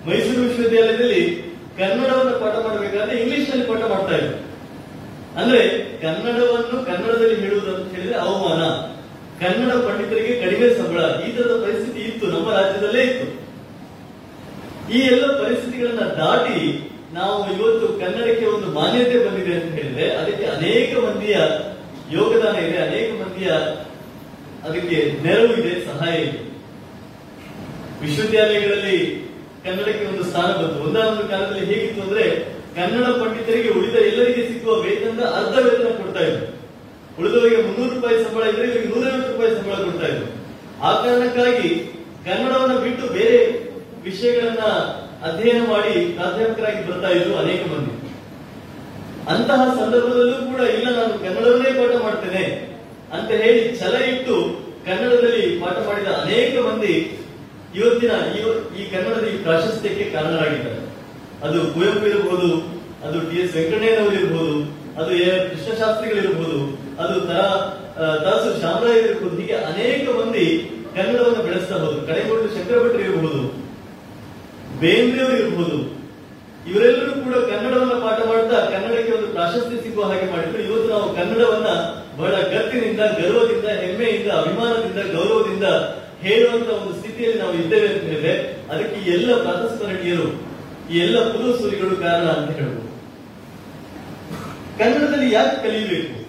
ಮೈಸೂರು 0.09 0.41
ವಿಶ್ವವಿದ್ಯಾಲಯದಲ್ಲಿ 0.41 1.41
ಕನ್ನಡವನ್ನು 1.77 2.39
ಪಾಠ 2.39 2.65
ಮಾಡಬೇಕಾದ್ರೆ 2.67 3.17
ಇಂಗ್ಲಿಷ್ನಲ್ಲಿ 3.17 3.65
ಪಾಠ 3.65 3.77
ಮಾಡ್ತಾ 3.77 4.17
ಇದ್ರು. 4.17 4.53
ಅಂದ್ರೆ 5.39 5.69
ಕನ್ನಡವನ್ನು 6.01 6.85
ಕನ್ನಡದಲ್ಲಿ 6.85 7.35
ಹೇಳುವುದು 7.35 7.75
ಅಂತ 7.75 7.95
ಹೇಳಿದ್ರೆ 7.95 8.15
ಅವಮಾನ. 8.15 8.93
ಕನ್ನಡ 9.45 9.73
ಪಂಡಿತರಿಗೆ 9.73 10.41
ಕಡಿಮೆ 10.41 10.69
ಸಂಬಳ. 10.77 10.99
ಈ 10.99 11.35
ತರದ 11.35 11.63
ಪರಿಸ್ಥಿತಿ 11.63 11.99
ಇತ್ತು. 11.99 12.27
ನಮ್ಮ 12.27 12.51
ರಾಜ್ಯದಲ್ಲೇ 12.51 13.01
ಇತ್ತು. 13.01 13.43
ಈ 14.93 14.99
ಎಲ್ಲ 14.99 15.43
ಪರಿಸ್ಥಿತಿಗಳನ್ನ 15.43 15.99
ದಾಟಿ 15.99 16.89
ನಾವು 17.13 17.53
ಇವತ್ತು 17.53 17.87
ಕನ್ನಡಕ್ಕೆ 17.87 18.45
ಒಂದು 18.45 18.67
ಮಾನ್ಯತೆ 18.67 19.29
ಬಂದಿದೆ 19.29 19.53
ಅಂತ 19.53 19.73
ಹೇಳಿದ್ರೆ 19.73 20.09
ಅದಕ್ಕೆ 20.09 20.45
ಅನೇಕ 20.45 20.97
ಮಂದಿಯ 20.97 21.37
ಯೋಗದಾನ 22.13 22.55
ಇದೆ, 22.55 22.77
ಅನೇಕ 22.77 23.11
ಮಂದಿಯ 23.21 23.47
ಅದಕ್ಕೆ 24.67 25.17
ನೆರವು 25.23 25.53
ಇದೆ, 25.53 25.85
ಸಹಾಯ 25.85 26.17
ಇದೆ. 26.17 26.53
ವಿಶ್ವವಿದ್ಯಾಲಯಗಳಲ್ಲಿ 28.01 29.23
ಕನ್ನಡಕ್ಕೆ 29.63 30.05
ಒಂದು 30.05 30.23
ಸ್ಥಾನ 30.23 30.45
ಬಂತು. 30.45 30.83
ಒಂದಾನೊಂದು 30.83 31.27
ಕಾಲದಲ್ಲಿ 31.27 31.65
ಹೇಗಿತ್ತು 31.65 32.01
ಅಂದ್ರೆ, 32.01 32.53
ಕನ್ನಡ 32.75 33.05
ಪಂಡಿತರಿಗೆ 33.05 33.69
ಉಳಿದ 33.69 33.95
ಎಲ್ಲರಿಗೆ 33.95 34.47
ಸಿಕ್ಕುವ 34.47 34.73
ವೇತನದ 34.73 35.23
ಅರ್ಧ 35.23 35.65
ವೇತನ 35.65 36.03
ಕೊಡ್ತಾ 36.03 36.19
ಇದ್ರು. 36.19 36.53
ಉಳಿದವರಿಗೆ 37.19 37.61
ಮುನ್ನೂರು 37.61 37.95
ರೂಪಾಯಿ 37.95 38.23
ಸಂಬಳ 38.23 38.43
ಇದ್ರೆ 38.43 38.67
ಇವರಿಗೆ 38.67 38.87
ನೂರೈವತ್ತು 38.87 39.33
ರೂಪಾಯಿ 39.33 39.55
ಸಂಬಳ 39.55 39.73
ಕೊಡ್ತಾ 39.73 40.07
ಇದ್ರು. 40.07 40.43
ಆ 40.83 41.05
ಕಾರಣಕ್ಕಾಗಿ 41.05 41.69
ಕನ್ನಡವನ್ನು 42.25 42.77
ಬಿಟ್ಟು 42.77 43.07
ಬೇರೆ 43.07 43.63
ವಿಷಯಗಳನ್ನ 44.03 44.59
ಅಧ್ಯಯನ 45.23 45.61
ಮಾಡಿ 45.61 46.13
ಪ್ರಾಧ್ಯಾಪಕರಾಗಿ 46.13 46.87
ಬರ್ತಾ 46.87 47.09
ಇದ್ರು 47.09 47.35
ಅನೇಕ 47.35 47.61
ಮಂದಿ. 47.67 48.02
ಅಂತಹ 49.27 49.61
ಸಂದರ್ಭದಲ್ಲೂ 49.75 50.37
ಕೂಡ 50.47 50.61
ಇಲ್ಲ 50.69 50.87
ನಾನು 50.95 51.13
ಕನ್ನಡವನ್ನೇ 51.19 51.71
ಪಾಠ 51.71 52.03
ಮಾಡ್ತೇನೆ 52.03 52.43
ಅಂತ 53.13 53.29
ಹೇಳಿ 53.41 53.79
ಛಲ 53.79 53.95
ಇಟ್ಟು 54.09 54.35
ಕನ್ನಡದಲ್ಲಿ 54.85 55.59
ಪಾಠ 55.59 55.87
ಮಾಡಿದ 55.87 56.07
ಅನೇಕ 56.17 56.55
ಮಂದಿ 56.59 56.95
ಇವತ್ತಿನ 57.75 58.11
ಇವ- 58.35 58.59
ಈ 58.75 58.83
ಕನ್ನಡದ 58.85 59.27
ಈ 59.27 59.37
ಪ್ರಾಶಸ್ತ್ಯಕ್ಕೆ 59.37 60.05
ಕಾರಣರಾಗಿದ್ದಾರೆ. 60.09 60.81
ಅದು 61.43 61.59
ಕುವೆಂಪು 61.73 62.05
ಇರಬಹುದು 62.07 62.49
ಅದು 63.03 63.17
ಟಿ 63.21 63.37
ಎಸ್ 63.37 63.55
ವೆಂಕಣ್ಣಯ್ಯನವರು 63.55 64.15
ಇರಬಹುದು 64.15 64.55
ಅದು 64.97 65.11
ಎ 65.21 65.31
ಕೃಷ್ಣಶಾಸ್ತ್ರಿಗಳಿರಬಹುದು 65.47 66.59
ಅದು 66.99 67.15
ತರ 67.21 67.39
ಆ, 67.93 68.05
ತರಾಸು 68.17 68.61
ಶಾಮರಾಯ 68.61 69.01
ಇರಬಹುದು 69.01 69.35
ಹೀಗೆ 69.35 69.55
ಅನೇಕ 69.63 70.09
ಮಂದಿ 70.15 70.45
ಕನ್ನಡವನ್ನು 70.95 71.43
ಬೆಳೆಸಬಹುದು 71.43 72.07
ಕಡೆಗೋಡು 72.07 72.47
ಶಂಕರಭಟ್ರು 72.55 73.01
ಇರಬಹುದು 73.01 73.41
ಬೇಂದ್ರೆಯವರು 74.79 75.37
ಇರಬಹುದು 75.37 75.77
ಇವರೆಲ್ಲರೂ 76.69 77.11
ಕೂಡ 77.11 77.35
ಕನ್ನಡವನ್ನ 77.35 77.93
ಪಾಠ 77.93 78.19
ಮಾಡ್ತಾ 78.27 78.65
ಕನ್ನಡಕ್ಕೆ 78.65 79.11
ಒಂದು 79.11 79.27
ಪ್ರಾಶಸ್ತ್ಯ 79.27 79.81
ಸಿಗುವ 79.81 80.03
ಹಾಗೆ 80.03 80.31
ಮಾಡಿದ್ರು. 80.31 80.61
ಇವತ್ತು 80.63 80.89
ನಾವು 80.89 81.15
ಕನ್ನಡವನ್ನ 81.15 81.69
ಬಹಳ 82.17 82.31
ಗತ್ತಿನಿಂದ 82.31 82.99
ಗರ್ವದಿಂದ, 82.99 83.65
ಹೆಮ್ಮೆಯಿಂದ, 83.65 84.31
ಅಭಿಮಾನದಿಂದ, 84.31 85.15
ಗೌರವದಿಂದ 85.15 85.63
ಹೇಳುವಂತ 86.21 86.69
ಒಂದು 86.69 86.99
ಸ್ಥಿತಿಯಲ್ಲಿ 86.99 87.39
ನಾವು 87.39 87.53
ಇದ್ದೇವೆ 87.53 87.87
ಅಂತ 87.87 88.01
ಹೇಳಿದ್ರೆ 88.01 88.33
ಅದಕ್ಕೆ 88.69 89.11
ಎಲ್ಲ 89.11 89.41
ಪ್ರಾತಸ್ಮರಣೀಯರು 89.41 90.27
ಈ 90.91 90.99
ಎಲ್ಲ 90.99 91.31
ಪುರುಸೂರಿಗಳು 91.31 91.95
ಕಾರಣ 91.95 92.25
ಅಂತ 92.25 92.51
ಹೇಳ್ಬೋದು. 92.57 92.93
ಕನ್ನಡದಲ್ಲಿ 94.79 95.33
ಯಾಕೆ 95.33 95.67
ಕಲಿಯಬೇಕು? 95.67 96.23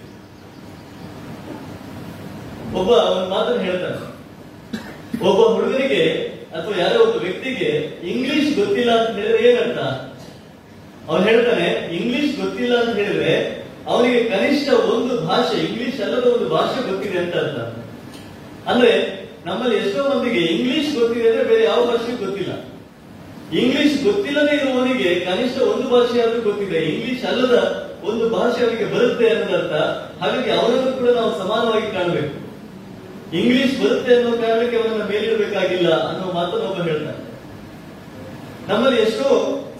ಒಬ್ಬ 2.79 2.89
ಒಂದು 2.89 3.29
ಮಾತನ್ನು 3.29 3.61
ಹೇಳ್ತಾನೆ. 3.61 4.15
ಒಬ್ಬ 5.29 5.41
ಹುಡುಗನಿಗೆ 5.41 6.03
ಅಥವಾ 6.53 6.81
ಯಾರೋ 6.81 6.99
ಒಬ್ಬ 6.99 7.21
ವ್ಯಕ್ತಿಗೆ 7.21 7.69
ಇಂಗ್ಲಿಷ್ 8.09 8.59
ಗೊತ್ತಿಲ್ಲ 8.59 9.05
ಅಂತ 9.05 9.17
ಹೇಳಿದ್ರೆ 9.17 9.49
ಏನರ್ಥ? 9.49 9.79
ಅವನು 11.07 11.23
ಹೇಳ್ತಾನೆ 11.23 11.95
ಇಂಗ್ಲಿಷ್ 11.95 12.39
ಗೊತ್ತಿಲ್ಲ 12.39 12.83
ಅಂತ 12.83 12.97
ಹೇಳಿದ್ರೆ 12.97 13.65
ಅವನಿಗೆ 13.87 14.23
ಕನಿಷ್ಠ 14.23 14.69
ಒಂದು 14.69 15.21
ಭಾಷೆ 15.21 15.65
ಇಂಗ್ಲಿಷ್ 15.65 16.01
ಅಲ್ಲದ 16.01 16.23
ಒಂದು 16.23 16.49
ಭಾಷೆ 16.49 16.91
ಗೊತ್ತಿದೆ 16.91 17.17
ಅಂತ 17.17 17.35
ಅರ್ಥ. 17.35 17.59
ಅಂದ್ರೆ 18.69 19.25
ನಮ್ಮಲ್ಲಿ 19.45 19.77
ಎಷ್ಟೋ 19.77 20.03
ಮಂದಿಗೆ 20.03 20.39
ಇಂಗ್ಲಿಷ್ 20.39 20.99
ಗೊತ್ತಿದೆ 20.99 21.29
ಅಂದ್ರೆ 21.29 21.43
ಬೇರೆ 21.43 21.63
ಯಾವ 21.63 21.85
ಭಾಷೆ 21.85 22.25
ಗೊತ್ತಿಲ್ಲ. 22.25 22.53
ಇಂಗ್ಲಿಷ್ 23.57 24.03
ಗೊತ್ತಿಲ್ಲದೆ 24.03 24.55
ಇರುವವನಿಗೆ 24.55 25.19
ಕನಿಷ್ಠ 25.19 25.61
ಒಂದು 25.61 25.89
ಭಾಷೆ 25.89 26.21
ಆದ್ರೂ 26.21 26.41
ಗೊತ್ತಿದೆ 26.41 26.77
ಇಂಗ್ಲಿಷ್ 26.77 27.25
ಅಲ್ಲದ 27.25 27.85
ಒಂದು 28.03 28.29
ಭಾಷೆ 28.29 28.63
ಅವನಿಗೆ 28.63 28.95
ಬರುತ್ತೆ 28.95 29.29
ಅನ್ನೋದರ್ಥ 29.29 29.73
ಹಾಗಾಗಿ 30.23 30.51
ಅವನನ್ನು 30.51 30.99
ಕೂಡ 30.99 31.09
ನಾವು 31.09 31.39
ಸಮಾನವಾಗಿ 31.39 31.91
ಕಾಣಬೇಕು. 31.91 32.45
ಇಂಗ್ಲಿಷ್ 33.35 33.83
ಬರುತ್ತೆ 33.83 34.15
ಅನ್ನೋ 34.15 34.31
ಕಾರಣಕ್ಕೆ 34.31 34.77
ಅವನನ್ನ 34.77 35.03
ಮೇಲಿಡಬೇಕಾಗಿಲ್ಲ 35.03 35.93
ಅನ್ನೋ 35.93 36.31
ಮಾತನ್ನು 36.31 36.69
ಒಬ್ಬ 36.69 36.81
ಹೇಳ್ತಾನೆ. 36.81 37.25
ನಮ್ಮಲ್ಲಿ 38.67 39.01
ಎಷ್ಟೋ 39.01 39.27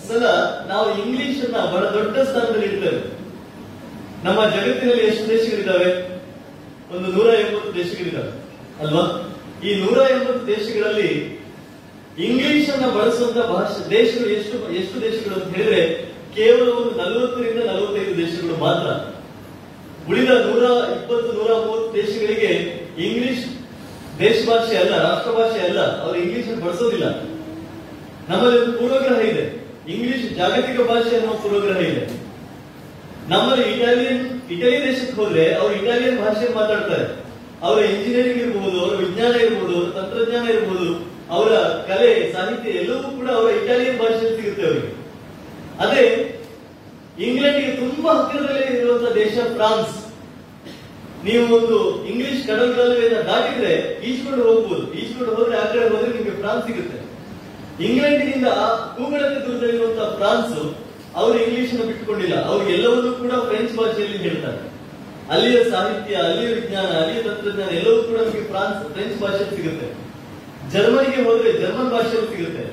ಸಲ 0.07 0.25
ನಾವು 0.67 0.87
ಇಂಗ್ಲಿಷ್ 1.03 1.45
ಅನ್ನ 1.45 1.57
ಬಹಳ 1.73 1.85
ದೊಡ್ಡ 1.89 2.17
ಸ್ಥಾನದಲ್ಲಿ 2.17 2.65
ಇರ್ತೇವೆ. 2.65 2.99
ನಮ್ಮ 4.25 4.45
ಜಗತ್ತಿನಲ್ಲಿ 4.45 5.03
ಎಷ್ಟು 5.03 5.29
ದೇಶಗಳಿದ್ದಾವೆ? 5.29 5.89
ಒಂದು 6.95 7.07
ನೂರ 7.11 7.33
ಎಂಬತ್ತು 7.33 7.75
ದೇಶಗಳಿದ್ದಾವೆ, 7.75 8.31
ಅಲ್ವಾ? 8.79 9.05
ಈ 9.63 9.75
ನೂರ 9.75 9.97
ಎಂಬತ್ತು 10.11 10.47
ದೇಶಗಳಲ್ಲಿ 10.47 11.11
ಇಂಗ್ಲಿಷ್ 12.19 12.69
ಅನ್ನ 12.71 12.85
ಬಳಸುವಂತ 12.85 13.37
ಭಾಷೆ, 13.37 13.89
ದೇಶಗಳು 13.89 14.29
ಎಷ್ಟು 14.29 14.71
ಎಷ್ಟು 14.71 15.01
ದೇಶಗಳು 15.01 15.35
ಅಂತ 15.35 15.55
ಹೇಳಿದ್ರೆ 15.55 15.81
ಕೇವಲ 16.35 16.69
ಒಂದು 16.69 16.95
ನಲವತ್ತರಿಂದ 16.95 17.63
ನಲವತ್ತೈದು 17.63 18.17
ದೇಶಗಳು 18.17 18.55
ಮಾತ್ರ. 18.57 18.87
ಉಳಿದ 20.09 20.29
ನೂರ 20.29 20.63
ಇಪ್ಪತ್ತು, 20.95 21.31
ನೂರ 21.31 21.51
ಮೂವತ್ತು 21.65 21.93
ದೇಶಗಳಿಗೆ 21.95 22.51
ಇಂಗ್ಲಿಷ್ 22.99 23.45
ದೇಶ 24.19 24.47
ಭಾಷೆ 24.49 24.77
ಅಲ್ಲ 24.77 25.01
ರಾಷ್ಟ್ರ 25.01 25.31
ಭಾಷೆ 25.31 25.59
ಅಲ್ಲ. 25.59 25.79
ಅವರು 26.03 26.17
ಇಂಗ್ಲಿಷ್ 26.17 26.61
ಬಳಸೋದಿಲ್ಲ. 26.61 27.07
ನಮ್ಮಲ್ಲಿ 28.29 28.59
ಒಂದು 28.59 28.73
ಪೂರ್ವಗ್ರಹ 28.73 29.19
ಇದೆ. 29.19 29.64
ಇಂಗ್ಲಿಷ್ 29.93 30.35
ಜಾಗತಿಕ 30.35 30.79
ಭಾಷೆ 30.89 31.17
ಅನ್ನೋ 31.17 31.33
ಪೂರ್ವಗ್ರಹ 31.33 31.77
ಇದೆ. 31.77 32.03
ನಮ್ಮಲ್ಲಿ 33.29 33.65
ಇಟಾಲಿಯನ್ 33.73 34.23
ಇಟಲಿ 34.53 34.77
ದೇಶಕ್ಕೆ 34.87 35.21
ಹೋದ್ರೆ 35.21 35.55
ಅವರು 35.55 35.73
ಇಟಾಲಿಯನ್ 35.73 36.19
ಭಾಷೆ 36.19 36.53
ಮಾತಾಡ್ತಾರೆ. 36.53 37.05
ಅವರ 37.61 37.79
ಇಂಜಿನಿಯರಿಂಗ್ 37.85 38.41
ಇರ್ಬೋದು, 38.43 38.85
ಅವರ 38.85 38.95
ವಿಜ್ಞಾನ 38.95 39.35
ಇರ್ಬೋದು 39.35 39.91
ತಂತ್ರಜ್ಞಾನ 39.91 40.49
ಇರ್ಬೋದು, 40.49 40.89
ಅವರ 41.35 41.51
ಕಲೆ, 41.89 42.33
ಸಾಹಿತ್ಯ 42.33 42.69
ಎಲ್ಲವೂ 42.69 43.07
ಕೂಡ 43.17 43.29
ಅವರ 43.29 43.49
ಇಟಾಲಿಯನ್ 43.55 43.99
ಭಾಷೆ 43.99 44.37
ಸಿಗುತ್ತೆ 44.37 44.63
ಅವರಿಗೆ. 44.67 44.91
ಅದೇ, 45.79 46.03
ಇಂಗ್ಲೆಂಡ್ಗೆ 47.27 47.71
ತುಂಬಾ 47.75 48.13
ಹತ್ತಿರದಲ್ಲೇ 48.13 48.79
ಇರುವಂತಹ 48.79 49.13
ದೇಶ 49.13 49.35
ಫ್ರಾನ್ಸ್. 49.55 49.95
ನೀವು 51.23 51.43
ಒಂದು 51.57 52.05
ಇಂಗ್ಲಿಷ್ 52.05 52.47
ಕಡಲುಗಾಲುವೆಯನ್ನ 52.47 53.19
ದಾಟಿದ್ರೆ 53.29 54.01
ಈಜ್ಕೊಂಡು 54.03 54.43
ಹೋಗ್ಬೋದು. 54.43 54.93
ಈಜ್ಕೊಂಡು 54.93 55.35
ಹೋದ್ರೆ 55.35 55.57
ಆ 55.57 55.65
ಕಡೆ 55.65 55.89
ಹೋದ್ರೆ 55.89 56.11
ನಿಮಗೆ 56.17 56.35
ಫ್ರಾನ್ಸ್ 56.41 56.67
ಸಿಗುತ್ತೆ. 56.67 56.97
ಇಂಗ್ಲೆಂಡ್ನಿಂದ 57.83 58.47
ದೂರದಲ್ಲಿರುವಂತಹ 58.97 59.24
ಫ್ರಾನ್ಸ್ 60.19 60.55
ಅವರು 61.19 61.35
ಇಂಗ್ಲಿಷ್ 61.43 61.71
ಅನ್ನು 61.73 61.85
ಬಿಟ್ಟುಕೊಂಡಿಲ್ಲ. 61.89 62.35
ಅವ್ರು 62.49 62.63
ಎಲ್ಲವನ್ನೂ 62.75 63.11
ಕೂಡ 63.21 63.31
ಫ್ರೆಂಚ್ 63.49 63.73
ಭಾಷೆಯಲ್ಲಿ 63.79 64.17
ಹೇಳ್ತಾರೆ. 64.17 64.61
ಅಲ್ಲಿಯ 65.33 65.59
ಸಾಹಿತ್ಯ, 65.73 66.15
ಅಲ್ಲಿಯ 66.27 66.49
ವಿಜ್ಞಾನ, 66.57 66.89
ಅಲ್ಲಿಯ 67.01 67.19
ತಂತ್ರಜ್ಞಾನ 67.27 67.69
ಎಲ್ಲವೂ 67.79 67.99
ಕೂಡ 68.07 68.17
ನಮಗೆ 68.23 68.43
ಫ್ರಾನ್ಸ್, 68.49 68.81
ಫ್ರೆಂಚ್ 68.95 69.15
ಭಾಷೆಯಲ್ಲಿ 69.21 69.55
ಸಿಗುತ್ತೆ. 69.57 69.87
ಜರ್ಮನಿಗೆ 70.73 71.21
ಹೋದ್ರೆ 71.27 71.51
ಜರ್ಮನ್ 71.61 71.91
ಭಾಷೆಯಲ್ಲಿ 71.95 72.29
ಸಿಗುತ್ತೆ. 72.33 72.65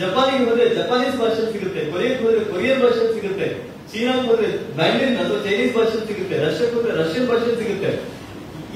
ಜಪಾನಿಗೆ 0.00 0.44
ಹೋದ್ರೆ 0.48 0.66
ಜಪಾನೀಸ್ 0.76 1.18
ಭಾಷೆಯಲ್ಲಿ 1.22 1.52
ಸಿಗುತ್ತೆ. 1.52 1.80
ಕೊರಿಯಾಕ್ಕೆ 1.92 2.22
ಹೋದ್ರೆ 2.24 2.44
ಕೊರಿಯನ್ 2.52 2.80
ಭಾಷೆಯಲ್ಲಿ 2.84 3.14
ಸಿಗುತ್ತೆ. 3.18 3.48
ಚೀನಾ 3.92 4.12
ಹೋದ್ರೆ 4.28 4.48
ಬ್ಯಾಂಗ್ಲಿನ್ 4.78 5.16
ಅಥವಾ 5.22 5.38
ಚೈನೀಸ್ 5.46 5.74
ಭಾಷೆಯಲ್ಲಿ 5.76 6.08
ಸಿಗುತ್ತೆ. 6.10 6.36
ರಷ್ಯಾಕ್ಕೆ 6.46 6.74
ಹೋದ್ರೆ 6.76 6.92
ರಷ್ಯನ್ 7.02 7.28
ಭಾಷೆಯಲ್ಲಿ 7.30 7.60
ಸಿಗುತ್ತೆ. 7.64 7.90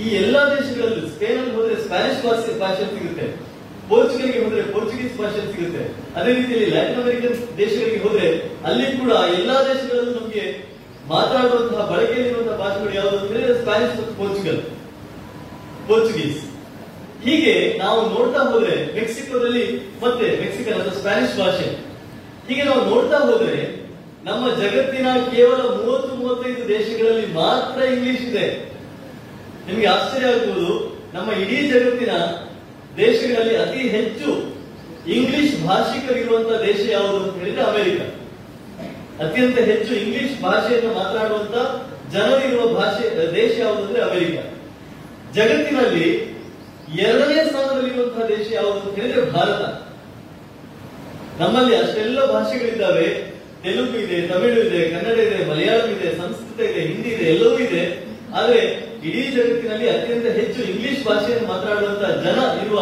ಈ 0.03 0.07
ಎಲ್ಲಾ 0.21 0.41
ದೇಶಗಳಲ್ಲೂ 0.55 1.03
ಸ್ಪೇನ್ 1.15 1.51
ಹೋದ್ರೆ 1.57 1.77
ಸ್ಪ್ಯಾನಿಷ್ 1.85 2.23
ಭಾಷೆ 2.27 2.53
ಭಾಷೆಯಲ್ಲಿ 2.63 2.97
ಸಿಗುತ್ತೆ. 2.99 3.27
ಪೋರ್ಚುಗಲ್ಗೆ 3.89 4.39
ಹೋದ್ರೆ 4.45 4.63
ಪೋರ್ಚುಗೀಸ್ 4.75 5.19
ಭಾಷೆ 5.19 5.41
ಸಿಗುತ್ತೆ. 5.53 5.83
ಅದೇ 6.19 6.31
ರೀತಿಯಲ್ಲಿ 6.35 6.69
ಲ್ಯಾಟಿನ್ 6.71 7.01
ಅಮೆರಿಕನ್ 7.03 7.37
ದೇಶಗಳಿಗೆ 7.59 8.01
ಹೋದ್ರೆ 8.05 8.29
ಅಲ್ಲಿ 8.69 8.87
ಕೂಡ 9.01 9.13
ಎಲ್ಲಾ 9.39 9.57
ದೇಶಗಳಲ್ಲೂ 9.63 10.13
ನಮಗೆ 10.21 10.45
ಮಾತಾಡುವಂತಹ 11.09 11.83
ಬಳಕೆಯಲ್ಲಿರುವಂತಹ 11.91 12.57
ಭಾಷೆಗಳು 12.57 12.95
ಯಾವುದು 12.95 13.19
ಅಂದ್ರೆ 13.19 13.41
ಸ್ಪ್ಯಾನಿಶ್ 13.61 13.97
ಮತ್ತು 13.99 14.15
ಪೋರ್ಚುಗಲ್. 14.21 14.61
ಪೋರ್ಚುಗೀಸ್. 15.89 16.41
ಹೀಗೆ 17.25 17.55
ನಾವು 17.79 18.01
ನೋಡ್ತಾ 18.15 18.41
ಹೋದ್ರೆ 18.53 18.75
ಮೆಕ್ಸಿಕೋದಲ್ಲಿ 18.95 19.65
ಮತ್ತೆ 20.03 20.27
ಮೆಕ್ಸಿಕನ್ 20.41 20.81
ಅಥವಾ 20.81 20.95
ಸ್ಪ್ಯಾನಿಶ್ 20.95 21.37
ಭಾಷೆ. 21.39 21.69
ಹೀಗೆ 22.49 22.63
ನಾವು 22.63 22.83
ನೋಡ್ತಾ 22.91 23.19
ಹೋದ್ರೆ 23.19 23.59
ನಮ್ಮ 24.25 24.43
ಜಗತ್ತಿನ 24.63 25.09
ಕೇವಲ 25.35 25.61
ಮೂವತ್ತು, 25.79 26.13
ಮೂವತ್ತೈದು 26.17 26.63
ದೇಶಗಳಲ್ಲಿ 26.69 27.27
ಮಾತ್ರ 27.35 27.79
ಇಂಗ್ಲಿಷ್ 27.85 28.23
ಇದೆ. 28.23 28.47
ನಿಮಗೆ 29.69 29.87
ಆಶ್ಚರ್ಯ 29.87 30.27
ಆಗ್ಬೋದು, 30.27 30.71
ನಮ್ಮ 31.15 31.33
ಇಡೀ 31.33 31.59
ಜಗತ್ತಿನ 31.69 32.15
ದೇಶಗಳಲ್ಲಿ 32.97 33.57
ಅತಿ 33.57 33.79
ಹೆಚ್ಚು 33.79 34.55
ಇಂಗ್ಲಿಷ್ 35.11 35.65
ಭಾಷಿಕರಿರುವಂತಹ 35.67 36.63
ದೇಶ 36.67 36.89
ಯಾವುದು 36.91 37.17
ಅಂತ 37.17 37.37
ಹೇಳಿದ್ರೆ 37.37 37.63
ಅಮೆರಿಕ. 37.63 38.01
ಅತ್ಯಂತ 39.23 39.59
ಹೆಚ್ಚು 39.59 39.95
ಇಂಗ್ಲಿಷ್ 39.95 40.43
ಭಾಷೆಯನ್ನು 40.43 40.95
ಮಾತನಾಡುವಂತ 40.95 41.55
ಜನರಿರುವ 42.13 42.75
ಭಾಷೆ, 42.75 43.35
ದೇಶ 43.35 43.59
ಯಾವುದು 43.59 43.83
ಅಂದ್ರೆ 43.83 44.03
ಅಮೆರಿಕ. 44.03 44.39
ಜಗತ್ತಿನಲ್ಲಿ 45.35 46.35
ಎರಡನೇ 46.99 47.45
ಸ್ಥಾನದಲ್ಲಿರುವಂತಹ 47.45 48.27
ದೇಶ 48.27 48.47
ಯಾವುದು 48.53 48.81
ಅಂತ 48.81 48.99
ಹೇಳಿದ್ರೆ 48.99 49.31
ಭಾರತ. 49.31 49.85
ನಮ್ಮಲ್ಲಿ 51.43 51.77
ಅಷ್ಟೆಲ್ಲ 51.77 52.33
ಭಾಷೆಗಳಿದ್ದಾವೆ. 52.33 53.35
ತೆಲುಗು 53.63 53.99
ಇದೆ, 53.99 54.29
ತಮಿಳು 54.29 54.61
ಇದೆ, 54.61 54.91
ಕನ್ನಡ 54.91 55.19
ಇದೆ, 55.19 55.51
ಮಲಯಾಳಂ 55.51 55.91
ಇದೆ, 55.91 56.19
ಸಂಸ್ಕೃತ 56.19 56.71
ಇದೆ, 56.71 56.81
ಹಿಂದಿ 56.81 57.09
ಇದೆ, 57.09 57.25
ಎಲ್ಲವೂ 57.25 57.59
ಇದೆ. 57.59 58.05
ಆದ್ರೆ 58.35 58.61
ಇಡೀ 59.07 59.23
ಜಗತ್ತಿನಲ್ಲಿ 59.37 59.87
ಅತ್ಯಂತ 59.95 60.27
ಹೆಚ್ಚು 60.39 60.61
ಇಂಗ್ಲಿಷ್ 60.73 61.01
ಭಾಷೆಯನ್ನು 61.07 61.47
ಮಾತನಾಡುವಂತಹ 61.53 62.11
ಜನ 62.27 62.39
ಇರುವ 62.63 62.81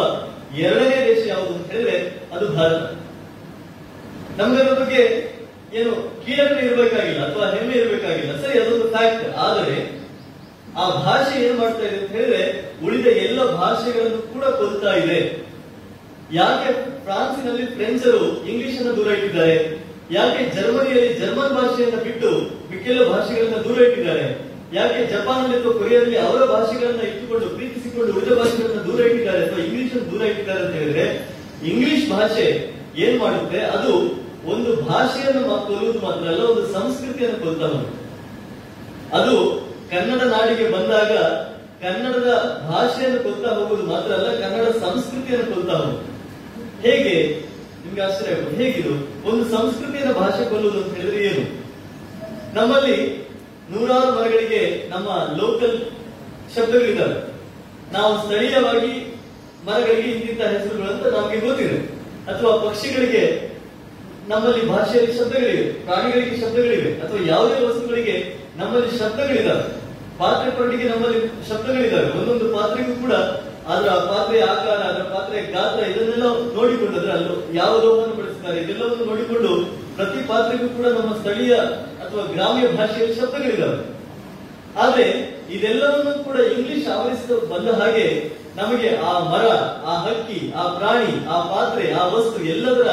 ಎರಡನೇ 0.65 0.97
ದೇಶ 1.07 1.21
ಯಾವುದು 1.27 1.53
ಅಂತ 1.53 1.71
ಹೇಳಿದ್ರೆ 1.71 1.97
ಅದು 2.35 2.45
ಭಾರತ. 2.57 2.83
ನಮ್ಗೆ 4.37 4.59
ಅದ್ರ 4.63 4.75
ಬಗ್ಗೆ 4.81 5.01
ಏನು 5.79 5.91
ಕೀಳರಿಮೆ 6.25 6.61
ಇರಬೇಕಾಗಿಲ್ಲ 6.67 7.21
ಅಥವಾ 7.27 7.45
ಹೆಮ್ಮೆ 7.55 7.75
ಇರಬೇಕಾಗಿಲ್ಲ. 7.77 8.33
ಸರಿ, 8.43 8.55
ಅದೊಂದು 8.59 8.87
ಫ್ಯಾಕ್ಟ್ 8.95 9.25
ಆದರೆ 9.45 9.77
ಆ 10.81 10.83
ಭಾಷೆ 11.05 11.33
ಏನ್ 11.45 11.57
ಮಾಡ್ತಾ 11.59 11.83
ಇದೆ 11.87 11.97
ಅಂತ 11.97 12.11
ಹೇಳಿದ್ರೆ 12.11 12.43
ಉಳಿದ 12.85 13.07
ಎಲ್ಲ 13.25 13.39
ಭಾಷೆಗಳನ್ನು 13.61 14.21
ಕೂಡ 14.33 14.43
ಕೊಲ್ತಾ 14.59 14.93
ಇದೆ. 15.01 15.19
ಯಾಕೆ 16.39 16.69
ಫ್ರಾನ್ಸಿನಲ್ಲಿ 17.05 17.65
ಫ್ರೆಂಚರು 17.75 18.23
ಇಂಗ್ಲಿಷ್ 18.51 18.79
ಅನ್ನು 18.79 18.93
ದೂರ 18.99 19.09
ಇಟ್ಟಿದ್ದಾರೆ? 19.17 19.57
ಯಾಕೆ 20.11 20.41
ಜರ್ಮನಿಯಲ್ಲಿ 20.55 21.11
ಜರ್ಮನ್ 21.19 21.53
ಭಾಷೆಯನ್ನ 21.57 21.99
ಬಿಟ್ಟು 22.07 22.31
ಮಿಕ್ಕೆಲ್ಲ 22.71 23.03
ಭಾಷೆಗಳನ್ನ 23.11 23.59
ದೂರ 23.67 23.77
ಇಟ್ಟಿದ್ದಾರೆ? 23.87 24.25
ಯಾಕೆ 24.73 25.05
ಜಪಾನ್ 25.05 25.53
ಅಥವಾ 25.53 25.73
ಕೊರಿಯಾದಲ್ಲಿ 25.73 26.17
ಅವರ 26.17 26.45
ಭಾಷೆಗಳನ್ನ 26.45 27.01
ಇಟ್ಟುಕೊಂಡು, 27.01 27.47
ಪ್ರೀತಿಸಿಕೊಂಡು 27.49 28.13
ಉಳಿದ 28.13 28.33
ಭಾಷೆಗಳನ್ನ 28.33 28.81
ದೂರ 28.81 28.99
ಇಟ್ಟಿದ್ದಾರೆ 28.99 29.45
ಅಥವಾ 29.45 29.63
ಇಂಗ್ಲಿಷ್ 29.65 30.11
ದೂರ 30.11 30.21
ಇಟ್ಟಿದ್ದಾರೆ 30.21 30.65
ಅಂತ 30.65 30.73
ಹೇಳಿದ್ರೆ, 30.73 31.05
ಇಂಗ್ಲಿಷ್ 31.65 32.09
ಭಾಷೆ 32.09 32.75
ಏನ್ 32.97 33.19
ಮಾಡುತ್ತೆ? 33.19 33.59
ಅದು 33.59 34.23
ಒಂದು 34.51 34.81
ಭಾಷೆಯನ್ನು 34.81 35.67
ಕೊಲ್ಲುವುದು 35.67 35.99
ಮಾತ್ರ 35.99 36.27
ಅಲ್ಲ, 36.27 36.43
ಒಂದು 36.43 36.73
ಸಂಸ್ಕೃತಿಯನ್ನು 36.73 37.39
ಕೊಲ್ತಾ 37.45 37.67
ಅದು 39.19 39.35
ಕನ್ನಡ 39.89 40.21
ನಾಡಿಗೆ 40.21 40.71
ಬಂದಾಗ 40.71 41.11
ಕನ್ನಡದ 41.83 42.31
ಭಾಷೆಯನ್ನು 42.69 43.23
ಕೊಲ್ತಾ 43.23 43.49
ಹೋಗುವುದು 43.49 43.87
ಮಾತ್ರ 43.87 44.13
ಅಲ್ಲ, 44.13 44.29
ಕನ್ನಡ 44.39 44.67
ಸಂಸ್ಕೃತಿಯನ್ನು 44.67 45.55
ಕೊಲ್ತಾ 45.55 45.73
ಹೋಗುದು 45.73 46.11
ಹೇಗೆ? 46.81 47.15
ನಿಮ್ಗೆ 47.85 48.01
ಆಶ್ಚರ್ಯ 48.01 48.63
ಹೇಗಿದು? 48.63 48.93
ಒಂದು 49.29 49.43
ಸಂಸ್ಕೃತಿಯನ್ನು 49.49 50.13
ಭಾಷೆ 50.13 50.49
ಕೊಲ್ಲುವುದು 50.49 50.83
ಅಂತ 50.83 50.97
ಹೇಳಿದ್ರೆ 50.97 51.25
ಏನು? 51.25 51.43
ನಮ್ಮಲ್ಲಿ 52.53 53.22
ನೂರಾರು 53.73 54.11
ಮರಗಳಿಗೆ 54.15 54.89
ನಮ್ಮ 54.89 55.09
ಲೋಕಲ್ 55.41 55.77
ಶಬ್ದಗಳಿದ್ದಾವೆ. 56.55 57.17
ನಾವು 57.93 58.11
ಸ್ಥಳೀಯವಾಗಿ 58.23 58.93
ಮರಗಳಿಗೆ 59.65 60.07
ಇಂತಿಂತ 60.11 60.41
ಹೆಸರುಗಳು 60.41 60.91
ಅಂತ 60.93 61.05
ನಮಗೆ 61.15 61.39
ಗೊತ್ತಿದೆ. 61.47 61.77
ಅಥವಾ 62.31 62.51
ಪಕ್ಷಿಗಳಿಗೆ 62.57 63.23
ನಮ್ಮಲ್ಲಿ 64.27 64.69
ಭಾಷೆಯಲ್ಲಿ 64.69 65.13
ಶಬ್ದಗಳಿವೆ, 65.17 65.63
ಪ್ರಾಣಿಗಳಿಗೆ 65.85 66.35
ಶಬ್ದಗಳಿವೆ, 66.41 66.89
ಅಥವಾ 67.01 67.19
ಯಾವುದೇ 67.25 67.65
ವಸ್ತುಗಳಿಗೆ 67.65 68.15
ನಮ್ಮಲ್ಲಿ 68.55 68.91
ಶಬ್ದಗಳಿದ್ದಾವೆ. 68.99 69.65
ಪಾತ್ರೆ 70.19 70.51
ಪಟ್ಟಿಗೆ 70.51 70.83
ನಮ್ಮಲ್ಲಿ 70.89 71.19
ಶಬ್ದಗಳಿದ್ದಾವೆ. 71.49 72.09
ಒಂದೊಂದು 72.19 72.45
ಪಾತ್ರೆಗೂ 72.57 72.93
ಕೂಡ 73.01 73.13
ಅದರ 73.71 73.89
ಪಾತ್ರೆಯ 73.89 74.41
ಆಕಾರ, 74.41 74.79
ಅದರ 74.91 75.03
ಪಾತ್ರೆಯ 75.15 75.41
ಗಾತ್ರ 75.51 75.83
ಇದನ್ನೆಲ್ಲ 75.91 76.27
ನೋಡಿಕೊಂಡು 76.55 76.99
ಅದರ 76.99 77.11
ಯಾವ 77.53 77.73
ಲೋಪವನ್ನು 77.83 78.15
ಬಳಸಿದ್ದಾರೆ 78.15 78.61
ಇದೆಲ್ಲವನ್ನು 78.61 79.05
ನೋಡಿಕೊಂಡು 79.05 79.51
ಪ್ರತಿ 79.95 80.27
ಪಾತ್ರೆಗೂ 80.27 80.67
ಕೂಡ 80.77 80.85
ನಮ್ಮ 80.85 81.11
ಸ್ಥಳೀಯ 81.19 81.55
ಅಥವಾ 82.13 82.25
ಗ್ರಾಮೀಣ 82.33 82.67
ಭಾಷೆಯಲ್ಲಿ 82.77 83.15
ಶಬ್ದಗಳಿದ್ದಾವೆ 83.19 83.77
ಆದ್ರೆ 84.79 85.05
ಇದೆಲ್ಲವನ್ನು 85.49 86.23
ಕೂಡ 86.23 86.37
ಇಂಗ್ಲಿಷ್ 86.39 86.87
ಆವರಿಸಿದ 86.87 87.31
ಬಂದ 87.51 87.81
ಹಾಗೆ 87.81 88.05
ನಮಗೆ 88.55 88.89
ಆ 88.97 89.19
ಮರ, 89.19 89.45
ಆ 89.85 89.93
ಹಕ್ಕಿ, 89.97 90.53
ಆ 90.53 90.63
ಪ್ರಾಣಿ, 90.67 91.25
ಆ 91.25 91.37
ಪಾತ್ರೆ, 91.41 91.93
ಆ 91.93 92.05
ವಸ್ತು 92.07 92.43
ಎಲ್ಲದರ 92.43 92.89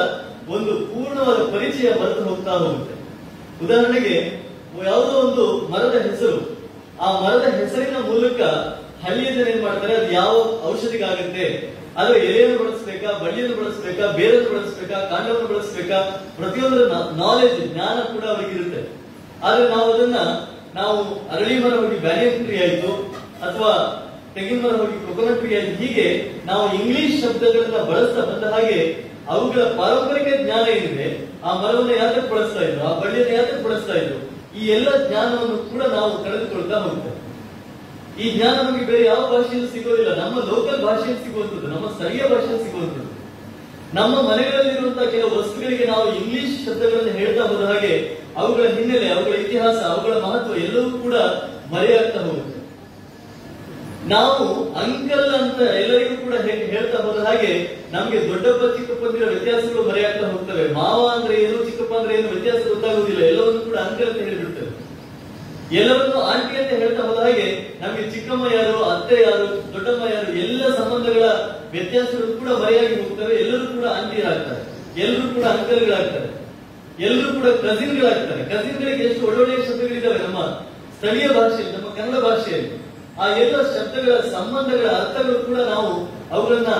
ಒಂದು 0.48 0.72
ಪೂರ್ಣವಾದ 0.92 1.40
ಪರಿಚಯ 1.54 1.90
ಬರೆದು 1.90 2.24
ಹೋಗ್ತಾ 2.24 2.50
ಹೋಗುತ್ತೆ. 2.50 2.94
ಉದಾಹರಣೆಗೆ, 3.64 4.16
ಯಾವುದೋ 4.84 5.16
ಒಂದು 5.18 5.68
ಮರದ 5.72 5.94
ಹೆಸರು. 6.10 6.40
ಆ 7.00 7.20
ಮರದ 7.20 7.42
ಹೆಸರಿನ 7.42 7.96
ಮೂಲಕ 7.96 8.40
ಹಳ್ಳಿಯ 9.04 9.30
ಜನ 9.32 9.48
ಏನ್ 9.48 9.62
ಮಾಡ್ತಾರೆ? 9.62 9.94
ಅದು 9.96 10.12
ಯಾವ 10.12 10.34
ಔಷಧಿಗಾಗುತ್ತೆ? 10.70 11.44
ಅದರ 11.96 12.14
ಎಲೆಯನ್ನು 12.16 12.58
ಬಳಸಬೇಕಾ, 12.58 13.12
ಬಳ್ಳಿಯನ್ನು 13.24 13.56
ಬಳಸಬೇಕಾ, 13.56 14.06
ಬೇರನ್ನು 14.06 14.50
ಬಳಸಬೇಕಾ, 14.50 14.98
ಕಾಂಡವನ್ನು 15.00 15.48
ಬಳಸಬೇಕಾ? 15.54 16.00
ಪ್ರತಿಯೊಂದರ 16.36 16.84
ನಾಲೆಜ್ 17.24 17.72
ಜ್ಞಾನ 17.72 17.98
ಕೂಡ 18.14 18.24
ಅವರಿಗೆ 18.24 18.56
ಇರುತ್ತೆ 18.58 18.99
ಆದ್ರೆ 19.46 19.64
ನಾವು 19.74 19.86
ಅದನ್ನ 19.92 20.20
ನಾವು 20.78 20.98
ಅರಳಿ 21.34 21.56
ಮರ 21.62 21.74
ಹೋಗಿ 21.82 21.98
ಬ್ಯಾರಿಯನ್ 22.06 22.44
ಟ್ರೀ 22.46 22.56
ಆಯ್ತು, 22.64 22.90
ಅಥವಾ 23.46 23.70
ತೆಂಗಿನ 24.34 24.58
ಮರ 24.64 24.74
ಹೋಗಿ 24.82 24.98
ಕೊಕೊನಟ್ 25.06 25.40
ಟ್ರೀ 25.42 25.52
ಆಯ್ತು, 25.58 25.72
ಹೀಗೆ 25.82 26.06
ನಾವು 26.48 26.64
ಇಂಗ್ಲಿಷ್ 26.78 27.16
ಶಬ್ದಗಳನ್ನ 27.22 27.78
ಬಳಸ್ತಾ 27.90 28.24
ಬಂದ 28.30 28.52
ಹಾಗೆ 28.54 28.78
ಅವುಗಳ 29.32 29.62
ಪಾರಂಪರಿಕ 29.78 30.28
ಜ್ಞಾನ 30.44 30.64
ಏನಿದೆ, 30.76 31.06
ಆ 31.46 31.50
ಮರವನ್ನು 31.62 31.94
ಯಾತಕ್ಕೆ 32.02 32.30
ಬಳಸ್ತಾ 32.34 32.60
ಇದ್ರು, 32.66 32.82
ಆ 32.88 32.92
ಬಳ್ಳಿಯನ್ನು 33.00 33.34
ಯಾತಕ್ಕೆ 33.38 33.62
ಬಳಸ್ತಾ 33.68 33.94
ಇದ್ರು, 34.02 34.18
ಈ 34.58 34.62
ಎಲ್ಲ 34.76 34.88
ಜ್ಞಾನವನ್ನು 35.06 35.58
ಕೂಡ 35.72 35.82
ನಾವು 35.96 36.10
ಕಳೆದುಕೊಳ್ತಾ 36.24 36.78
ಹೋಗ್ತೇವೆ. 36.86 37.16
ಈ 38.22 38.24
ಜ್ಞಾನ 38.36 38.54
ನಮಗೆ 38.62 38.86
ಬೇರೆ 38.90 39.04
ಯಾವ 39.04 39.20
ಭಾಷೆಯಲ್ಲಿ 39.32 39.68
ಸಿಗೋದಿಲ್ಲ. 39.74 40.12
ನಮ್ಮ 40.22 40.36
ಲೋಕಲ್ 40.50 40.80
ಭಾಷೆಯಲ್ಲಿ 40.86 41.22
ಸಿಗುವಂಥದ್ದು, 41.26 41.68
ನಮ್ಮ 41.74 41.86
ಸ್ಥಳೀಯ 41.94 42.22
ಭಾಷೆಯಲ್ಲಿ 42.32 42.64
ಸಿಗುವಂಥದ್ದು. 42.66 43.09
ನಮ್ಮ 43.98 44.14
ಮನೆಗಳಲ್ಲಿರುವಂತಹ 44.30 45.06
ಕೆಲವು 45.14 45.32
ವಸ್ತುಗಳಿಗೆ 45.38 45.84
ನಾವು 45.84 46.04
ಇಂಗ್ಲಿಷ್ 46.18 46.56
ಶಬ್ದಗಳನ್ನು 46.66 47.12
ಹೇಳ್ತಾ 47.20 47.44
ಹೋದ 47.50 47.64
ಹಾಗೆ 47.70 47.92
ಅವುಗಳ 48.40 48.66
ಹಿನ್ನೆಲೆ, 48.76 49.08
ಅವುಗಳ 49.14 49.34
ಇತಿಹಾಸ, 49.34 49.78
ಅವುಗಳ 49.92 50.14
ಮಹತ್ವ 50.24 50.56
ಎಲ್ಲವೂ 50.66 50.90
ಕೂಡ 50.98 51.16
ಮರೆಯಾಗ್ತಾ 51.72 52.20
ಹೋಗುತ್ತೆ. 52.20 52.56
ನಾವು 54.08 54.44
ಅಂಕಲ್ 54.82 55.30
ಅಂತ 55.38 55.60
ಎಲ್ಲರಿಗೂ 55.80 56.14
ಕೂಡ 56.24 56.34
ಹೇಳ್ತಾ 56.74 56.98
ಹೋದ 57.04 57.18
ಹಾಗೆ 57.26 57.50
ನಮ್ಗೆ 57.92 58.18
ದೊಡ್ಡಪ್ಪ 58.28 58.62
ಚಿಕ್ಕಪ್ಪಂದಿರ 58.76 59.24
ವ್ಯತ್ಯಾಸಗಳು 59.28 59.82
ಮರೆಯಾಗ್ತಾ 59.88 60.26
ಹೋಗ್ತವೆ. 60.32 60.64
ಮಾವ 60.72 61.00
ಅಂದ್ರೆ 61.16 61.34
ಏನು, 61.44 61.58
ಚಿಕ್ಕಪ್ಪ 61.64 61.94
ಅಂದ್ರೆ 61.98 62.14
ಏನು 62.18 62.28
ವ್ಯತ್ಯಾಸ 62.28 62.62
ಗೊತ್ತಾಗುವುದಿಲ್ಲ. 62.68 63.22
ಎಲ್ಲವನ್ನು 63.32 63.60
ಕೂಡ 63.60 63.76
ಅಂಕಲ್ 63.86 64.10
ಅಂತ 64.12 64.22
ಹೇಳಿಬಿಡ್ತೇವೆ. 64.28 64.72
ಎಲ್ಲರನ್ನು 65.80 66.20
ಆಂಟಿ 66.32 66.54
ಅಂತ 66.60 66.72
ಹೇಳ್ತಾ 66.82 67.02
ಹೋದ 67.08 67.18
ಹಾಗೆ 67.26 67.48
ನಮ್ಗೆ 67.82 68.04
ಚಿಕ್ಕಮ್ಮ 68.10 68.46
ಯಾರು, 68.54 68.76
ಅತ್ತೆ 68.94 69.16
ಯಾರು, 69.22 69.48
ದೊಡ್ಡಮ್ಮ 69.74 70.04
ಯಾರು, 70.14 70.30
ಎಲ್ಲ 70.44 70.62
ಸಂಬಂಧಗಳ 70.78 71.26
ವ್ಯತ್ಯಾಸಗಳು 71.72 72.32
ಕೂಡ 72.40 72.50
ಮರೆಯಾಗಿ 72.62 72.94
ಹೋಗ್ತವೆ, 73.00 73.34
ಎಲ್ಲರೂ 73.34 73.66
ಕೂಡ 73.66 73.86
ಆಂಟಿಯರಾಗ್ತಾರೆ 73.98 74.62
ಎಲ್ಲರೂ 75.00 75.26
ಕೂಡ 75.34 75.44
ಅಂಕಲ್ಗಳಾಗ್ತಾರೆ 75.44 76.28
ಎಲ್ಲರೂ 77.06 77.28
ಕೂಡ 77.32 77.48
ಕಸಿನ್ಗಳಾಗ್ತಾರೆ. 77.66 78.42
ಕಸಿನ್ಗಳಿಗೆ 78.54 79.04
ಎಷ್ಟು 79.04 79.26
ಒಳ್ಳೊಳ್ಳೆಯ 79.26 79.60
ಶಬ್ದಗಳಿದ್ದಾವೆ 79.66 80.18
ನಮ್ಮ 80.18 80.40
ಸ್ಥಳೀಯ 80.96 81.28
ಭಾಷೆಯಲ್ಲಿ, 81.28 81.72
ನಮ್ಮ 81.76 81.88
ಕನ್ನಡ 81.94 82.18
ಭಾಷೆಯಲ್ಲಿ. 82.24 82.70
ಆ 83.20 83.26
ಎಲ್ಲ 83.42 83.56
ಶಬ್ದಗಳ 83.76 84.14
ಸಂಬಂಧಗಳ 84.36 84.88
ಅರ್ಥಗಳು 84.88 85.38
ಕೂಡ 85.44 85.58
ನಾವು 85.72 85.90
ಅವುಗಳನ್ನ 86.30 86.72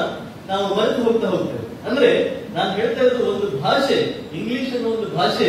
ನಾವು 0.51 0.65
ಮರೆತು 0.75 1.03
ಹೋಗ್ತಾ 1.03 1.29
ಹೋಗ್ತೇವೆ. 1.29 1.65
ಅಂದ್ರೆ 1.89 2.11
ನಾನು 2.55 2.71
ಹೇಳ್ತಾ 2.73 3.03
ಇರೋದು 3.05 3.25
ಒಂದು 3.33 3.49
ಭಾಷೆ, 3.63 3.99
ಇಂಗ್ಲಿಷ್ 4.39 4.75
ಅನ್ನೋ 4.75 4.89
ಒಂದು 4.91 5.09
ಭಾಷೆ 5.17 5.49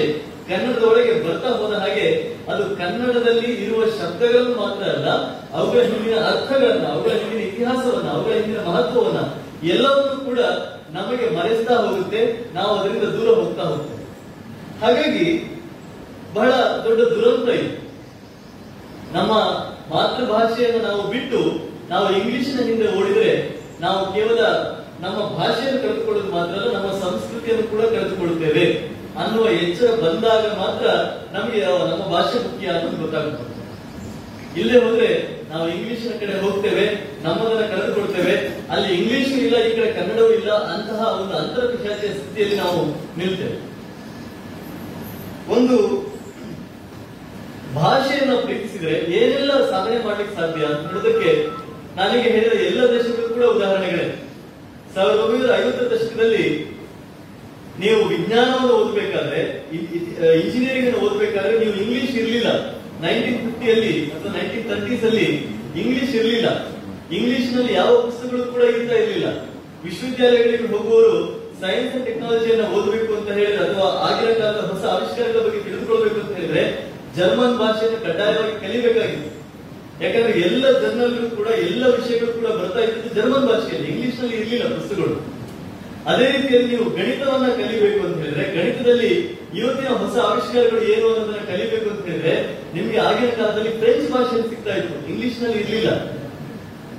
ಕನ್ನಡದ 0.52 0.84
ಒಳಗೆ 0.84 1.14
ಬರ್ತಾ 1.26 1.50
ಹೋದ 1.50 1.74
ಹಾಗೆ 1.74 2.08
ಅದು 2.52 2.64
ಕನ್ನಡದಲ್ಲಿ 2.76 3.50
ಇರುವ 3.66 3.82
ಶಬ್ದಗಳನ್ನು 4.00 4.56
ಮಾತ್ರ 4.62 4.84
ಅಲ್ಲ, 4.94 5.10
ಅವುಗಳ 5.54 5.82
ಹಿಂದಿನ 5.82 6.16
ಅರ್ಥಗಳನ್ನ, 6.32 6.86
ಅವುಗಳ 6.94 7.14
ಹಿಂದಿನ 7.20 7.42
ಇತಿಹಾಸವನ್ನ, 7.50 8.10
ಅವುಗಳ 8.10 8.34
ಹಿಂದಿನ 8.34 8.62
ಮಹತ್ವವನ್ನ 8.70 9.22
ಎಲ್ಲವನ್ನೂ 9.74 10.16
ಕೂಡ 10.26 10.40
ನಮಗೆ 10.98 11.26
ಮರೆಸ್ತಾ 11.38 11.76
ಹೋಗುತ್ತೆ. 11.76 12.22
ನಾವು 12.54 12.72
ಅದರಿಂದ 12.78 13.04
ದೂರ 13.04 13.28
ಹೋಗ್ತಾ 13.40 13.64
ಹೋಗ್ತೇವೆ. 13.64 14.06
ಹಾಗಾಗಿ 14.82 15.26
ಬಹಳ 16.34 16.52
ದೊಡ್ಡ 16.86 17.02
ದುರಂತ 17.14 17.50
ಇದು. 17.60 17.72
ನಮ್ಮ 19.18 19.32
ಮಾತೃಭಾಷೆಯನ್ನು 19.96 20.82
ನಾವು 20.88 21.02
ಬಿಟ್ಟು 21.14 21.40
ನಾವು 21.90 22.06
ಇಂಗ್ಲಿಷಿನ 22.18 22.60
ಹಿಂದೆ 22.70 22.88
ಓಡಿದ್ರೆ 22.98 23.32
ನಾವು 23.82 24.00
ಕೇವಲ 24.14 24.40
ನಮ್ಮ 25.04 25.18
ಭಾಷೆಯನ್ನು 25.38 25.82
ಕಳೆದುಕೊಳ್ಳೋದು 25.84 26.32
ಮಾತ್ರ 26.32 26.54
ಅಲ್ಲ, 26.60 26.72
ನಮ್ಮ 26.78 26.90
ಸಂಸ್ಕೃತಿಯನ್ನು 27.06 27.66
ಕೂಡ 27.72 27.82
ಕಳೆದುಕೊಳ್ಳುತ್ತೇವೆ. 27.96 28.66
ಅನ್ನುವ 29.20 29.46
ಎಚ್ಚರ 29.64 29.88
ಬಂದಾಗ 30.04 30.44
ಮಾತ್ರ 30.62 30.86
ನಮಗೆ 31.36 31.62
ನಮ್ಮ 31.92 32.04
ಭಾಷೆ 32.14 32.38
ಮುಖ್ಯ 32.48 32.74
ಅನ್ನೋದು 32.74 32.98
ಗೊತ್ತಾಗುತ್ತೆ. 33.04 33.48
ಇಲ್ಲೇ 34.60 34.78
ಹೋದ್ರೆ 34.84 35.10
ನಾವು 35.50 35.66
ಇಂಗ್ಲಿಷ್ನ 35.74 36.14
ಕಡೆ 36.22 36.34
ಹೋಗ್ತೇವೆ, 36.44 36.86
ನಮ್ಮದನ್ನ 37.24 37.64
ಕಳೆದುಕೊಳ್ತೇವೆ, 37.72 38.36
ಅಲ್ಲಿ 38.74 38.90
ಇಂಗ್ಲಿಷು 39.00 39.36
ಇಲ್ಲ, 39.46 39.56
ಈ 39.68 39.72
ಕಡೆ 39.78 39.90
ಕನ್ನಡವೂ 39.98 40.32
ಇಲ್ಲ, 40.40 40.52
ಅಂತಹ 40.74 41.02
ಒಂದು 41.18 41.34
ಅಂತರ 41.42 41.62
ಸ್ಥಿತಿಯಲ್ಲಿ 42.20 42.58
ನಾವು 42.64 42.80
ನಿಲ್ತೇವೆ. 43.20 43.58
ಒಂದು 45.56 45.78
ಭಾಷೆಯನ್ನು 47.76 48.38
ಪ್ರೀತಿಸಿದ್ರೆ 48.46 48.96
ಏನೆಲ್ಲ 49.20 49.52
ಸಾಧನೆ 49.74 49.98
ಮಾಡ್ಲಿಕ್ಕೆ 50.06 50.34
ಸಾಧ್ಯ 50.40 50.66
ಅಂತ 50.72 50.82
ನೋಡೋದಕ್ಕೆ 50.88 51.32
ನಾನೀಗ 51.98 52.26
ಹೇಳಿದ 52.36 52.58
ಎಲ್ಲ 52.70 52.82
ದೇಶಗಳು 52.96 53.30
ಕೂಡ 53.36 53.46
ಉದಾಹರಣೆಗಳೇ. 53.58 54.08
ಸಾವಿರದ 54.96 55.20
ಒಂಬೈನೂರ 55.26 55.52
ಐವತ್ತರ 55.62 55.88
ದಶಕದಲ್ಲಿ 55.96 56.46
ನೀವು 57.82 58.00
ವಿಜ್ಞಾನವನ್ನು 58.14 58.74
ಓದಬೇಕಾದ್ರೆ 58.82 59.40
ಇಂಜಿನಿಯರಿಂಗ್ 60.42 60.88
ಅನ್ನು 60.90 61.00
ಓದಬೇಕಾದ್ರೆ 61.08 61.54
ನೀವು 61.62 61.76
ಇಂಗ್ಲಿಷ್ 61.84 62.16
ಇರಲಿಲ್ಲ. 62.22 62.50
ನೈನ್ಟೀನ್ 63.06 63.40
ಫಿಫ್ಟಿಯಲ್ಲಿ 63.46 63.94
ಅಥವಾ 64.16 64.32
ನೈನ್ಟೀನ್ 64.38 64.66
ತರ್ಟೀಸ್ 64.72 65.06
ಅಲ್ಲಿ 65.10 65.28
ಇಂಗ್ಲಿಷ್ 65.82 66.14
ಇರಲಿಲ್ಲ. 66.20 66.50
ಇಂಗ್ಲಿಷ್ನಲ್ಲಿ 67.18 67.74
ಯಾವ 67.80 67.92
ಪುಸ್ತಕಗಳು 68.08 68.44
ಕೂಡ 68.56 68.64
ಇರ್ತಾ 68.76 68.98
ಇರಲಿಲ್ಲ. 69.04 69.30
ವಿಶ್ವವಿದ್ಯಾಲಯಗಳಿಗೆ 69.86 70.68
ಹೋಗುವವರು 70.74 71.16
ಸೈನ್ಸ್ 71.62 71.94
ಅಂಡ್ 71.96 72.06
ಟೆಕ್ನಾಲಜಿಯನ್ನು 72.10 72.68
ಓದಬೇಕು 72.76 73.12
ಅಂತ 73.18 73.30
ಹೇಳಿದ್ರೆ 73.40 73.64
ಅಥವಾ 73.66 73.88
ಆಗಿನ 74.06 74.32
ಕಾಲದ 74.42 74.62
ಹೊಸ 74.72 74.84
ಆವಿಷ್ಕಾರಗಳ 74.94 75.42
ಬಗ್ಗೆ 75.46 75.60
ತಿಳಿದುಕೊಳ್ಬೇಕು 75.66 76.20
ಅಂತ 76.24 76.34
ಹೇಳಿದ್ರೆ 76.40 76.64
ಜರ್ಮನ್ 77.18 77.58
ಭಾಷೆಯನ್ನು 77.62 78.00
ಕಡ್ಡಾಯವಾಗಿ 78.06 78.54
ಕಲಿಬೇಕಾಗಿತ್ತು. 78.64 79.30
ಯಾಕಂದ್ರೆ 80.04 80.34
ಎಲ್ಲ 80.48 80.66
ಜರ್ನಲ್ಗಳು 80.84 81.30
ಕೂಡ, 81.40 81.50
ಎಲ್ಲ 81.66 81.84
ವಿಷಯಗಳು 81.98 82.32
ಕೂಡ 82.38 82.48
ಬರ್ತಾ 82.60 82.82
ಇತ್ತು 82.86 83.10
ಜರ್ಮನ್ 83.18 83.46
ಭಾಷೆಯಲ್ಲಿ. 83.50 83.88
ಇಂಗ್ಲಿಷ್ನಲ್ಲಿ 83.92 84.36
ಇರಲಿಲ್ಲ 84.42 84.66
ಪುಸ್ತಕಗಳು. 84.78 85.18
ಅದೇ 86.10 86.26
ರೀತಿಯಲ್ಲಿ 86.36 86.70
ನೀವು 86.74 86.86
ಗಣಿತವನ್ನ 86.98 87.48
ಕಲಿಬೇಕು 87.60 88.00
ಅಂತ 88.06 88.18
ಹೇಳಿದ್ರೆ, 88.24 88.46
ಗಣಿತದಲ್ಲಿ 88.58 89.12
ಇವತ್ತಿನ 89.60 89.90
ಹೊಸ 90.02 90.16
ಆವಿಷ್ಕಾರಗಳು 90.30 90.82
ಏನು 90.94 91.06
ಅನ್ನೋದನ್ನ 91.12 91.42
ಕಲಿಬೇಕು 91.52 91.88
ಅಂತ 91.94 92.04
ಹೇಳಿದ್ರೆ, 92.10 92.34
ನಿಮ್ಗೆ 92.76 93.00
ಆಗಿನ 93.08 93.30
ಕಾಲದಲ್ಲಿ 93.40 93.72
ಫ್ರೆಂಚ್ 93.80 94.08
ಭಾಷೆಯಲ್ಲಿ 94.14 94.50
ಸಿಗ್ತಾ 94.52 94.74
ಇತ್ತು. 94.80 94.96
ಇಂಗ್ಲಿಷ್ನಲ್ಲಿ 95.12 95.60
ಇರ್ಲಿಲ್ಲ. 95.64 95.92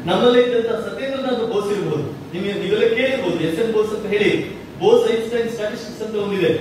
ನಮ್ಮಲ್ಲಿ 0.09 0.39
ಇದ್ದಂತಹ 0.45 0.79
ಸತ್ಯೇಂದ್ರನಾಥ್ 0.87 1.43
ಬೋಸ್ 1.53 1.71
ಇರಬಹುದು 1.75 2.07
ನಿಮಗೆ 2.35 2.55
ನೀವೆಲ್ಲ 2.63 2.87
ಕೇಳಿರ್ಬೋದು, 2.99 3.39
ಎಸ್ 3.49 3.61
ಎನ್ 3.63 3.73
ಬೋಸ್ 3.77 3.93
ಅಂತ 3.97 4.07
ಹೇಳಿ. 4.15 4.31
ಬೋಸ್ 4.83 5.05
ಐನ್ಸ್ಟೈನ್ 5.15 5.51
ಸ್ಟಾಟಿಸ್ಟಿಕ್ಸ್ 5.57 6.03
ಅಂತ 6.05 6.15
ಒಂದಿದೆ 6.25 6.53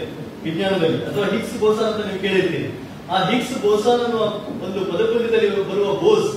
ವಿಜ್ಞಾನದಲ್ಲಿ, 0.45 0.99
ಅಥವಾ 1.09 1.25
ಹಿಕ್ಸ್ 1.33 1.55
ಬೋಸಾನ್ 1.63 1.89
ಅಂತ 1.91 2.01
ನೀವು 2.09 2.21
ಕೇಳಿರ್ತೀರಿ. 2.25 2.67
ಆ 3.13 3.17
ಹಿಕ್ಸ್ 3.29 3.55
ಬೋಸಾನ್ 3.63 4.01
ಅನ್ನುವ 4.05 4.23
ಒಂದು 4.65 4.79
ಪದಪುಂಜದಲ್ಲಿ 4.91 5.49
ಬರುವ 5.71 5.87
ಬೋಸ್ 6.03 6.29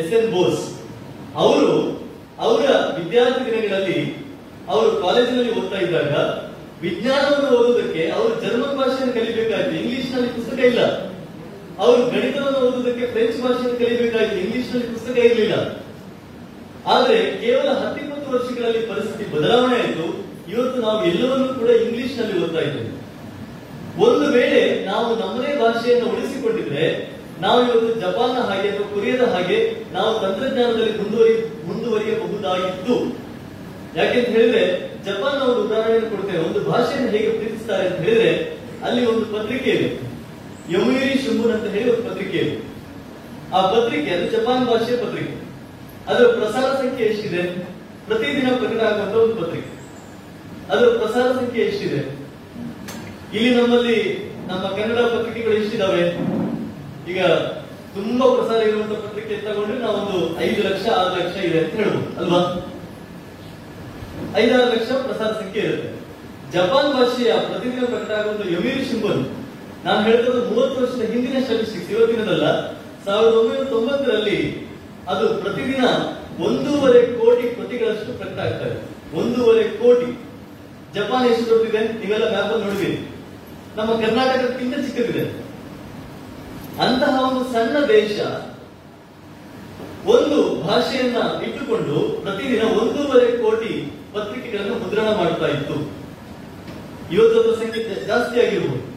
ಎಸ್ 0.00 0.12
ಎನ್ 0.18 0.30
ಬೋಸ್ 0.36 0.62
ಅವರು 1.42 1.72
ಅವರ 2.44 2.62
ವಿದ್ಯಾರ್ಥಿ 2.98 3.42
ದಿನಗಳಲ್ಲಿ 3.48 3.98
ಅವರು 4.68 5.02
ಕಾಲೇಜಿನಲ್ಲಿ 5.02 5.60
ಓದ್ತಾ 5.60 5.78
ಇದ್ದಾಗ 5.78 6.12
ವಿಜ್ಞಾನವನ್ನು 6.82 7.58
ಓದುವುದಕ್ಕೆ 7.58 8.10
ಅವರು 8.10 8.40
ಜರ್ಮನ್ 8.40 8.78
ಭಾಷೆಯನ್ನು 8.78 9.14
ಕಲಿಬೇಕಾಯ್ತು 9.14 9.70
ಇಂಗ್ಲಿಷ್ನಲ್ಲಿ 9.70 10.28
ಪುಸ್ತಕ 10.28 10.58
ಇಲ್ಲ. 10.58 10.86
ಅವರು 11.78 12.06
ಗಣಿತವನ್ನು 12.06 12.58
ಓದುವುದಕ್ಕೆ 12.58 13.06
ಫ್ರೆಂಚ್ 13.06 13.42
ಭಾಷೆಯನ್ನು 13.42 13.78
ಕಲಿಬೇಕಾಯ್ತು 13.78 14.36
ಇಂಗ್ಲಿಷ್ನಲ್ಲಿ 14.36 14.88
ಪುಸ್ತಕ 14.88 15.18
ಇರಲಿಲ್ಲ. 15.18 15.84
ಆದ್ರೆ 16.86 17.16
ಕೇವಲ 17.16 17.68
ಹತ್ತಿಪ್ಪತ್ತು 17.68 18.30
ವರ್ಷಗಳಲ್ಲಿ 18.30 18.86
ಪರಿಸ್ಥಿತಿ 18.86 19.30
ಬದಲಾವಣೆ 19.30 19.74
ಆಯಿತು. 19.74 20.26
ಇವತ್ತು 20.50 20.80
ನಾವು 20.80 21.04
ಎಲ್ಲವನ್ನೂ 21.04 21.54
ಕೂಡ 21.54 21.68
ಇಂಗ್ಲಿಷ್ನಲ್ಲಿ 21.68 22.44
ಓದ್ತಾ 22.44 22.60
ಇದ್ದೇವೆ. 22.60 23.06
ಒಂದು 24.02 24.32
ವೇಳೆ 24.32 24.84
ನಾವು 24.84 25.16
ನಮ್ಮದೇ 25.16 25.60
ಭಾಷೆಯನ್ನು 25.60 26.10
ಉಳಿಸಿಕೊಂಡಿದ್ರೆ, 26.10 27.16
ನಾವು 27.40 27.62
ಇವತ್ತು 27.62 28.00
ಜಪಾನ್ 28.00 28.36
ಹಾಗೆ 28.38 28.68
ಅಥವಾ 28.68 28.94
ಕೊರಿಯಾದ 28.94 29.28
ಹಾಗೆ 29.28 29.84
ನಾವು 29.92 30.20
ತಂತ್ರಜ್ಞಾನದಲ್ಲಿ 30.20 30.98
ಮುಂದುವರಿ 30.98 31.62
ಮುಂದುವರಿಯಬಹುದಾಗಿತ್ತು. 31.66 33.25
ಯಾಕೆಂತ 33.96 34.28
ಹೇಳಿದ್ರೆ, 34.28 34.62
ಜಪಾನ್ 35.04 35.42
ಅವರು 35.42 35.62
ಉದಾಹರಣೆ 35.62 36.00
ಕೊಡ್ತೇವೆ. 36.00 36.38
ಒಂದು 36.38 36.70
ಭಾಷೆಯನ್ನು 36.70 37.10
ಹೇಗೆ 37.10 37.30
ಪ್ರೀತಿಸ್ತಾರೆ 37.30 37.88
ಅಂತ 37.88 37.96
ಹೇಳಿದ್ರೆ, 37.96 38.58
ಅಲ್ಲಿ 38.84 39.06
ಒಂದು 39.06 39.26
ಪತ್ರಿಕೆ 39.26 39.70
ಇದೆ. 39.70 39.88
ಯಮುಯಿರಿ 40.74 41.18
ಶುಂಬುನ್ 41.18 41.52
ಅಂತ 41.52 41.74
ಹೇಳಿ 41.74 41.90
ಒಂದು 41.90 42.10
ಪತ್ರಿಕೆ 42.10 42.38
ಇದೆ. 42.38 42.76
ಆ 43.54 43.66
ಪತ್ರಿಕೆ, 43.66 44.10
ಅದು 44.10 44.30
ಜಪಾನ್ 44.30 44.66
ಭಾಷೆಯ 44.66 44.96
ಪತ್ರಿಕೆ. 44.96 45.46
ಅದರ 46.08 46.24
ಪ್ರಸಾರ 46.24 46.72
ಸಂಖ್ಯೆ 46.72 47.06
ಎಷ್ಟಿದೆ? 47.06 47.42
ಪ್ರತಿದಿನ 48.06 48.48
ಪ್ರಕಟ 48.56 48.82
ಆಗುವಂತ 48.82 49.14
ಒಂದು 49.14 49.36
ಪತ್ರಿಕೆ. 49.36 49.70
ಅದರ 50.72 50.86
ಪ್ರಸಾರ 50.86 51.32
ಸಂಖ್ಯೆ 51.32 51.64
ಎಷ್ಟಿದೆ? 51.64 52.00
ಇಲ್ಲಿ 53.36 53.54
ನಮ್ಮಲ್ಲಿ 53.54 53.96
ನಮ್ಮ 54.46 54.62
ಕನ್ನಡ 54.62 54.98
ಪತ್ರಿಕೆಗಳು 54.98 55.54
ಎಷ್ಟಿದಾವೆ? 55.54 56.04
ಈಗ 57.12 57.24
ತುಂಬಾ 57.96 58.34
ಪ್ರಸಾರ 58.34 58.62
ಇರುವಂತ 58.62 58.92
ಪತ್ರಿಕೆ 58.92 59.36
ತಗೊಂಡ್ರೆ 59.36 59.78
ನಾವೊಂದು 59.78 60.40
ಐದು 60.40 60.62
ಲಕ್ಷ, 60.62 60.86
ಆರು 60.88 61.14
ಲಕ್ಷ 61.16 61.44
ಇದೆ 61.44 61.58
ಅಂತ 61.58 61.74
ಹೇಳ್ಬೋದು, 61.74 62.18
ಅಲ್ವಾ? 62.20 62.72
ಐದಾರು 64.40 64.66
ಲಕ್ಷ 64.74 64.88
ಪ್ರಸಾರ 65.06 65.30
ಸಂಖ್ಯೆ 65.40 65.62
ಇರುತ್ತೆ. 65.68 65.90
ಜಪಾನ್ 66.54 66.90
ಭಾಷೆಯ 66.96 67.32
ಪ್ರತಿದಿನ 67.48 67.84
ಪ್ರಕಟ 67.92 68.10
ಆಗುವಂತ 68.18 68.42
ಯಮೀರ್ 68.54 68.84
ಶಿಂಬನ್, 68.88 69.22
ನಾನು 69.84 70.00
ಹೇಳ್ತಿರೋದು 70.08 70.42
ಮೂವತ್ತು 70.50 70.76
ವರ್ಷದ 70.82 71.04
ಹಿಂದಿನ 71.12 71.38
ಸ್ಟಾಟಿಸ್ಟಿಕ್ಸ್ 71.46 71.90
ಇವತ್ತಿನದಲ್ಲ. 71.94 72.46
ಸಾವಿರದ 73.06 73.34
ಒಂಬೈನೂರ 73.40 73.66
ತೊಂಬತ್ತರಲ್ಲಿ 73.74 74.38
ಅದು 75.12 75.26
ಪ್ರತಿದಿನ 75.42 75.84
ಒಂದೂವರೆ 76.46 77.00
ಕೋಟಿ 77.18 77.44
ಪ್ರತಿಗಳಷ್ಟು 77.58 78.12
ಪ್ರಕಟ 78.20 78.38
ಆಗ್ತಾ 78.46 78.66
ಇದೆ. 78.70 78.80
ಒಂದೂವರೆ 79.20 79.64
ಕೋಟಿ. 79.82 80.08
ಜಪಾನ್ 80.96 81.26
ಎಷ್ಟು 81.30 81.44
ದೊಡ್ಡದಿದೆ 81.50 81.80
ನೀವೆಲ್ಲ 82.00 82.26
ಮ್ಯಾಪ್ 82.34 82.52
ಅಲ್ಲಿ 82.52 82.64
ನೋಡಿದ್ದೀರಿ. 82.66 82.98
ನಮ್ಮ 83.76 83.90
ಕರ್ನಾಟಕಕ್ಕಿಂತ 84.02 84.74
ಚಿಕ್ಕದಿದೆ. 84.86 85.24
ಅಂತಹ 86.84 87.14
ಒಂದು 87.28 87.42
ಸಣ್ಣ 87.54 87.76
ದೇಶ 87.96 88.16
ಒಂದು 90.14 90.38
ಭಾಷೆಯನ್ನ 90.64 91.18
ಇಟ್ಟುಕೊಂಡು 91.46 91.96
ಪ್ರತಿದಿನ 92.24 92.64
ಒಂದೂವರೆ 92.80 93.28
ಕೋಟಿ 93.44 93.72
ಪತ್ರಿಕೆಗಳನ್ನು 94.16 94.74
ಮುದ್ರಣ 94.74 95.08
ಮಾಡ್ತಾ 95.16 95.46
ಇತ್ತು. 95.46 95.74
ಇವತ್ತೊಂದು 97.12 97.56
ಸಂಗೀತ 97.56 97.98
ಜಾಸ್ತಿ 98.06 98.40
ಆಗಿರಬಹುದು 98.40 98.96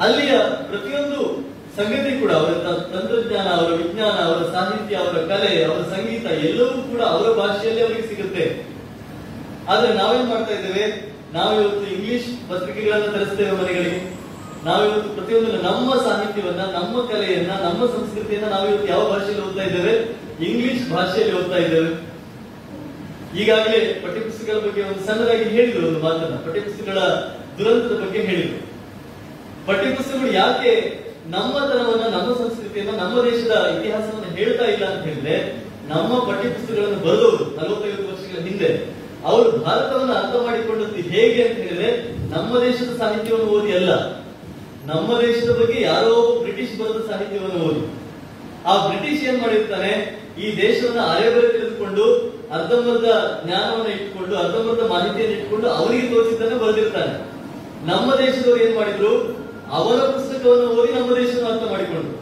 ಅಲ್ಲಿಯ 0.00 0.38
ಪ್ರತಿಯೊಂದು 0.38 1.48
ಸಂಗತಿ 1.76 2.20
ಕೂಡ 2.20 2.32
ಅವರ 2.32 2.52
ತಂತ್ರಜ್ಞಾನ, 2.98 3.46
ಅವರ 3.46 3.72
ವಿಜ್ಞಾನ, 3.72 4.16
ಅವರ 4.24 4.42
ಸಾಹಿತ್ಯ, 4.52 4.96
ಅವರ 4.96 5.16
ಕಲೆ, 5.16 5.64
ಅವರ 5.64 5.82
ಸಂಗೀತ 5.82 6.24
ಎಲ್ಲವೂ 6.24 6.82
ಕೂಡ 6.82 7.00
ಅವರ 7.00 7.36
ಭಾಷೆಯಲ್ಲಿ 7.36 7.82
ಅವರಿಗೆ 7.82 8.08
ಸಿಗುತ್ತೆ. 8.08 8.66
ಆದ್ರೆ 9.68 9.94
ನಾವೇನ್ 9.94 10.28
ಮಾಡ್ತಾ 10.28 10.54
ಇದ್ದೇವೆ? 10.54 11.14
ನಾವಿವತ್ತು 11.32 11.94
ಇಂಗ್ಲಿಷ್ 11.94 12.50
ಪತ್ರಿಕೆಗಳನ್ನ 12.50 13.04
ತರಿಸ್ತೇವೆ 13.04 13.50
ಮನೆಗಳಿಗೆ. 13.50 14.18
ನಾವಿವತ್ತು 14.64 15.10
ಪ್ರತಿಯೊಂದು 15.10 15.52
ನಮ್ಮ 15.52 15.94
ಸಾಹಿತ್ಯವನ್ನ, 15.94 16.60
ನಮ್ಮ 16.60 17.08
ಕಲೆಯನ್ನ, 17.08 17.50
ನಮ್ಮ 17.50 17.86
ಸಂಸ್ಕೃತಿಯನ್ನ 17.86 18.46
ನಾವಿವತ್ತು 18.46 18.88
ಯಾವ 18.88 19.12
ಭಾಷೆಯಲ್ಲಿ 19.12 19.46
ಓದ್ತಾ 19.46 19.62
ಇದ್ದೇವೆ? 19.62 19.92
ಇಂಗ್ಲಿಷ್ 20.44 20.90
ಭಾಷೆಯಲ್ಲಿ 20.90 21.38
ಓದ್ತಾ 21.38 21.56
ಇದ್ದೇವೆ. 21.56 22.07
ಈಗಾಗಲೇ 23.36 23.78
ಪಠ್ಯಪುಸ್ತಕಗಳ 23.78 24.58
ಬಗ್ಗೆ 24.58 24.82
ಒಂದು 24.82 25.06
ಸಣ್ಣದಾಗಿ 25.06 25.44
ಹೇಳಿದ್ರು 25.44 25.86
ಒಂದು 25.86 26.00
ಮಾತನ್ನ, 26.00 26.36
ಪಠ್ಯಪುಸ್ತಕಗಳ 26.36 26.98
ದುರಂತದ 27.58 28.04
ಬಗ್ಗೆ 28.04 28.18
ಹೇಳಿದ್ರು. 28.18 28.66
ಪಠ್ಯಪುಸ್ತಕಗಳು 29.66 30.32
ಯಾಕೆ 30.32 30.72
ನಮ್ಮತನವನ್ನ, 31.26 32.16
ನಮ್ಮ 32.16 32.34
ಸಂಸ್ಕೃತಿಯನ್ನ, 32.34 32.90
ನಮ್ಮ 32.90 33.24
ದೇಶದ 33.24 33.78
ಇತಿಹಾಸವನ್ನ 33.78 34.36
ಹೇಳ್ತಾ 34.36 34.64
ಇಲ್ಲ 34.64 34.84
ಅಂತ 34.84 35.06
ಹೇಳಿದ್ರೆ, 35.06 35.56
ನಮ್ಮ 35.88 36.18
ಪಠ್ಯಪುಸ್ತಕಗಳನ್ನು 36.18 36.96
ಬರೆದವರು 36.96 37.44
ನಲವತ್ತೈವತ್ತು 37.56 38.12
ವರ್ಷಗಳ 38.12 38.40
ಹಿಂದೆ, 38.42 38.98
ಅವರು 39.24 39.50
ಭಾರತವನ್ನ 39.50 40.12
ಅರ್ಥ 40.12 40.36
ಮಾಡಿಕೊಂಡದ್ದು 40.46 40.94
ಹೇಗೆ 40.94 41.48
ಅಂತ 41.48 41.58
ಹೇಳಿದ್ರೆ, 41.58 42.12
ನಮ್ಮ 42.30 42.60
ದೇಶದ 42.60 42.96
ಸಾಹಿತ್ಯವನ್ನು 42.96 43.46
ಓದಿ 43.46 43.72
ಅಲ್ಲ. 43.72 44.18
ನಮ್ಮ 44.86 45.20
ದೇಶದ 45.20 45.50
ಬಗ್ಗೆ 45.60 45.82
ಯಾರೋ 45.82 46.40
ಬ್ರಿಟಿಷ್ 46.42 46.80
ಬರೆದ 46.80 47.10
ಸಾಹಿತ್ಯವನ್ನು 47.10 47.64
ಓದಿ. 47.64 47.94
ಆ 48.66 48.86
ಬ್ರಿಟಿಷ್ 48.86 49.24
ಏನ್ 49.24 49.42
ಮಾಡಿರ್ತಾನೆ, 49.42 50.20
ಈ 50.38 50.56
ದೇಶವನ್ನ 50.56 51.00
ಅರೆಬರೆ 51.00 51.48
ತಿಳಿದುಕೊಂಡು 51.48 52.37
ಅರ್ಧಂಬರ್ಧ 52.56 53.08
ಜ್ಞಾನವನ್ನ 53.44 53.88
ಇಟ್ಕೊಂಡು 53.96 54.34
ಅರ್ಧಂಬರ್ಧ 54.42 54.82
ಮಾಹಿತಿಯನ್ನು 54.92 55.34
ಇಟ್ಕೊಂಡು 55.38 55.66
ಅವರಿಗೆ 55.78 56.06
ತೋರಿಸಿದ್ದನ್ನು 56.12 56.58
ಬರೆದಿರ್ತಾನೆ. 56.62 57.12
ನಮ್ಮ 57.90 58.08
ದೇಶದವರು 58.22 58.60
ಏನ್ 58.66 58.76
ಮಾಡಿದ್ರು? 58.78 59.12
ಅವರ 59.78 59.98
ಪುಸ್ತಕವನ್ನು 60.14 60.68
ಓದಿ 60.78 60.92
ನಮ್ಮ 60.92 61.10
ದೇಶವನ್ನು 61.20 61.50
ಅರ್ಥ 61.52 61.64
ಮಾಡಿಕೊಂಡ್ರು. 61.72 62.14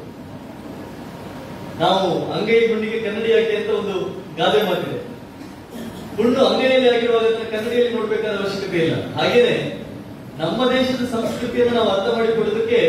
ನಾವು 1.82 2.08
ಅಂಗೈ 2.34 2.58
ಗುಂಡಿಗೆ 2.68 2.98
ಕನ್ನಡಿ 3.06 3.30
ಹಾಕಿ 3.34 3.54
ಅಂತ 3.56 3.70
ಒಂದು 3.80 3.96
ಗಾದೆ 4.38 4.60
ಮಾತಿದೆ 4.68 4.98
ಹುಣ್ಣು 6.16 6.40
ಅಂಗೈಯಲ್ಲಿ 6.50 6.88
ಅದನ್ನ 7.18 7.46
ಕನ್ನಡಿಯಲ್ಲಿ 7.54 7.90
ನೋಡ್ಬೇಕಾದ 7.96 8.34
ಅವಶ್ಯಕತೆ 8.42 8.78
ಇಲ್ಲ. 8.84 8.94
ಹಾಗೇನೆ, 9.16 9.56
ನಮ್ಮ 10.42 10.58
ದೇಶದ 10.70 11.02
ಸಂಸ್ಕೃತಿಯನ್ನು 11.12 11.74
ನಾವು 11.78 11.90
ಅರ್ಥ 11.94 12.08
ಮಾಡಿಕೊಳ್ಳೋದಕ್ಕೆ 12.16 12.80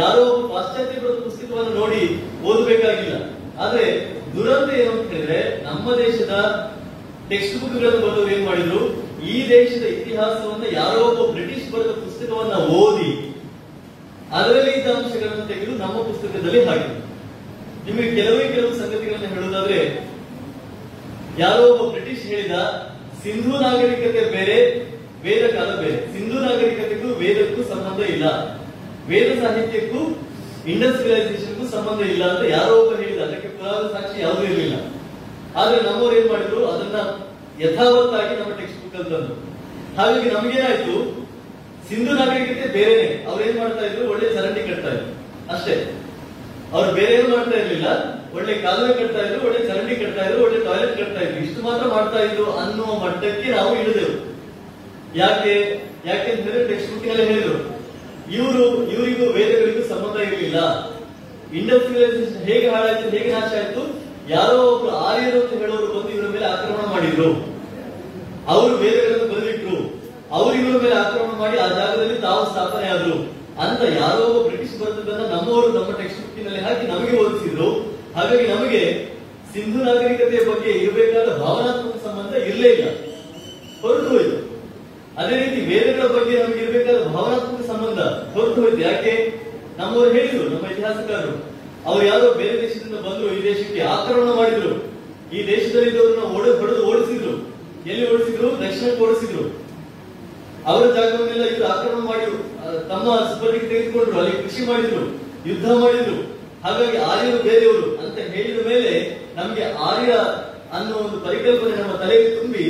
ಯಾರೋ 0.00 0.24
ಪಾಶ್ಚಾತ್ಯ 0.52 0.98
ಪುಸ್ತಕವನ್ನು 1.26 1.72
ನೋಡಿ 1.80 2.02
ಓದಬೇಕಾಗಿಲ್ಲ. 2.48 3.16
ಆದ್ರೆ 3.62 3.86
ದುರಂತ 4.34 4.70
ಏನು 4.80 4.92
ಅಂತ 4.92 5.08
ಹೇಳಿದ್ರೆ 5.12 5.40
ನಮ್ಮ 5.64 5.86
ದೇಶದ 6.04 6.34
ಟೆಕ್ಸ್ಟ್ 7.28 7.56
ಬುಕ್ಗಳನ್ನು 7.60 8.00
ಬರೆದವರು 8.00 8.30
ಏನ್ 8.30 8.46
ಮಾಡಿದ್ರು? 8.46 8.80
ಈ 9.32 9.34
ದೇಶದ 9.48 9.84
ಇತಿಹಾಸವನ್ನ 9.96 10.64
ಯಾರೋ 10.72 11.00
ಒಬ್ಬ 11.10 11.20
ಬ್ರಿಟಿಷ್ 11.32 11.68
ಬರೆದ 11.72 11.92
ಪುಸ್ತಕವನ್ನ 12.04 12.54
ಓದಿ, 12.78 13.10
ಅದರಲ್ಲಿ 14.32 14.70
ಇದ್ದ 14.70 14.90
ಅಂಶಗಳನ್ನು 14.90 15.46
ತೆಗೆದು 15.48 15.72
ನಮ್ಮ 15.78 15.96
ಪುಸ್ತಕದಲ್ಲಿ 16.02 16.60
ಹಾಕಿ 16.64 16.92
ನಿಮಗೆ 17.86 18.10
ಕೆಲವೇ 18.16 18.44
ಕೆಲವು 18.54 18.72
ಸಂಗತಿಗಳನ್ನು 18.72 19.28
ಹೇಳುವುದಾದ್ರೆ, 19.34 19.78
ಯಾರೋ 21.38 21.62
ಒಬ್ಬ 21.72 21.82
ಬ್ರಿಟಿಷ್ 21.92 22.24
ಹೇಳಿದ, 22.32 22.56
ಸಿಂಧು 23.22 23.54
ನಾಗರಿಕತೆ 23.60 24.22
ಬೇರೆ, 24.36 24.56
ವೇದ 25.24 25.44
ಕಾಲ 25.54 25.70
ಬೇರೆ. 25.80 25.96
ಸಿಂಧು 26.12 26.38
ನಾಗರಿಕತೆಗೂ 26.40 27.08
ವೇದಕ್ಕೂ 27.14 27.62
ಸಂಬಂಧ 27.62 28.00
ಇಲ್ಲ. 28.10 28.26
ವೇದ 29.08 29.28
ಸಾಹಿತ್ಯಕ್ಕೂ 29.42 30.00
ಇಂಡಸ್ಟ್ರಿಯಲೈಸೇಷನ್ಗೂ 30.66 31.64
ಸಂಬಂಧ 31.70 32.00
ಇಲ್ಲ 32.06 32.24
ಅಂತ 32.32 32.42
ಯಾರೋ 32.50 32.72
ಒಬ್ಬ 32.82 33.00
ಹೇಳಿದ. 33.00 33.20
ಅದಕ್ಕೆ 33.22 33.48
ಪುರಾವೆ 33.48 33.86
ಸಾಕ್ಷಿ 33.92 34.18
ಯಾವುದೂ 34.22 34.42
ಇರಲಿಲ್ಲ. 34.42 34.76
ಆದ್ರೆ 35.56 35.80
ನಮ್ಮವ್ರು 35.80 36.16
ಏನ್ 36.16 36.28
ಮಾಡಿದ್ರು? 36.28 36.66
ಅದನ್ನ 36.66 36.96
ಯಥಾವತ್ತಾಗಿ 37.64 38.40
ನಮ್ಮ 38.40 38.56
ಟೆಕ್ಸ್ಟ್ 38.56 38.82
ಬುಕ್ 38.82 38.94
ಅಲ್ಲಿ 38.94 39.10
ತಂದ್ರು. 39.10 39.34
ಹಾಗಾಗಿ 39.96 40.30
ನಮಗೇನಾಯ್ತು? 40.30 41.22
ಸಿಂಧು 41.88 42.12
ನಾಗರಿಕತೆ 42.12 42.72
ಬೇರೆನೆ. 42.72 43.24
ಅವ್ರು 43.30 43.44
ಏನ್ 43.44 43.58
ಮಾಡ್ತಾ 43.58 43.86
ಇದ್ರು? 43.86 44.10
ಒಳ್ಳೆ 44.10 44.34
ಚರಂಡಿ 44.34 44.60
ಕಟ್ತಾ 44.62 44.88
ಇದ್ರು. 44.88 45.22
ಅಷ್ಟೇ. 45.54 45.94
ಅವ್ರು 46.72 46.92
ಬೇರೆ 46.92 47.14
ಏನು 47.14 47.36
ಮಾಡ್ತಾ 47.36 47.58
ಇರ್ಲಿಲ್ಲ. 47.58 47.86
ಒಳ್ಳೆ 48.34 48.54
ಕಾಲುವೆ 48.54 48.94
ಕಟ್ತಾ 48.94 49.18
ಇದ್ರು, 49.18 49.46
ಒಳ್ಳೆ 49.46 49.66
ಚರಂಡಿ 49.66 49.96
ಕಟ್ತಾ 49.96 50.28
ಇದ್ರು, 50.28 50.44
ಒಳ್ಳೆ 50.44 50.64
ಟಾಯ್ಲೆಟ್ 50.64 50.98
ಕಟ್ತಾ 50.98 51.20
ಇದ್ರು. 51.20 51.44
ಇಷ್ಟು 51.44 51.62
ಮಾತ್ರ 51.62 51.86
ಮಾಡ್ತಾ 51.86 52.22
ಇದ್ರು 52.22 52.52
ಅನ್ನುವ 52.52 52.98
ಮಟ್ಟಕ್ಕೆ 52.98 53.50
ನಾವು 53.50 53.80
ಇಳಿದೆವು. 53.80 54.32
ಯಾಕೆ? 55.16 55.82
ಯಾಕೆ 56.06 56.30
ಹೇಳಿದ್ರೆ 56.30 56.68
ಟೆಕ್ಸ್ಟ್ 56.68 56.94
ಬುಕ್ನಲ್ಲಿ 56.94 57.24
ಹೇಳಿದ್ರು. 57.24 57.72
ಇವರು, 58.32 58.90
ಇವರಿಗೂ 58.90 59.32
ವೇದಗಳಿಗೂ 59.32 59.88
ಸಂಬಂಧ 59.88 60.20
ಇರಲಿಲ್ಲ. 60.20 60.88
ಇಂಡಸ್ಟ್ರಿಯಲೈಸೇಷನ್ 61.54 62.42
ಹೇಗೆ 62.42 62.68
ಹಾಳಾಯ್ತು, 62.68 63.08
ಹೇಗೆ 63.08 63.32
ನಾಶ 63.32 63.52
ಆಯ್ತು? 63.52 64.01
ಯಾರೋ 64.28 64.72
ಒಬ್ರು 64.72 64.90
ಆರ್ಯರು 64.90 65.40
ಅಂತ 65.40 65.52
ಹೇಳೋರು 65.52 65.86
ಬಂದು 65.86 66.08
ಇವರ 66.08 66.26
ಮೇಲೆ 66.26 66.46
ಆಕ್ರಮಣ 66.46 66.92
ಮಾಡಿದ್ರು. 66.92 67.52
ಅವರು 68.48 68.76
ಬೇರೆ 68.76 69.34
ಬಂದಿಟ್ರು 69.34 70.02
ಅವರು 70.32 70.54
ಇವರ 70.54 70.82
ಮೇಲೆ 70.82 70.94
ಆಕ್ರಮಣ 70.94 71.38
ಮಾಡಿ 71.38 71.58
ಆ 71.58 71.68
ಜಾಗದಲ್ಲಿ 71.68 72.20
ತಾವು 72.20 72.46
ಸ್ಥಾಪನೆ 72.46 72.88
ಆದ್ರು. 72.88 73.42
ಅಂತ 73.62 73.82
ಯಾರೋ 73.82 74.24
ಒಬ್ಬ 74.24 74.46
ಬ್ರಿಟಿಷ್ 74.46 74.80
ಬರ್ತದನ್ನ 74.80 75.26
ನಮ್ಮವರು 75.26 75.72
ನಮ್ಮ 75.72 75.96
ಟೆಕ್ಸ್ಟ್ 75.96 76.20
ಬುಕ್ಕಿನಲ್ಲಿ 76.20 76.60
ಹಾಕಿ 76.60 76.86
ನಮಗೆ 76.86 77.26
ಓದಿಸಿದ್ರು. 77.26 77.70
ಹಾಗಾಗಿ 78.16 78.46
ನಮಗೆ 78.46 79.12
ಸಿಂಧು 79.52 79.84
ನಾಗರಿಕತೆಯ 79.84 80.52
ಬಗ್ಗೆ 80.52 80.70
ಇರಬೇಕಾದ 80.70 81.36
ಭಾವನಾತ್ಮಕ 81.36 81.94
ಸಂಬಂಧ 81.94 82.34
ಇರಲೇ 82.34 82.68
ಇಲ್ಲ. 82.68 82.88
ಹೊರಟು 83.82 84.08
ಹೋಯ್ತು. 84.08 84.52
ಅದೇ 85.18 85.36
ರೀತಿ 85.36 85.60
ವೇದಗಳ 85.60 86.06
ಬಗ್ಗೆ 86.06 86.42
ನಮಗೆ 86.42 86.58
ಇರಬೇಕಾದ 86.58 87.06
ಭಾವನಾತ್ಮಕ 87.06 87.66
ಸಂಬಂಧ 87.66 87.98
ಹೊರಟು 88.38 88.62
ಹೋಯ್ತು. 88.62 88.78
ಯಾಕೆ? 88.78 89.34
ನಮ್ಮವರು 89.78 90.10
ಹೇಳಿದ್ರು, 90.10 90.48
ನಮ್ಮ 90.48 90.66
ಇತಿಹಾಸಕಾರರು. 90.66 91.51
ಅವ್ರು 91.86 92.02
ಯಾರೋ 92.06 92.26
ಬೇರೆ 92.40 92.56
ದೇಶದಿಂದ 92.62 92.98
ಬಂದು 93.06 93.24
ಈ 93.34 93.38
ದೇಶಕ್ಕೆ 93.42 93.80
ಆಕ್ರಮಣ 93.94 94.30
ಮಾಡಿದ್ರು. 94.40 94.74
ಈ 95.36 95.38
ದೇಶದಲ್ಲಿ 95.46 95.92
ಓಡ, 96.36 96.44
ಹೊಡೆದು 96.60 96.82
ಓಡಿಸಿದ್ರು. 96.90 97.34
ಎಲ್ಲಿ 97.90 98.04
ಓಡಿಸಿದ್ರು? 98.12 98.48
ದಕ್ಷಿಣಕ್ಕೆ 98.62 99.02
ಓಡಿಸಿದ್ರು. 99.04 99.44
ಅವರ 100.70 100.82
ಜಾಗವನ್ನೆಲ್ಲ 100.96 101.44
ಇವರು 101.52 101.66
ಆಕ್ರಮಣ 101.72 102.02
ಮಾಡಿದ್ರು 102.10 102.38
ತಮ್ಮ 102.88 103.06
ಸುಪರ್ಣಿಗೆ 103.30 103.68
ತೆಗೆದುಕೊಂಡ್ರು. 103.72 104.18
ಅಲ್ಲಿ 104.20 104.34
ಕೃಷಿ 104.42 104.62
ಮಾಡಿದ್ರು, 104.66 105.04
ಯುದ್ಧ 105.48 105.66
ಮಾಡಿದ್ರು. 105.84 106.18
ಹಾಗಾಗಿ 106.64 106.98
ಆರ್ಯರು 107.10 107.42
ಬೇರೆಯವರು 107.42 107.88
ಅಂತ 108.02 108.18
ಹೇಳಿದ 108.34 108.60
ಮೇಲೆ 108.66 108.92
ನಮಗೆ 109.36 109.64
ಆರ್ಯ 109.88 110.12
ಅನ್ನೋ 110.76 110.94
ಒಂದು 111.04 111.18
ಪರಿಕಲ್ಪನೆ 111.26 111.74
ನಮ್ಮ 111.82 111.94
ತಲೆಗೆ 112.02 112.28
ತುಂಬಿ 112.36 112.64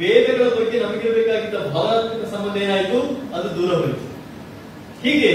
ವೇದಗಳ 0.00 0.48
ಬಗ್ಗೆ 0.58 0.76
ನಮಗಿರಬೇಕಾಗಿದ್ದ 0.80 1.56
ಭಾವನಾತ್ಮಕ 1.74 2.26
ಸಂಬಂಧ 2.34 2.56
ಏನಾಯಿತು? 2.62 2.98
ಅದು 3.36 3.48
ದೂರ 3.56 3.70
ಹೋಯಿತು 3.80 4.06
ಹೀಗೆ 5.04 5.32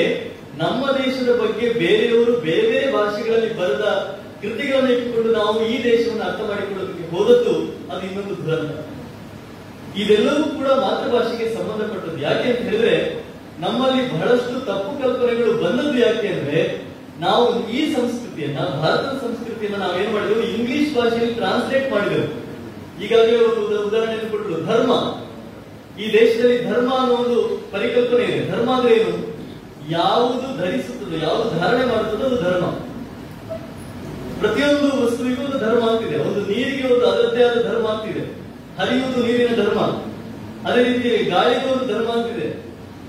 ನಮ್ಮ 0.57 0.91
ದೇಶದ 0.91 1.41
ಬಗ್ಗೆ 1.41 1.69
ಬೇರೆಯವರು 1.69 2.31
ಬೇರೆ 2.31 2.61
ಬೇರೆ 2.61 2.93
ಭಾಷೆಗಳಲ್ಲಿ 2.93 3.57
ಬರೆದ 3.57 3.81
ಕೃತಿಗಳನ್ನು 4.41 4.91
ಇಟ್ಟುಕೊಂಡು 4.91 5.31
ನಾವು 5.31 5.65
ಈ 5.65 5.83
ದೇಶವನ್ನು 5.83 6.23
ಅರ್ಥ 6.23 6.41
ಮಾಡಿಕೊಳ್ಳೋದಕ್ಕೆ 6.41 7.17
ಹೋದದ್ದು 7.17 7.75
ಅದು 7.95 8.05
ಇನ್ನೊಂದು 8.07 8.45
ದುರಂತ. 8.45 8.85
ಇದೆಲ್ಲವೂ 9.97 10.43
ಕೂಡ 10.43 10.67
ಮಾತೃಭಾಷೆಗೆ 10.67 11.53
ಸಂಬಂಧಪಟ್ಟದ್ದು. 11.53 12.21
ಯಾಕೆ 12.21 12.49
ಅಂತ 12.49 12.59
ಹೇಳಿದ್ರೆ, 12.59 13.23
ನಮ್ಮಲ್ಲಿ 13.59 14.13
ಬಹಳಷ್ಟು 14.13 14.65
ತಪ್ಪು 14.65 15.03
ಕಲ್ಪನೆಗಳು 15.03 15.53
ಬಂದದ್ದು 15.53 15.99
ಯಾಕೆ 15.99 16.27
ಅಂದ್ರೆ, 16.27 16.81
ನಾವು 17.19 17.69
ಈ 17.69 17.93
ಸಂಸ್ಕೃತಿಯನ್ನ, 17.93 18.59
ಭಾರತದ 18.59 19.17
ಸಂಸ್ಕೃತಿಯನ್ನ 19.21 19.75
ನಾವೇನ್ 19.75 20.13
ಮಾಡಿದೆವು? 20.13 20.41
ಇಂಗ್ಲಿಷ್ 20.41 20.95
ಭಾಷೆಯಲ್ಲಿ 20.95 21.33
ಟ್ರಾನ್ಸ್ಲೇಟ್ 21.33 21.91
ಮಾಡಿದೆವು. 21.91 22.45
ಈಗಾಗಲೇ 23.03 23.35
ಒಂದು 23.35 23.67
ಉದ- 23.67 23.87
ಉದಾಹರಣೆಯನ್ನು 23.87 24.31
ಕೊಟ್ಟರು 24.31 24.65
ಧರ್ಮ. 24.65 24.91
ಈ 26.01 26.13
ದೇಶದಲ್ಲಿ 26.13 26.65
ಧರ್ಮ 26.65 26.93
ಅನ್ನೋ 26.93 27.15
ಒಂದು 27.15 27.61
ಪರಿಕಲ್ಪನೆ 27.71 28.25
ಇದೆ. 28.25 28.51
ಧರ್ಮ 28.51 28.71
ಅಂದ್ರೆ 28.71 28.95
ಏನು? 28.95 29.34
ಯಾವುದು 29.89 30.57
ಧರಿಸುತ್ತದೆ 30.57 31.17
ಯಾವುದು 31.25 31.59
ಧಾರಣೆ 31.59 31.85
ಮಾಡುತ್ತದೆ, 31.85 32.23
ಅದು 32.23 32.37
ಧರ್ಮ. 32.41 32.65
ಪ್ರತಿಯೊಂದು 34.39 35.05
ವಸ್ತುವಿಗೂ 35.05 35.43
ಒಂದು 35.43 35.59
ಧರ್ಮ 35.59 35.89
ಅಂತಿದೆ 35.89 36.17
ಒಂದು 36.17 36.39
ನೀರಿಗೆ 36.39 36.93
ಒಂದು 36.93 37.05
ಅದರದ್ದೇ 37.09 37.43
ಆದ 37.43 37.57
ಧರ್ಮ 37.67 37.87
ಅಂತಿದೆ 37.87 38.23
ಹರಿಯುವುದು 38.79 39.27
ನೀರಿನ 39.27 39.55
ಧರ್ಮ. 39.55 39.79
ಅದೇ 40.69 40.83
ರೀತಿಯಲ್ಲಿ 40.83 41.25
ಗಾಳಿಗೂ 41.25 41.73
ಒಂದು 41.73 41.93
ಧರ್ಮ 41.93 42.11
ಅಂತಿದೆ 42.11 42.47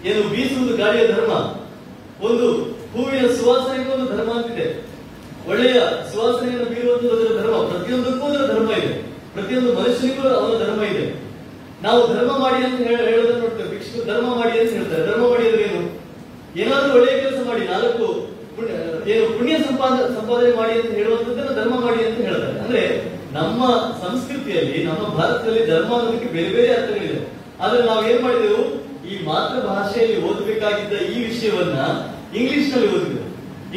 ಏನು 0.09 0.29
ಬೀಸುವುದು 0.29 0.77
ಗಾಳಿಯ 0.77 1.07
ಧರ್ಮ? 1.07 1.33
ಒಂದು 2.27 2.47
ಹೂವಿನ 2.93 3.27
ಸುವಾಸನೆಗೂ 3.27 3.93
ಒಂದು 3.93 4.17
ಧರ್ಮ 4.17 4.33
ಅಂತಿದೆ 4.33 4.87
ಒಳ್ಳೆಯ 5.49 5.81
ಸುವಾಸನೆಯನ್ನು 6.13 6.65
ಬೀರುವಂತದ್ದು 6.65 7.17
ಅದರ 7.17 7.43
ಧರ್ಮ. 7.43 7.57
ಪ್ರತಿಯೊಂದಕ್ಕೂ 7.69 8.27
ಅದರ 8.27 8.47
ಧರ್ಮ 8.53 8.71
ಇದೆ. 8.71 9.03
ಪ್ರತಿಯೊಂದು 9.35 9.73
ಮನುಷ್ಯನಿಗೂ 9.73 10.29
ಅವನ 10.29 10.65
ಧರ್ಮ 10.65 10.83
ಇದೆ. 10.83 11.07
ನಾವು 11.83 12.07
ಧರ್ಮ 12.15 12.33
ಮಾಡಿ 12.39 12.65
ಅಂತ 12.65 12.81
ಹೇಳೋದನ್ನು 12.81 13.41
ನೋಡ್ತೇವೆ. 13.41 13.69
ಭಿಕ್ಷು 13.69 14.07
ಧರ್ಮ 14.07 14.29
ಮಾಡಿ 14.35 14.61
ಅಂತ 14.61 14.71
ಹೇಳ್ತಾರೆ. 14.71 15.07
ಧರ್ಮ 15.07 15.29
ಮಾಡಿ 15.29 15.45
ಏನಾದ್ರೂ 16.63 16.91
ಒಳ್ಳೆಯ 16.99 17.17
ಕೆಲಸ 17.21 17.41
ಮಾಡಿ, 17.49 17.63
ನಾಲ್ಕು 17.73 18.07
ಏನು 19.13 19.25
ಪುಣ್ಯ 19.39 19.57
ಸಂಪಾದ, 19.69 19.97
ಸಂಪಾದನೆ 20.19 20.53
ಮಾಡಿ 20.61 20.73
ಅಂತ 20.79 20.93
ಹೇಳುವಂಥದ್ದನ್ನು 20.99 21.53
ಧರ್ಮ 21.61 21.75
ಮಾಡಿ 21.85 22.01
ಅಂತ 22.05 22.19
ಹೇಳ್ತಾರೆ. 22.29 22.59
ಅಂದ್ರೆ 22.61 22.83
ನಮ್ಮ 23.39 23.61
ಸಂಸ್ಕೃತಿಯಲ್ಲಿ, 24.05 24.79
ನಮ್ಮ 24.85 25.03
ಭಾರತದಲ್ಲಿ 25.19 25.63
ಧರ್ಮ 25.73 25.91
ಅನ್ನೋದಕ್ಕೆ 25.99 26.29
ಬೇರೆ 26.37 26.51
ಬೇರೆ 26.57 26.69
ಅರ್ಥಗಳಿದೆ. 26.77 27.21
ಆದ್ರೆ 27.63 27.81
ನಾವು 27.89 28.01
ಏನ್ 28.11 28.23
ಮಾಡಿದೆವು? 28.27 28.63
ಈ 29.11 29.17
ಮಾತೃಭಾಷೆಯಲ್ಲಿ 29.25 30.17
ಓದಬೇಕಾಗಿದ್ದ 30.29 30.95
ಈ 31.15 31.19
ವಿಷಯವನ್ನ 31.25 31.79
ಇಂಗ್ಲಿಷ್ನಲ್ಲಿ 32.39 32.89
ಓದಿದ್ರು 32.95 33.23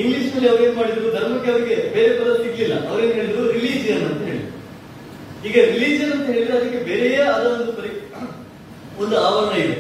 ಇಂಗ್ಲಿಷ್ನಲ್ಲಿ 0.02 0.50
ಅವ್ರು 0.50 0.64
ಏನು 0.66 0.76
ಮಾಡಿದ್ರು? 0.80 1.12
ಧರ್ಮಕ್ಕೆ 1.18 1.50
ಅವರಿಗೆ 1.52 1.76
ಬೇರೆ 1.96 2.12
ಪದ 2.20 2.32
ಸಿಗ್ಲಿಲ್ಲ. 2.44 2.76
ಅವ್ರೇನ್ 2.90 3.14
ಹೇಳಿದ್ರು? 3.20 3.44
ರಿಲಿಜಿಯನ್ 3.58 4.06
ಅಂತ 4.10 4.22
ಹೇಳಿ 4.30 4.44
ಈಗ 5.48 5.58
ರಿಲೀಜಿಯನ್ 5.74 6.14
ಅಂತ 6.18 6.28
ಹೇಳಿದ್ರೆ 6.34 6.56
ಅದಕ್ಕೆ 6.58 6.80
ಬೇರೆಯೇ 6.90 7.22
ಆದ 7.34 7.46
ಒಂದು 7.56 7.74
ಪರಿ, 7.80 7.92
ಒಂದು 9.04 9.16
ಆವರಣ 9.28 9.54
ಇದೆ. 9.64 9.78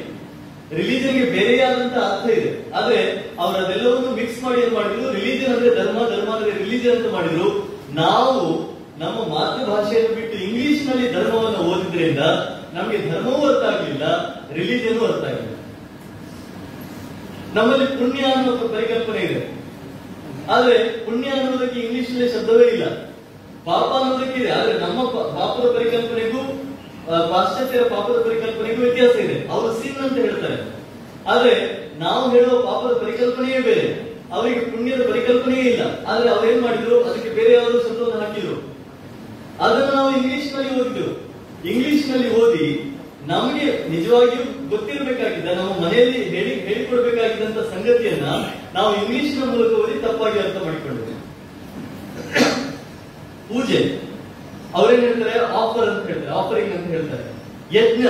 ರಿಲಿಜನ್ಗೆ 0.75 1.25
ಬೇರೆಯಾದಂತ 1.25 1.93
ಅರ್ಥ 1.93 2.29
ಇದೆ. 2.29 2.71
ಆದ್ರೆ 2.71 3.27
ಅವ್ರು 3.39 3.65
ಅದೆಲ್ಲವನ್ನು 3.65 4.11
ಮಿಕ್ಸ್ 4.11 4.43
ಮಾಡಿ 4.43 4.61
ಏನ್ 4.61 4.73
ಮಾಡಿದ್ರು? 4.73 5.13
ರಿಲಿಜನ್ 5.13 5.53
ಅಂದ್ರೆ 5.53 5.75
ಧರ್ಮ 5.75 5.99
ಧರ್ಮ 6.09 6.35
ಅಂದ್ರೆ 6.35 6.51
ರಿಲಿಜನ್ 6.57 6.95
ಅಂತ 6.95 7.13
ಮಾಡಿದ್ರು. 7.13 7.79
ನಾವು 7.93 8.69
ನಮ್ಮ 8.99 9.17
ಮಾತೃಭಾಷೆಯನ್ನು 9.33 10.15
ಬಿಟ್ಟು 10.15 10.37
ಇಂಗ್ಲಿಷ್ನಲ್ಲಿ 10.37 11.13
ಧರ್ಮವನ್ನು 11.13 11.59
ಓದಿದ್ರಿಂದ 11.59 12.19
ನಮಗೆ 12.73 13.11
ಧರ್ಮವೂ 13.11 13.47
ಅರ್ಥ 13.47 13.75
ಆಗ್ಲಿಲ್ಲ 13.75 14.03
ರಿಲಿಜನ್ 14.53 15.01
ಅರ್ಥ 15.01 15.25
ಆಗಿಲ್ಲ 15.25 15.55
ನಮ್ಮಲ್ಲಿ 17.53 17.85
ಪುಣ್ಯ 17.87 18.21
ಅನ್ನೋ 18.21 18.57
ಪರಿಕಲ್ಪನೆ 18.57 19.19
ಇದೆ. 19.19 19.59
ಆದ್ರೆ 20.49 21.05
ಪುಣ್ಯ 21.05 21.29
ಅನ್ನೋದಕ್ಕೆ 21.29 21.79
ಇಂಗ್ಲಿಷ್ನಲ್ಲಿ 21.79 22.31
ಶಬ್ದವೇ 22.31 22.67
ಇಲ್ಲ. 22.67 22.89
ಪಾಪ 23.65 24.03
ಅನ್ನೋದಕ್ಕೆ 24.03 24.41
ಇದೆ. 24.41 24.51
ಆದ್ರೆ 24.51 24.79
ನಮ್ಮ 24.79 25.03
ಪಾಪದ 25.03 25.75
ಪರಿಕಲ್ಪನೆಗೂ 25.75 26.68
ಪಾಶ್ಚಾತ್ಯರ 27.09 27.81
ಪಾಪದ 27.81 28.21
ಪರಿಕಲ್ಪನೆಗೂ 28.21 28.81
ವ್ಯತ್ಯಾಸ 28.81 29.15
ಇದೆ. 29.15 29.47
ಅವರು 29.47 29.73
ಸಿನ್ 29.73 29.97
ಅಂತ 29.97 30.13
ಹೇಳ್ತಾರೆ. 30.13 30.79
ಆದ್ರೆ 31.27 31.53
ನಾವು 31.99 32.31
ಹೇಳುವ 32.31 32.61
ಪಾಪದ 32.61 33.03
ಪರಿಕಲ್ಪನೆಯೇ 33.03 33.59
ಬೇರೆ. 33.59 34.09
ಅವರಿಗೆ 34.33 34.59
ಪುಣ್ಯದ 34.59 35.09
ಪರಿಕಲ್ಪನೆಯೇ 35.09 35.61
ಇಲ್ಲ. 35.61 36.05
ಆದ್ರೆ 36.07 36.29
ಅವ್ರೇನ್ 36.29 36.61
ಮಾಡಿದ್ರು? 36.61 37.03
ಅದಕ್ಕೆ 37.03 37.29
ಬೇರೆ 37.29 37.53
ಯಾವುದೋ 37.53 37.79
ಶಬ್ದವನ್ನು 37.79 38.19
ಹಾಕಿದ್ರು. 38.19 38.69
ಅದನ್ನು 39.65 39.95
ನಾವು 39.95 40.15
ಇಂಗ್ಲಿಷ್ನಲ್ಲಿ 40.17 40.81
ಓದಿದ್ರು 40.81 41.29
ಇಂಗ್ಲಿಷ್ನಲ್ಲಿ 41.69 42.41
ಓದಿ 42.41 42.97
ನಮಗೆ 43.27 43.89
ನಿಜವಾಗಿಯೂ 43.89 44.69
ಗೊತ್ತಿರಬೇಕಾಗಿದ್ದ, 44.69 45.49
ನಮ್ಮ 45.49 45.85
ಮನೆಯಲ್ಲಿ 45.85 46.23
ಹೇಳಿ, 46.23 46.59
ಹೇಳಿಕೊಡ್ಬೇಕಾಗಿದ್ದಂತ 46.59 47.57
ಸಂಗತಿಯನ್ನ 47.57 48.25
ನಾವು 48.73 48.95
ಇಂಗ್ಲಿಷ್ನ 48.95 49.49
ಮೂಲಕ 49.49 49.71
ಓದಿ 49.71 50.01
ತಪ್ಪಾಗಿ 50.01 50.39
ಅರ್ಥ 50.39 50.57
ಮಾಡಿಕೊಂಡಿದ್ದೇವೆ 50.63 51.19
ಪೂಜೆ. 53.49 54.08
ಅವ್ರೇನ್ 54.73 55.01
ಹೇಳ್ತಾರೆ? 55.01 55.39
ಆಫರ್ 55.39 55.89
ಅಂತ 55.89 56.07
ಹೇಳ್ತಾರೆ. 56.07 56.31
ಆಫರಿಂಗ್ 56.31 56.73
ಅಂತ 56.73 56.87
ಹೇಳ್ತಾರೆ. 56.87 57.39
ಯಜ್ಞ, 57.77 58.05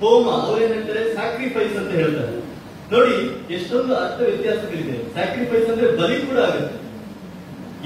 ಹೋಮ, 0.00 0.30
ಅವರೇನ್ 0.30 0.72
ಹೇಳ್ತಾರೆ? 0.72 1.14
ಸ್ಯಾಕ್ರಿಫೈಸ್ 1.14 1.76
ಅಂತ 1.76 1.90
ಹೇಳ್ತಾರೆ. 1.90 2.48
ನೋಡಿ, 2.92 3.44
ಎಷ್ಟೊಂದು 3.54 3.96
ಅರ್ಥ 3.96 4.20
ವ್ಯತ್ಯಾಸಗಳಿದೆ. 4.20 5.12
ಸ್ಯಾಕ್ರಿಫೈಸ್ 5.12 5.70
ಅಂದ್ರೆ 5.70 5.96
ಬಲಿ 5.96 6.16
ಕೂಡ 6.16 6.38
ಆಗುತ್ತೆ. 6.38 6.88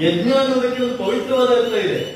ಯಜ್ಞ 0.05 0.31
ಅನ್ನೋದಕ್ಕೆ 0.31 0.83
ಒಂದು 0.83 0.97
ಪವಿತ್ರವಾದ 0.97 1.47
ಅರ್ಥ 1.47 1.85
ಇದೆ. 1.85 2.15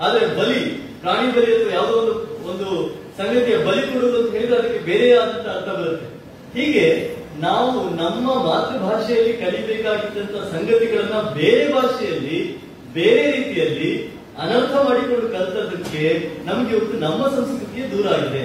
ಆದ್ರೆ 0.00 0.26
ಬಲಿ, 0.26 0.60
ಪ್ರಾಣಿ 1.00 1.36
ಬಲಿ 1.36 1.56
ಅಥವಾ 1.56 1.72
ಯಾವುದೋ 1.72 1.92
ಒಂದು 1.92 2.36
ಒಂದು 2.46 2.94
ಸಂಗತಿಯ 3.18 3.56
ಬಲಿ 3.56 3.82
ಕೊಡುವುದು 3.82 4.22
ಅಂತ 4.22 4.32
ಹೇಳಿದ್ರೆ 4.32 4.58
ಅದಕ್ಕೆ 4.58 4.78
ಬೇರೆಯಾದಂತ 4.78 5.46
ಅರ್ಥ 5.46 5.68
ಬರುತ್ತೆ. 5.68 6.16
ಹೀಗೆ 6.60 7.16
ನಾವು 7.38 7.90
ನಮ್ಮ 7.90 8.34
ಮಾತೃಭಾಷೆಯಲ್ಲಿ 8.34 9.32
ಕಲಿಬೇಕಾಗಿದ್ದಂತ 9.32 10.30
ಸಂಗತಿಗಳನ್ನ 10.30 11.20
ಬೇರೆ 11.34 11.72
ಭಾಷೆಯಲ್ಲಿ, 11.72 12.58
ಬೇರೆ 12.94 13.30
ರೀತಿಯಲ್ಲಿ 13.30 14.15
ಅನರ್ಥ 14.42 14.72
ಮಾಡಿಕೊಂಡು 14.88 15.26
ಕಲಿತದಕ್ಕೆ 15.34 16.02
ನಮಗೆ 16.44 16.72
ಇವತ್ತು 16.76 16.96
ನಮ್ಮ 16.98 17.22
ಸಂಸ್ಕೃತಿಯೇ 17.36 17.84
ದೂರ 17.92 18.06
ಆಗಿದೆ 18.16 18.42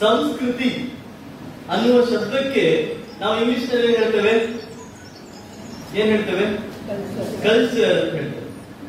ಸಂಸ್ಕೃತಿ 0.00 0.70
ಅನ್ನುವ 1.72 1.98
ಶಬ್ದಕ್ಕೆ 2.04 2.64
ನಾವು 3.20 3.34
ಇಂಗ್ಲಿಷ್ನಲ್ಲಿ 3.40 3.88
ಏನ್ 3.92 3.98
ಹೇಳ್ತೇವೆ? 4.02 4.34
ಏನ್ 5.98 6.10
ಹೇಳ್ತೇವೆ 6.14 6.46
ಕಲ್ಚರ್ 7.44 7.96
ಅಂತ 8.00 8.12
ಹೇಳ್ತೇವೆ. 8.18 8.44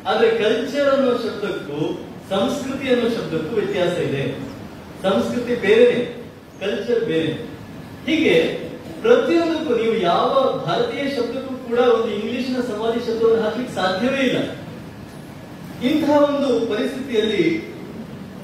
ಆದ್ರೆ 0.06 0.28
ಕಲ್ಚರ್ 0.42 0.88
ಅನ್ನೋ 0.88 1.12
ಶಬ್ದಕ್ಕೂ 1.24 1.78
ಸಂಸ್ಕೃತಿ 2.30 2.86
ಅನ್ನೋ 2.94 3.08
ಶಬ್ದಕ್ಕೂ 3.16 3.52
ವ್ಯತ್ಯಾಸ 3.56 3.94
ಇದೆ. 4.08 4.22
ಸಂಸ್ಕೃತಿ 5.02 5.54
ಬೇರೆ 5.66 5.88
ಕಲ್ಚರ್ 6.60 7.04
ಬೇರೆ 7.04 7.32
ಹೀಗೆ 8.06 8.34
ಪ್ರತಿಯೊಂದಕ್ಕೂ 9.02 9.72
ನೀವು 9.82 9.94
ಯಾವ 10.10 10.32
ಭಾರತೀಯ 10.66 11.04
ಶಬ್ದಕ್ಕೂ 11.16 11.54
ಕೂಡ 11.68 11.78
ಒಂದು 11.96 12.08
ಇಂಗ್ಲಿಷ್ನ 12.18 12.56
ಸಮಾಧಿ 12.70 13.00
ಶಬ್ದವನ್ನು 13.06 13.42
ಹಾಕ್ಲಿಕ್ಕೆ 13.44 13.74
ಸಾಧ್ಯವೇ 13.74 14.22
ಇಲ್ಲ. 14.28 14.40
ಇಂತಹ 15.88 16.16
ಒಂದು 16.28 16.48
ಪರಿಸ್ಥಿತಿಯಲ್ಲಿ 16.70 17.44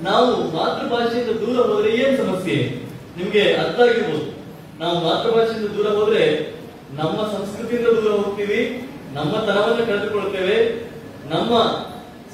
ನಾವು 0.07 0.31
ಮಾತೃಭಾಷೆಯಿಂದ 0.57 1.33
ದೂರ 1.43 1.57
ಹೋದ್ರೆ 1.69 1.91
ಏನ್ 2.03 2.17
ಸಮಸ್ಯೆ? 2.23 2.57
ನಿಮ್ಗೆ 3.19 3.43
ಅರ್ಥ 3.63 3.79
ಆಗಿರ್ಬೋದು. 3.85 4.27
ನಾವು 4.81 4.97
ಮಾತೃಭಾಷೆಯಿಂದ 5.07 5.69
ದೂರ 5.77 5.89
ಹೋದ್ರೆ 5.99 6.25
ನಮ್ಮ 6.99 7.19
ಸಂಸ್ಕೃತಿಯಿಂದ 7.35 7.89
ದೂರ 7.99 8.13
ಹೋಗ್ತೀವಿ, 8.23 8.61
ನಮ್ಮ 9.17 9.33
ತನವನ್ನು 9.49 9.83
ಕಳೆದುಕೊಳ್ತೇವೆ, 9.91 10.57
ನಮ್ಮ 11.35 11.53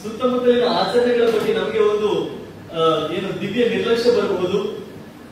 ಸುತ್ತಮುತ್ತಲಿನ 0.03 0.67
ಆಚರಣೆಗಳ 0.81 1.27
ಬಗ್ಗೆ 1.35 1.53
ನಮಗೆ 1.61 1.81
ಒಂದು 1.93 2.11
ಏನು 3.17 3.29
ದಿವ್ಯ 3.41 3.65
ನಿರ್ಲಕ್ಷ್ಯ 3.75 4.11
ಬರಬಹುದು. 4.17 4.61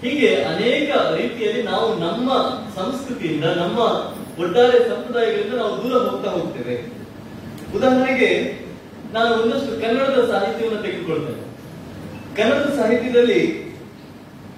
ಹೀಗೆ 0.03 0.31
ಅನೇಕ 0.53 0.91
ರೀತಿಯಲ್ಲಿ 1.19 1.63
ನಾವು 1.71 1.89
ನಮ್ಮ 2.05 2.29
ಸಂಸ್ಕೃತಿಯಿಂದ, 2.79 3.47
ನಮ್ಮ 3.63 3.79
ಒಟ್ಟಾರೆ 4.43 4.79
ಸಂಪ್ರದಾಯಗಳಿಂದ 4.91 5.55
ನಾವು 5.63 5.75
ದೂರ 5.83 5.95
ಹೋಗ್ತಾ 6.07 6.31
ಹೋಗ್ತೇವೆ. 6.37 6.77
ಉದಾಹರಣೆಗೆ 7.77 8.31
ನಾನು 9.15 9.31
ಒಂದಷ್ಟು 9.43 9.81
ಕನ್ನಡದ 9.83 10.21
ಸಾಹಿತ್ಯವನ್ನು 10.33 10.83
ತೆಗೆದುಕೊಳ್ತೇನೆ. 10.83 11.43
ಕನ್ನಡದ 12.37 12.77
ಸಾಹಿತ್ಯದಲ್ಲಿ 12.77 13.41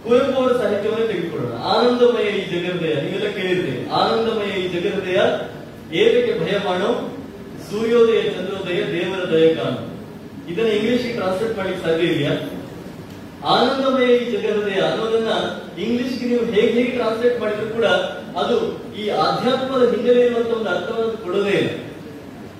ಕುವೆಂಪು 0.04 0.36
ಅವರ 0.40 0.52
ಸಾಹಿತ್ಯವನ್ನು 0.62 1.06
ತೆಗೆದುಕೊಳ್ಳೋಣ. 1.06 1.54
ಆನಂದಮಯ 1.72 2.28
ಈ 2.38 2.42
ಜಗಹೃದಯ, 2.52 2.94
ನೀವೆಲ್ಲ 2.94 3.28
ಕೇಳಿರ್ತೀವಿ 3.30 3.90
ಆನಂದಮಯ 3.90 4.50
ಈ 4.62 4.68
ಜಗಹೃದಯ 4.68 5.18
ಏಕೆ 6.02 6.32
ಭಯ 6.40 6.54
ಮಾಡೋ? 6.64 6.90
ಸೂರ್ಯೋದಯ, 7.70 8.22
ಚಂದ್ರೋದಯ, 8.22 8.80
ದೇವರ 8.92 9.22
ದಯ 9.32 9.54
ಕಾಣು 9.54 9.80
ಇದನ್ನ 10.48 10.68
ಇಂಗ್ಲಿಷ್ 10.68 11.06
ಟ್ರಾನ್ಸ್ಲೇಟ್ 11.16 11.56
ಮಾಡ್ಲಿಕ್ಕೆ 11.56 11.88
ಸಾಧ್ಯ 11.88 12.04
ಇದೆಯಾ 12.04 12.32
ಆನಂದಮಯ 13.54 14.06
ಈ 14.16 14.24
ಜಗಹೃದಯ 14.32 14.80
ಅನ್ನೋದನ್ನ 14.80 15.32
ಇಂಗ್ಲಿಷ್ಗೆ 15.82 16.26
ನೀವು 16.26 16.44
ಹೇಗೆ 16.44 16.72
ಹೇಗೆ 16.72 16.90
ಟ್ರಾನ್ಸ್ಲೇಟ್ 16.90 17.40
ಮಾಡಿದ್ರು 17.40 17.74
ಕೂಡ 17.74 17.84
ಅದು 18.42 18.56
ಈ 19.00 19.08
ಆಧ್ಯಾತ್ಮದ 19.08 19.90
ಹಿನ್ನೆಲೆ 19.90 20.26
ಇರುವಂತ 20.26 20.52
ಒಂದು 20.58 20.70
ಅರ್ಥವನ್ನು 20.70 21.24
ಕೊಡೋದೇ 21.24 21.50
ಇಲ್ಲ. 21.50 21.70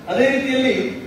ಅದೇ 0.09 0.27
ರೀತಿಯಲ್ಲಿ 0.31 1.02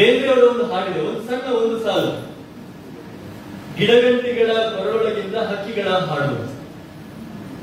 ಬೇಂದ್ರೆಯವರ 0.00 0.42
ಒಂದು 0.42 0.64
ಹಾಡಿದೆ 0.64 1.00
ಒಂದು 1.00 1.22
ಸಣ್ಣ 1.22 1.52
ಒಂದು 1.52 1.84
ಸಾಲು. 1.84 2.30
ಗಿಡಗಂಟಿಗಳ 3.76 4.52
ಕೊರಳೊಳಗಿಂದ 4.52 5.34
ಹಕ್ಕಿಗಳ 5.34 5.88
ಹಾಡು. 5.88 6.36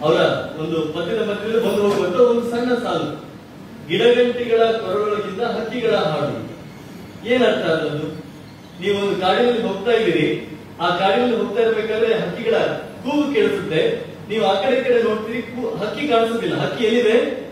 ಅವರ 0.05 0.19
ಒಂದು 0.61 0.81
ಪದ್ಯದ 0.81 1.22
ಮಧ್ಯದಲ್ಲಿ 1.30 1.65
ಬಂದು 1.65 1.81
ಹೋಗುವಂತ 1.81 2.15
ಒಂದು 2.15 2.51
ಸಣ್ಣ 2.51 2.73
ಸಾಲು. 2.73 3.27
ಗಿಡಗಂಟಿಗಳ 3.88 4.64
ಕೊರಳೊಳಗಿಂದ 4.64 5.41
ಹಕ್ಕಿಗಳ 5.41 5.95
ಹಾಡು. 5.95 6.47
ಏನರ್ಥ 7.27 7.65
ಅದೊಂದು? 7.65 8.07
ನೀವು 8.81 8.97
ಒಂದು 8.97 9.19
ಗಾಡಿಯಲ್ಲಿ 9.19 9.61
ಹೋಗ್ತಾ 9.61 9.91
ಇದ್ದೀರಿ. 9.91 10.57
ಆ 10.81 10.97
ಗಾಡಿಯಲ್ಲಿ 10.97 11.38
ಹೋಗ್ತಾ 11.38 11.61
ಇರ್ಬೇಕಾದ್ರೆ 11.61 12.14
ಹಕ್ಕಿಗಳ 12.14 12.57
ಕೂಗು 13.03 13.34
ಕೇಳಿಸುತ್ತೆ. 13.34 13.81
ನೀವು 14.30 14.45
ಆ 14.45 14.61
ಕಡೆ 14.61 14.84
ಕಡೆ 14.84 15.03
ನೋಡ್ತೀರಿ 15.03 15.39
ಹಕ್ಕಿ 15.80 16.07
ಕಾಣಿಸುದಿಲ್ಲ 16.07 16.57
ಹಕ್ಕಿ 16.57 16.84
ಎಲ್ಲಿದೆ? 16.85 17.46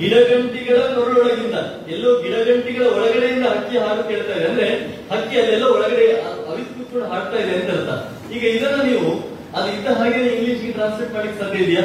ಗಿಡಗಂಟಿಗಳ 0.00 0.76
ನೊರಳೊಳಗಿಂದ 0.76 1.54
ಎಲ್ಲೋ 1.90 2.22
ಗಿಡಗಂಟಿಗಳ 2.22 2.86
ಒಳಗಡೆಯಿಂದ 2.86 3.46
ಹಕ್ಕಿ 3.46 3.78
ಹಾಡು 3.78 4.08
ಕೇಳ್ತಾ 4.08 4.32
ಇದೆ. 4.32 4.48
ಅಂದ್ರೆ 4.48 4.68
ಹಕ್ಕಿ 5.10 5.40
ಅಲ್ಲೆಲ್ಲೋ 5.40 5.68
ಒಳಗಡೆ 5.72 6.12
ಅವಿಸ್ಕೊಂಡು 6.50 7.06
ಹಾಡ್ತಾ 7.06 7.36
ಇದೆ 7.36 7.54
ಅಂತ 7.56 7.70
ಅರ್ಥ. 7.70 7.90
ಈಗ 8.32 8.44
ಇದನ್ನ 8.44 8.82
ನೀವು 8.82 9.36
ಅದು 9.56 9.72
ಇದ್ದ 9.72 9.86
ಹಾಗೆ 9.86 10.20
ಇಂಗ್ಲಿಷ್ಗೆ 10.28 10.72
ಟ್ರಾನ್ಸ್ಲೇಟ್ 10.72 11.12
ಮಾಡಲಿಕ್ಕೆ 11.12 11.44
ಸಾಧ್ಯ 11.44 11.64
ಇದೆಯಾ? 11.64 11.84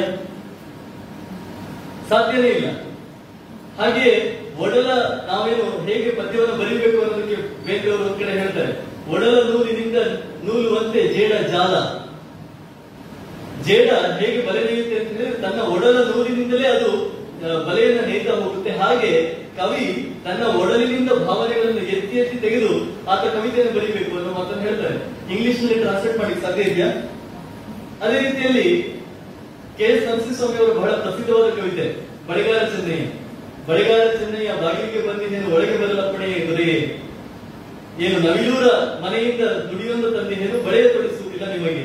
ಸಾಧ್ಯನೇ 2.08 2.48
ಇಲ್ಲ. 2.48 2.66
ಹಾಗೆ 3.78 4.06
ಒಡಲ 4.58 4.90
ನಾವೇನು 5.26 5.86
ಹೇಗೆ 5.86 6.10
ಪದ್ಯವನ್ನು 6.10 6.56
ಬರೀಬೇಕು 6.56 7.02
ಅನ್ನೋದಕ್ಕೆ 7.02 7.66
ಬೇರೆಯವರು 7.66 8.04
ಒಂದ್ 8.04 8.20
ಕಡೆ 8.20 8.32
ಹೇಳ್ತಾರೆ. 8.38 8.72
ಒಡಲ 9.12 9.34
ನೂಲಿನಿಂದ 9.50 9.96
ನೂಲುವಂತೆ 10.44 11.08
ಜೇಡ 11.08 11.32
ಜಾಲ. 11.32 11.74
ಜೇಡ 13.62 13.90
ಹೇಗೆ 14.18 14.42
ಅಂತಂದ್ರೆ 14.42 14.82
ಅಂತ 14.82 14.92
ಹೇಳಿದ್ರೆ 14.92 15.42
ತನ್ನ 15.42 15.60
ಒಡಲ 15.60 15.96
ನೂಲಿನಿಂದಲೇ 16.02 16.68
ಅದು 16.68 17.21
ಬಲೆಯನ್ನ 17.68 18.00
ನೇತಾ 18.10 18.32
ಹೋಗುತ್ತೆ. 18.40 18.70
ಹಾಗೆ 18.80 19.12
ಕವಿ 19.58 19.84
ತನ್ನ 20.24 20.42
ಒಡಲಿನಿಂದ 20.60 21.10
ಭಾವನೆಗಳನ್ನು 21.28 21.82
ಎತ್ತಿ 21.94 22.16
ಎತ್ತಿ 22.22 22.36
ತೆಗೆದು 22.44 22.72
ಆತ 23.12 23.22
ಕವಿತೆಯನ್ನು 23.34 23.72
ಬರೀಬೇಕು 23.78 24.12
ಅನ್ನೋ 24.18 24.30
ಮಾತನ್ನು 24.38 24.64
ಹೇಳ್ತಾರೆ. 24.68 24.96
ಇಂಗ್ಲಿಷ್ನಲ್ಲಿ 25.32 25.78
ಟ್ರಾನ್ಸ್ಲೇಟ್ 25.82 26.18
ಮಾಡಿ, 26.20 26.34
ಸಾಧ್ಯ 26.44 26.62
ಇದೆಯಾ? 26.62 26.88
ಅದೇ 28.04 28.18
ರೀತಿಯಲ್ಲಿ 28.26 28.68
ಕೆ 29.78 29.84
ಎಸ್ 29.84 30.06
ನರಸಿಂಹಸ್ವಾಮಿ 30.08 30.56
ಅವರು 30.62 30.72
ಬಹಳ 30.80 30.90
ಪ್ರಸಿದ್ಧವಾದ 30.90 31.50
ಕವಿತೆ 31.58 31.86
ಬಳಿಗಾರ 32.28 32.62
ಚೆನ್ನಯ್ಯ 32.72 33.04
ಬಳಿಗಾರ 33.68 34.06
ಚೆನ್ನಯ್ಯ 34.20 34.54
ಬಾಗಿಲಿಗೆ 34.62 35.02
ಬಂದಿದ್ದೇನೆ, 35.08 35.46
ಒಳಗೆ 35.54 35.76
ಬರಲಪ್ಪಣೆ 35.82 36.28
ದೊರೆಯೇ. 36.50 36.78
ಏನು 38.04 38.18
ನವಿಲೂರ 38.28 38.66
ಮನೆಯಿಂದ 39.04 39.44
ದುಡಿಯೊಂದು 39.68 40.08
ತಂದಿದ್ದೇನು 40.10 40.58
ಬಳೆಯ 40.68 40.84
ತೊಡಿಸುವುದಿಲ್ಲ 40.88 41.46
ನಿಮಗೆ. 41.54 41.84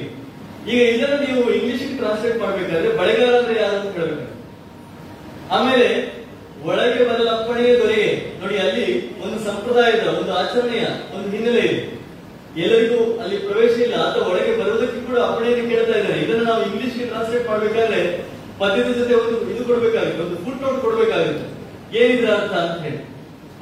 ಈಗ 0.71 0.79
ಇದನ್ನು 0.93 1.17
ನೀವು 1.25 1.41
ಇಂಗ್ಲಿಷ್ 1.57 1.85
ಟ್ರಾನ್ಸ್ಲೇಟ್ 1.99 2.39
ಮಾಡ್ಬೇಕಾದ್ರೆ 2.43 2.89
ಬಳೆಗಾರ 3.01 3.33
ಅಂದ್ರೆ 3.41 3.55
ಯಾರು 3.61 3.77
ಅಂತ 3.81 3.93
ಹೇಳ್ಬೇಕು 3.97 4.36
ಆಮೇಲೆ 5.55 5.87
ಒಳಗೆ 6.67 7.01
ಬರಲಪ್ಪಣೆಯೇ 7.09 7.73
ದೊರೆಯೇ. 7.81 8.09
ನೋಡಿ, 8.41 8.55
ಅಲ್ಲಿ 8.65 8.85
ಒಂದು 9.23 9.37
ಸಂಪ್ರದಾಯದ 9.49 10.05
ಒಂದು 10.19 10.31
ಆಚರಣೆಯ 10.41 10.85
ಒಂದು 11.15 11.27
ಹಿನ್ನೆಲೆ 11.33 11.61
ಇದೆ. 11.69 11.81
ಎಲ್ಲರಿಗೂ 12.63 12.99
ಅಲ್ಲಿ 13.23 13.37
ಪ್ರವೇಶ 13.47 13.73
ಇಲ್ಲ 13.85 13.95
ಅಥವಾ 14.05 14.23
ಒಳಗೆ 14.31 14.53
ಬರುವುದಕ್ಕೆ 14.59 14.99
ಕೂಡ 15.09 15.17
ಅಪ್ಪಣೆಯನ್ನು 15.27 15.65
ಕೇಳ್ತಾ 15.73 15.95
ಇದ್ದಾರೆ. 15.99 16.17
ಇದನ್ನ 16.25 16.43
ನಾವು 16.49 16.61
ಇಂಗ್ಲಿಷ್ಗೆ 16.69 17.05
ಟ್ರಾನ್ಸ್ಲೇಟ್ 17.11 17.45
ಮಾಡಬೇಕಾದ್ರೆ 17.51 17.99
ಪದ್ಯದ 18.61 18.91
ಜೊತೆ 18.99 19.13
ಒಂದು 19.23 19.35
ಇದು 19.51 19.63
ಕೊಡಬೇಕಾಗುತ್ತೆ, 19.69 20.21
ಒಂದು 20.27 20.37
ಫುಟ್ 20.45 20.61
ನೋಟ್ 20.63 20.79
ಕೊಡಬೇಕಾಗುತ್ತೆ. 20.85 21.45
ಏನಿದ್ರ 21.99 22.29
ಅರ್ಥ 22.37 22.53
ಅಂತ 22.63 22.77
ಹೇಳಿ. 22.85 23.01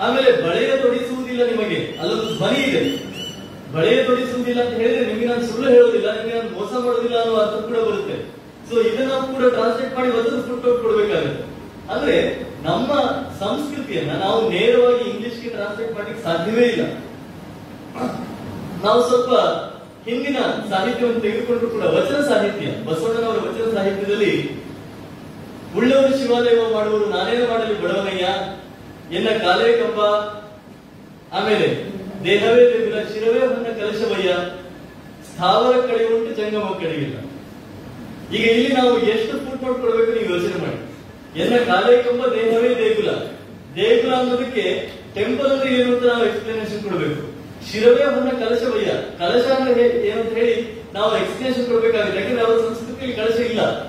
ಆಮೇಲೆ 0.05 0.29
ಬಳೆಯ 0.45 0.69
ತೊಡಿಸುವುದಿಲ್ಲ 0.83 1.41
ನಿಮಗೆ, 1.51 1.79
ಅಲ್ಲೊಂದು 2.01 2.29
ಧ್ವನಿ 2.37 2.61
ಇದೆ. 2.69 2.83
ಬಳೆಯ 3.75 3.97
ತೊಡಿಸುವುದಿಲ್ಲ 4.09 4.59
ಅಂತ 4.65 4.75
ಹೇಳಿದ್ರೆ 4.81 5.05
ನಿಮಗೆ 5.11 5.27
ನಾನು 5.31 5.43
ಸುಳ್ಳು 5.49 5.67
ಹೇಳೋದಿಲ್ಲ, 5.75 6.07
ನಿಮಗೆ 6.19 6.35
ನಾನು 6.39 6.53
ಮೋಸ 6.59 6.71
ಮಾಡೋದಿಲ್ಲ 6.85 7.17
ಅನ್ನೋ 7.23 7.35
ಅರ್ಥ 7.43 7.55
ಕೂಡ 7.67 7.77
ಬರುತ್ತೆ. 7.89 8.15
ಸೊ 8.69 8.75
ಇದನ್ನ 8.89 9.19
ಕೂಡ 9.33 9.43
ಟ್ರಾನ್ಸ್ಲೇಟ್ 9.57 9.93
ಮಾಡಿ 9.97 10.09
ಒಂದು 10.19 10.41
ಫುಟ್ 10.47 10.65
ನೋಟ್ 10.67 10.81
ಕೊಡ್ಬೇಕಾಗುತ್ತೆ. 10.85 11.43
ಅಂದ್ರೆ 11.93 12.15
ನಮ್ಮ 12.67 12.91
ಸಂಸ್ಕೃತಿಯನ್ನ 13.41 14.13
ನಾವು 14.25 14.39
ನೇರವಾಗಿ 14.53 15.03
ಇಂಗ್ಲಿಷ್ಗೆ 15.09 15.49
ಟ್ರಾನ್ಸ್ಲೇಟ್ 15.49 15.95
ಮಾಡ್ಲಿಕ್ಕೆ 15.95 16.23
ಸಾಧ್ಯವೇ 16.23 16.65
ಇಲ್ಲ. 16.73 16.83
ನಾವು 18.85 18.99
ಸ್ವಲ್ಪ 19.09 19.33
ಹಿಂದಿನ 20.07 20.37
ಸಾಹಿತ್ಯವನ್ನು 20.71 21.21
ತೆಗೆದುಕೊಂಡ್ರು 21.21 21.67
ಕೂಡ 21.69 21.83
ವಚನ 21.83 22.19
ಸಾಹಿತ್ಯ, 22.31 22.65
ಬಸವಣ್ಣನವರ 22.87 23.37
ವಚನ 23.47 23.67
ಸಾಹಿತ್ಯದಲ್ಲಿ 23.77 24.33
ಉಳ್ಳವರು 25.77 26.11
ಶಿವಾಲಯ 26.19 26.55
ಮಾಡುವರು 26.73 27.05
ನಾನೇನು 27.05 27.45
ಮಾಡಲಿ 27.51 27.75
ಬಡವನಯ್ಯ? 27.81 28.25
ಎನ್ನ 29.17 29.29
ಕಾಲೇ 29.45 29.71
ಕಂಬ, 29.79 30.01
ಆಮೇಲೆ 31.37 31.67
ದೇಹವೇ 32.25 32.63
ದೇವಿಲ್ಲ 32.73 32.99
ಶಿರವೇ 33.13 33.41
ಹೊನ್ನ 33.47 33.67
ಕಲಶವಯ್ಯ, 33.79 34.31
ಸ್ಥಾವರ 35.29 35.73
ಕಡೆ 35.87 36.03
ಉಂಟು 36.15 36.31
ಜಂಗಮ 36.41 36.67
ಕಡೆಯಿಲ್ಲ 36.83 37.17
ಈಗ 38.35 38.45
ಇಲ್ಲಿ 38.51 38.69
ನಾವು 38.75 38.93
ಎಷ್ಟು 39.13 39.33
ಫುಟ್ 39.37 39.63
ನೋಟ್ 39.63 39.81
ಕೊಡ್ಬೇಕು 39.81 40.11
ನೀವು 40.17 40.29
ಯೋಚನೆ 40.35 40.57
ಮಾಡಿ. 40.63 40.79
ಎನ್ನ 41.37 41.55
ಕಾಲೇ 41.57 42.03
ತುಂಬಾ 42.03 42.25
ದೇಹವೇ 42.27 42.69
ದೇಗುಲ. 42.69 43.09
ದೇಗುಲ 43.75 44.13
ಅನ್ನೋದಕ್ಕೆ 44.15 44.89
ಟೆಂಪಲ್ 45.15 45.51
ಅಂದ್ರೆ 45.51 45.73
ಏನು 45.75 45.95
ಅಂತ 45.95 46.05
ನಾವು 46.05 46.25
ಎಕ್ಸ್ಪ್ಲನೇಷನ್ 46.25 46.83
ಕೊಡಬೇಕು. 46.83 47.35
ಶಿರವೇ 47.71 48.03
ಹೊನ್ನ 48.03 48.29
ಕಲಶವಯ್ಯ 48.29 48.91
ಕಲಶ 49.19 49.45
ಅಂದ್ರೆ 49.45 50.07
ಏನಂತ 50.07 50.33
ಹೇಳಿ 50.33 50.83
ನಾವು 50.93 51.17
ಎಕ್ಸ್ಪ್ಲನೇಷನ್ 51.17 51.65
ಕೊಡಬೇಕಾಗಿದೆ 51.65 52.21
ಯಾಕಂದ್ರೆ 52.21 52.45
ಅವರ 52.45 52.57
ಸಂಸ್ಕೃತಿಯಲ್ಲಿ 52.57 53.15
ಕಲಶ 53.15 53.39
ಇಲ್ಲ. 53.39 53.83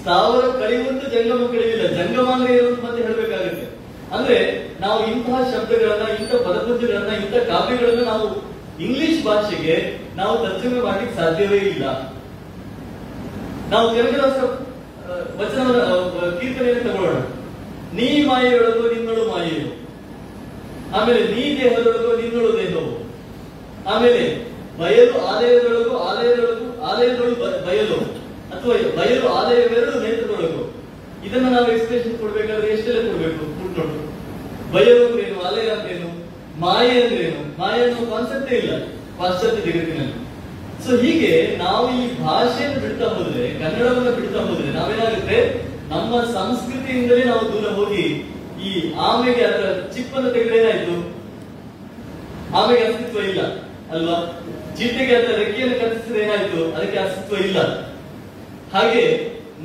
ಸ್ಥಾವರ 0.00 0.44
ಕಳೆಯುವಂತ 0.44 1.04
ಜಂಗಮ 1.04 1.46
ಕಳೆಯಿಲ್ಲ 1.46 1.86
ಜಂಗಮ 1.86 2.30
ಅಂದ್ರೆ 2.30 2.56
ಏನು 2.56 2.68
ಅಂತ 2.68 3.00
ಹೇಳಬೇಕಾಗುತ್ತೆ. 3.02 3.66
ಅಂದ್ರೆ 4.16 4.38
ನಾವು 4.80 5.06
ಇಂತಹ 5.06 5.54
ಶಬ್ದಗಳನ್ನ 5.54 6.08
ಇಂತಹ 6.08 6.36
ಪದಪುಂಜಗಳನ್ನ 6.36 7.12
ಇಂತಹ 7.12 7.38
ಕಾವ್ಯಗಳನ್ನ 7.38 8.04
ನಾವು 8.04 8.52
ಇಂಗ್ಲಿಷ್ 8.82 9.24
ಭಾಷೆಗೆ 9.24 9.98
ನಾವು 10.16 10.38
ತರ್ಜಮೆ 10.38 10.80
ಮಾಡ್ಲಿಕ್ಕೆ 10.80 11.16
ಸಾಧ್ಯವೇ 11.16 11.56
ಇಲ್ಲ. 11.56 11.84
ನಾವು 13.70 13.90
ಕನಕದಾಸ 13.90 14.71
ಆ, 15.06 16.40
ಕೀರ್ತನೆಯನ್ನು 16.40 16.92
ತಗೊಳ್ಳೋಣ. 16.92 17.16
ನೀ 17.94 18.24
ಮಾಯೆಯೊಳಗೂ 18.24 18.90
ನಿನ್ನಳು 18.90 19.30
ಮಾಯೆಯು. 19.30 19.82
ಆಮೇಲೆ 20.96 21.24
ನೀ 21.24 21.60
ದೇಹದೊಳಗೂ 21.60 22.16
ನಿನ್ನಳು 22.16 22.52
ದೇಹವು. 22.52 23.12
ಆಮೇಲೆ 23.88 24.52
ಬಯಲು 24.78 25.26
ಆಲಯದೊಳಗು 25.26 25.98
ಆಲಯದೊಳಗು 25.98 26.82
ಆಲಯದೊಳಗು 26.82 27.66
ಬಯಲು. 27.66 27.94
ಅಥವಾ 28.56 28.74
ಬಯಲು 28.74 29.28
ಆಲಯವೆರಡು 29.28 30.00
ನೇತ್ರದೊಳಗು. 30.00 30.72
ಇದನ್ನ 31.26 31.48
ನಾವು 31.48 31.72
ಎಕ್ಸ್ಪ್ರೆಷನ್ 31.72 32.18
ಕೊಡ್ಬೇಕಾದ್ರೆ 32.18 32.66
ಎಷ್ಟೆಲ್ಲ 32.66 33.08
ಕೊಡ್ಬೇಕು? 33.08 33.38
ಫುಟ್ನೋಟ್ 33.38 34.12
ಬಯಲು 34.74 35.06
ಅಂದ್ರೇನು? 35.06 35.42
ಆಲಯ 35.42 35.70
ಅಂದ್ರೇನು? 35.70 36.22
ಮಾಯೆ 36.60 37.02
ಅಂದ್ರೇನು? 37.02 37.60
ಮಾಯೆ 37.60 37.82
ಅನ್ನೋ 37.82 38.16
ಕಾನ್ಸೆಪ್ಟೇ 38.16 38.56
ಇಲ್ಲ. 38.56 38.84
ಪಾಶ್ಚಾತ್ಯ 39.18 39.72
ಜಗತ್ತಿನಲ್ಲಿ. 39.72 40.21
ಸೊ 40.84 40.92
ಹೀಗೆ 41.02 41.32
ನಾವು 41.62 41.82
ಈ 41.98 42.02
ಭಾಷೆಯನ್ನು 42.22 42.78
ಬಿಡ್ತಾ 42.84 43.08
ಹೋದ್ರೆ, 43.16 43.44
ಕನ್ನಡವನ್ನು 43.60 44.12
ಬಿಡ್ತಾ 44.18 44.40
ಹೋದ್ರೆ 44.48 44.70
ನಾವೇನಾಗುತ್ತೆ? 44.78 45.38
ನಮ್ಮ 45.92 46.12
ಸಂಸ್ಕೃತಿಯಿಂದಲೇ 46.38 47.24
ನಾವು 47.24 47.44
ದೂರ 47.52 47.66
ಹೋಗಿ 47.78 48.04
ಈ 48.66 48.70
ಆಮೆಗೆ 49.08 49.42
ಅದರ 49.50 49.66
ಚಿಪ್ಪನ್ನು 49.94 50.30
ತೆಗೆದ್ರೆ 50.34 50.56
ಏನಾಯ್ತು? 50.62 50.96
ಆಮೆಗೆ 52.58 52.82
ಅಸ್ತಿತ್ವ 52.88 53.20
ಇಲ್ಲ, 53.30 53.42
ಅಲ್ವಾ? 53.92 54.16
ಚಿಟ್ಟೆಗೆ 54.78 55.14
ಅದರ 55.16 55.32
ರೆಕ್ಕೆಯನ್ನು 55.42 55.76
ಕತ್ತಿಸಿದ್ರೆ 55.80 56.20
ಏನಾಯ್ತು? 56.24 56.60
ಅದಕ್ಕೆ 56.76 56.98
ಅಸ್ತಿತ್ವ 57.04 57.44
ಇಲ್ಲ. 57.46 57.58
ಹಾಗೆ 58.74 59.04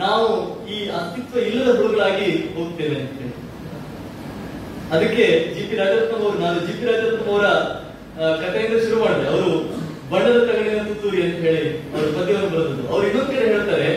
ನಾವು 0.03 0.27
ಈ 0.73 0.77
ಅಸ್ತಿತ್ವ 0.99 1.39
ಇಲ್ಲದ 1.49 1.72
ಹುಡುಗಳಾಗಿ 1.77 2.30
ಹೋಗ್ತೇವೆ 2.56 2.98
ಅಂತ. 3.02 3.19
ಅದಕ್ಕೆ 4.95 5.26
ಜಿ 5.56 5.61
ಪಿ 5.69 5.76
ರಾಜರತ್ನ 5.76 6.15
ಅವರು, 6.23 6.38
ನಾನು 6.45 6.60
ಜಿ 6.68 6.73
ಪಿ 6.80 6.85
ರಾಜರತ್ನ 6.89 7.23
ಅವರ 7.31 7.48
ಕಥೆಯಿಂದ 8.44 8.76
ಶುರು 8.84 8.98
ಮಾಡಿದೆ. 9.06 9.27
ಅವರು 9.34 9.52
ಬಣ್ಣದ 10.11 10.39
ತಗಡಿನ 10.49 10.81
ತುತ್ತೂರಿ 10.89 11.19
ಅಂತ 11.25 11.39
ಹೇಳಿ 11.47 11.63
ಅವರು 11.93 12.09
ಪದ್ಯವನ್ನು 12.17 12.49
ಬರೆದದ್ದು 12.53 12.84
ಅವ್ರು 12.91 13.03
ಇನ್ನೊಂದ್ 13.09 13.31
ಕಡೆ 13.34 13.45
ಹೇಳ್ತಾರೆ 13.53 13.89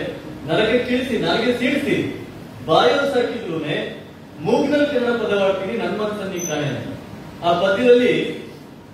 ನನಗೆ 0.48 0.76
ಕೀಳಿಸಿ 0.86 1.14
ನನಗೆ 1.24 1.50
ಸೀಳಿಸಿ. 1.60 1.96
ಬಾಯೋ 2.68 2.98
ಸಾಕಿದ್ರೂನೆ 3.14 3.76
ಮೂಗ್ನಲ್ಲಿ 4.46 4.86
ಕನ್ನಡ 4.92 5.14
ಪದವಾಡ್ತೀನಿ 5.22 5.74
ನನ್ನ 5.82 5.94
ಮನಸ್ಸನ್ನು 6.02 6.40
ಕಾಣೆ. 6.50 6.68
ಆ 7.46 7.50
ಪದ್ಯದಲ್ಲಿ 7.62 8.12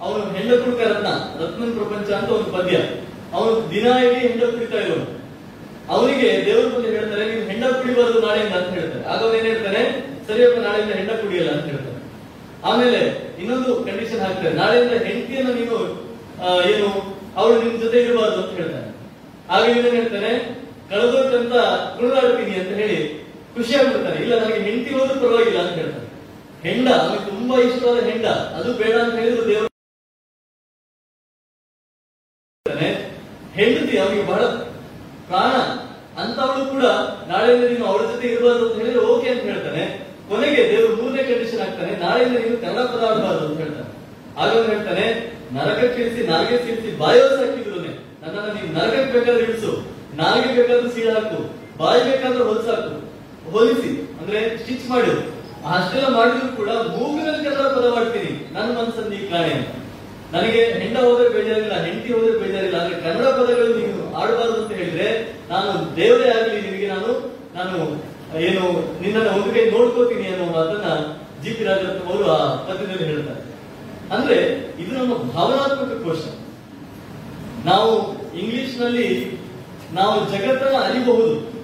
ಅವನು 0.05 0.23
ಹೆಂಡ 0.37 0.51
ಕುಡುಕ 0.63 0.81
ರತ್ನ 0.93 1.11
ರತ್ನನ್ 1.41 1.75
ಪ್ರಪಂಚ 1.79 2.09
ಅಂತ 2.19 2.31
ಒಂದು 2.39 2.51
ಪದ್ಯ. 2.57 2.77
ಅವನು 3.37 3.53
ದಿನ 3.75 3.87
ಇಡೀ 4.07 4.21
ಹೆಂಡ 4.27 4.43
ಕುಡಿತಾ 4.55 4.79
ಇರೋನು. 4.85 5.07
ಅವನಿಗೆ 5.95 6.29
ದೇವರು 6.47 6.69
ಬಂದು 6.75 6.89
ಹೇಳ್ತಾರೆ 6.97 7.25
ನೀವು 7.31 7.45
ಹೆಂಡ 7.51 7.65
ಕುಡಿಬಾರದು 7.79 8.21
ನಾಳೆಯಿಂದ 8.27 8.55
ಅಂತ 8.61 8.71
ಹೇಳ್ತಾರೆ. 8.79 9.05
ಆಗ 9.11 9.19
ಅವನು 9.25 9.37
ಏನ್ 9.39 9.49
ಹೇಳ್ತಾರೆ 9.51 9.83
ಸರಿಯಪ್ಪ, 10.29 10.59
ನಾಳೆಯಿಂದ 10.67 10.93
ಹೆಂಡ 11.01 11.13
ಕುಡಿಯಲ್ಲ 11.23 11.51
ಅಂತ 11.57 11.67
ಹೇಳ್ತಾರೆ 11.73 11.95
ಆಮೇಲೆ 12.69 13.01
ಇನ್ನೊಂದು 13.41 13.71
ಕಂಡೀಷನ್ 13.89 14.23
ಹಾಕ್ತಾರೆ, 14.27 14.55
ನಾಳೆಯಿಂದ 14.61 14.95
ಹೆಂಡತಿಯನ್ನು 15.07 15.53
ನೀನು 15.59 15.79
ಏನು 16.73 16.89
ಅವಳು 17.41 17.55
ನಿಮ್ 17.63 17.77
ಜೊತೆ 17.85 17.99
ಇರಬಾರ್ದು 18.05 18.39
ಅಂತ 18.43 18.53
ಹೇಳ್ತಾನೆ 18.61 18.91
ಆಗ 19.55 19.63
ಇವನು 19.73 19.95
ಹೇಳ್ತಾನೆ 19.99 20.33
ಕಳೆದೋಟಂತ 20.91 21.55
ಕುಣಿದಾಡ್ತೀನಿ 21.97 22.55
ಅಂತ 22.61 22.73
ಹೇಳಿ 22.81 22.99
ಖುಷಿ 23.55 23.73
ಆಗ್ಬಿಡ್ತಾನೆ 23.79 24.19
ಇಲ್ಲ, 24.25 24.35
ನನಗೆ 24.43 24.61
ಹೆಂಡತಿ 24.67 24.91
ಹೋದ್ರೂ 24.97 25.15
ಪರವಾಗಿಲ್ಲ 25.23 25.61
ಅಂತ 25.63 25.75
ಹೇಳ್ತಾನೆ 25.81 26.05
ಹೆಂಡ 26.67 26.89
ಅವನಿಗೆ 27.01 27.25
ತುಂಬಾ 27.31 27.57
ಇಷ್ಟವಾದ 27.69 27.99
ಹೆಂಡ, 28.11 28.27
ಅದು 28.59 28.69
ಬೇಡ 28.81 28.95
ಅಂತ 29.05 29.17
ಹೇಳಿದ್ರು 29.23 29.45
ದೇವರು. 29.51 29.71
ಹೆಂಡತಿ 33.59 33.95
ಅವನಿಗೆ 34.05 34.25
ಬಹಳ 34.31 34.43
ಪ್ರಾಣ. 35.29 35.53
ಅಂತವಳು 36.23 36.65
ಕೂಡ 36.73 36.85
ನಾಳೆಯಿಂದ 37.31 37.65
ನೀನು 37.71 37.85
ಅವಳ 37.91 38.03
ಜೊತೆ 38.13 38.27
ಇರಬಾರ್ದು 38.33 38.65
ಅಂತ 38.67 38.77
ಹೇಳಿದ್ರೆ 38.81 39.05
ಓಕೆ 39.13 39.29
ಅಂತ 39.33 39.45
ಹೇಳ್ತಾನೆ. 39.51 39.85
ಕೊನೆಗೆ 40.29 40.63
ದೇವರು 40.71 40.97
ಮೂರನೇ 41.01 41.23
ಕಂಡೀಷನ್ 41.31 41.63
ಆಗ್ತಾನೆ 41.67 41.93
ನಾಳೆಯಿಂದ 42.05 42.37
ನೀನು 42.45 42.59
ಕನ್ನಡ 42.65 42.85
ಪದ 42.93 43.05
ಅಂತ 43.47 43.59
ಹೇಳ್ತಾನೆ. 43.63 43.91
ಆಗ 44.41 44.53
ಹೇಳ್ತಾನೆ 44.73 45.07
ನರಕಕ್ಕೆ 45.55 45.99
ಇಳಿಸಿ 46.03 46.23
ನಾಲ್ಗೆ 46.31 46.57
ಸೇರಿಸಿ 46.65 46.91
ಬಾಯೋ 47.03 47.27
ಸಾಕಿದ್ರು 47.39 47.79
ನನ್ನನ್ನು 48.23 48.51
ನೀವು 48.57 48.69
ನರಕಕ್ಕೆ 48.77 49.13
ಬೇಕಾದ್ರೆ 49.17 49.45
ಇಳಿಸು, 49.47 49.73
ನಾಲ್ಗೆ 50.21 50.49
ಬೇಕಾದ್ರೂ 50.57 50.89
ಸೀಳ 50.95 51.09
ಹಾಕು, 51.17 51.39
ಬಾಯಿ 51.81 52.01
ಬೇಕಾದ್ರೆ 52.09 52.45
ಹೊಲ್ಸಾಕು 52.51 52.93
ಹೊಲಿಸಿ, 53.55 53.91
ಅಂದ್ರೆ 54.21 54.39
ಸ್ಟಿಚ್ 54.63 54.87
ಮಾಡು. 54.93 55.15
ಅಷ್ಟೆಲ್ಲ 55.75 56.09
ಮಾಡಿದ್ರು 56.17 56.49
ಕೂಡ 56.57 56.71
ಮೂಗಿನಲ್ಲಿ 56.95 57.43
ಕನ್ನಡ 57.45 57.69
ಪದ 57.77 57.87
ಮಾಡ್ತೀನಿ. 57.97 58.31
ನನ್ನ 58.55 58.69
ಮನಸ್ಸನ್ನು 58.79 59.11
ನೀವು 59.15 59.27
ಕಾಣೆ. 59.31 59.55
ನನಗೆ 60.35 60.61
ಹೆಂಡ 60.83 60.97
ಹೋದ್ರೆ 61.07 61.29
ಬೇಜಾರಿಲ್ಲ, 61.37 61.75
ಹೆಂಡತಿ 61.87 62.11
ಹೋದ್ರೆ 62.17 62.35
ಬೇಜಾರಿಲ್ಲ 62.43 62.77
ಆದ್ರೆ 62.83 62.97
ಕನ್ನಡ 63.05 63.27
ಪದಗಳು 63.39 63.75
ನೀವು 63.81 63.99
ಆಡಬಾರದು 64.21 64.59
ಅಂತ 64.63 64.73
ಹೇಳಿದ್ರೆ, 64.81 65.09
ನಾನು 65.51 65.73
ದೇವರೇ 65.99 66.29
ಆಗಲಿ 66.37 66.61
ನಿನಗೆ, 66.67 66.89
ನಾನು 66.95 67.11
ನಾನು, 67.57 67.79
ಏನು, 68.47 68.65
ನಿನ್ನನ್ನು 69.03 69.31
ಒಂದು 69.37 69.51
ಕೈ 69.55 69.65
ನೋಡ್ಕೋತೀನಿ 69.75 70.27
ಅನ್ನೋ 70.33 70.47
ಮಾತನ್ನ 70.57 70.89
ಜಿ 71.43 71.51
ಪಿ 71.59 71.65
ಅವರು 72.09 72.25
ಆ 72.37 72.41
ಹೇಳ್ತಾರೆ. 73.13 73.43
ಅಂದ್ರೆ 74.13 74.39
ಇದು 74.83 74.95
ನಮ್ಮ 74.99 75.15
ಭಾವನಾತ್ಮಕ 75.15 76.05
ಕೋಶ. 76.05 76.23
ನಾವು 77.65 77.93
ಇಂಗ್ಲಿಷ್ನಲ್ಲಿ 78.39 79.39
ನಾವು 79.93 80.31
ಜಗತ್ತನ್ನ 80.33 80.77
ಅರಿಬಹುದು. 80.77 81.57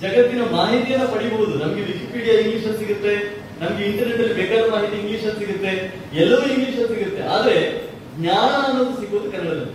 ಜಗತ್ತಿನ 0.00 0.42
ಮಾಹಿತಿಯನ್ನ 0.42 1.04
ಪಡಿಬಹುದು. 1.04 1.58
ನಮ್ಗೆ 1.58 1.82
ವಿಕಿಪೀಡಿಯಾ 1.82 2.34
ಇಂಗ್ಲಿಷ್ 2.38 2.64
ಅಲ್ಲಿ 2.64 2.78
ಸಿಗುತ್ತೆ, 2.78 3.14
ನಮ್ಗೆ 3.60 3.84
ಇಂಟರ್ನೆಟ್ 3.84 4.20
ಅಲ್ಲಿ 4.20 4.34
ಬೇಕಾದ 4.34 4.70
ಮಾಹಿತಿ 4.70 4.96
ಇಂಗ್ಲಿಷ್ 4.96 5.38
ಸಿಗುತ್ತೆ, 5.38 6.00
ಎಲ್ಲವೂ 6.14 6.42
ಇಂಗ್ಲಿಷ್ 6.42 6.88
ಸಿಗುತ್ತೆ. 6.88 7.22
ಆದ್ರೆ 7.22 7.86
ಜ್ಞಾನ 8.16 8.66
ಅನ್ನೋದು 8.66 9.00
ಸಿಗೋದು 9.00 9.32
ಕನ್ನಡದಲ್ಲಿ. 9.32 9.72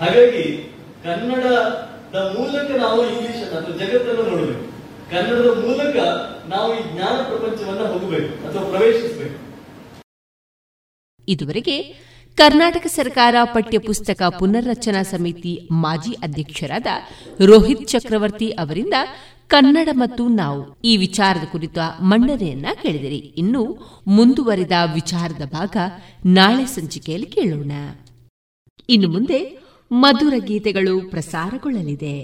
ಹಾಗಾಗಿ 0.00 0.74
ಕನ್ನಡದ 1.04 2.34
ಮೂಲಕ 2.38 2.70
ನಾವು 2.76 3.06
ಇಂಗ್ಲಿಷ್ 3.10 3.52
ಅಥವಾ 3.52 3.76
ಜಗತ್ತನ್ನು 3.76 4.22
ನೋಡಬೇಕು. 4.22 4.64
ಕನ್ನಡದ 5.10 5.50
ಮೂಲಕ 5.66 5.96
ನಾವು 6.48 6.74
ಈ 6.74 6.82
ಜ್ಞಾನ 6.92 7.22
ಪ್ರಪಂಚವನ್ನ 7.22 7.80
ಹೋಗಬೇಕು 7.80 8.48
ಅಥವಾ 8.48 8.70
ಪ್ರವೇಶಿಸಬೇಕು. 8.70 9.49
ಇದುವರೆಗೆ 11.30 11.76
ಕರ್ನಾಟಕ 12.36 12.86
ಸರ್ಕಾರ 12.86 13.34
ಪಠ್ಯಪುಸ್ತಕ 13.44 14.22
ಪುನರ್ರಚನಾ 14.38 15.02
ಸಮಿತಿ 15.02 15.68
ಮಾಜಿ 15.70 16.12
ಅಧ್ಯಕ್ಷರಾದ 16.22 16.86
ರೋಹಿತ್ 17.46 17.88
ಚಕ್ರವರ್ತಿ 17.88 18.48
ಅವರಿಂದ 18.50 18.94
ಕನ್ನಡ 19.48 19.88
ಮತ್ತು 19.92 20.28
ನಾವು 20.28 20.60
ಈ 20.84 20.96
ವಿಚಾರದ 20.96 21.44
ಕುರಿತ 21.52 21.78
ಮಂಡನೆಯನ್ನ 22.00 22.66
ಕೇಳಿದಿರಿ. 22.82 23.16
ಇನ್ನು 23.16 23.62
ಮುಂದುವರಿದ 24.06 24.76
ವಿಚಾರದ 24.94 25.44
ಭಾಗ 25.44 25.76
ನಾಳೆ 26.26 26.66
ಸಂಚಿಕೆಯಲ್ಲಿ 26.66 27.26
ಕೇಳೋಣ. 27.26 27.72
ಇನ್ನು 28.88 29.08
ಮುಂದೆ 29.08 29.40
ಮಧುರ 29.92 30.34
ಗೀತೆಗಳು 30.38 31.10
ಪ್ರಸಾರಗೊಳ್ಳಲಿದೆ. 31.10 32.16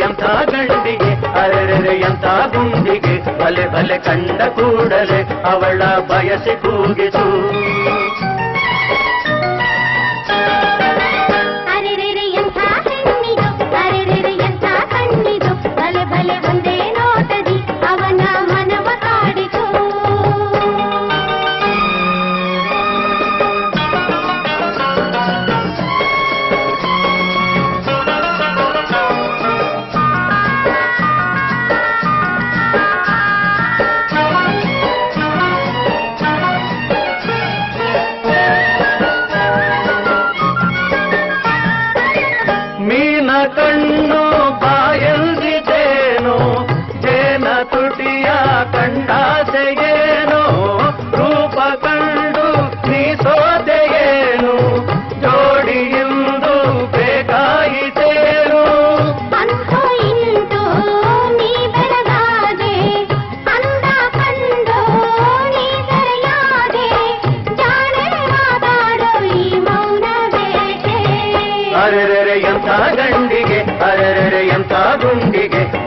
ಎಂಥ 0.00 0.22
ಗಂಡಿಗೆ 0.50 1.10
ಅರೆರೆ 1.40 1.94
ಎಂಥ 2.00 2.24
ಗುಂಡಿಗೆ 2.24 3.14
ಬಲೆ 3.38 3.66
ಬಲೆ 3.66 3.98
ಕಂಡ 3.98 4.42
ಕೂಡಲೇ 4.42 5.20
ಅವಳ 5.44 5.82
ಬಯಸಿ 6.08 6.56
ಕೂಗಿತು 6.62 7.24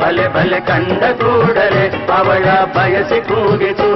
ಬಲೆ 0.06 0.26
ಬಲೆ 0.28 0.58
ಕಂಡ 0.60 1.04
ಕೂಡಲೇ 1.20 1.86
ಅವಳ 2.14 2.48
ಬಯಸಿ 2.76 3.20
ಕೂಗಿತು 3.22 3.90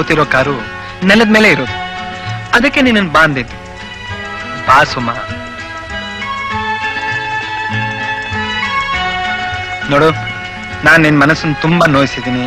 ಕೂತಿರೋ 0.00 0.24
ಕಾರು 0.24 0.54
ನೆಲದ 1.06 1.28
ಮೇಲೆ 1.28 1.50
ಇರೋದು. 1.50 1.72
ಅದಕ್ಕೆ 2.52 2.82
ನಿನ್ನ 2.82 3.08
ಬಾ 3.08 3.20
ಅಂದಿದ್ದು. 3.20 3.56
ಬಾ 4.66 4.84
ಸುಮ. 4.84 5.10
ನೋಡು, 9.90 10.10
ನಾನು 10.84 11.02
ನಿನ್ 11.02 11.20
ಮನಸ್ಸನ್ನು 11.20 11.60
ತುಂಬಾ 11.60 11.86
ನೋಯಿಸಿದ್ದೀನಿ. 11.86 12.40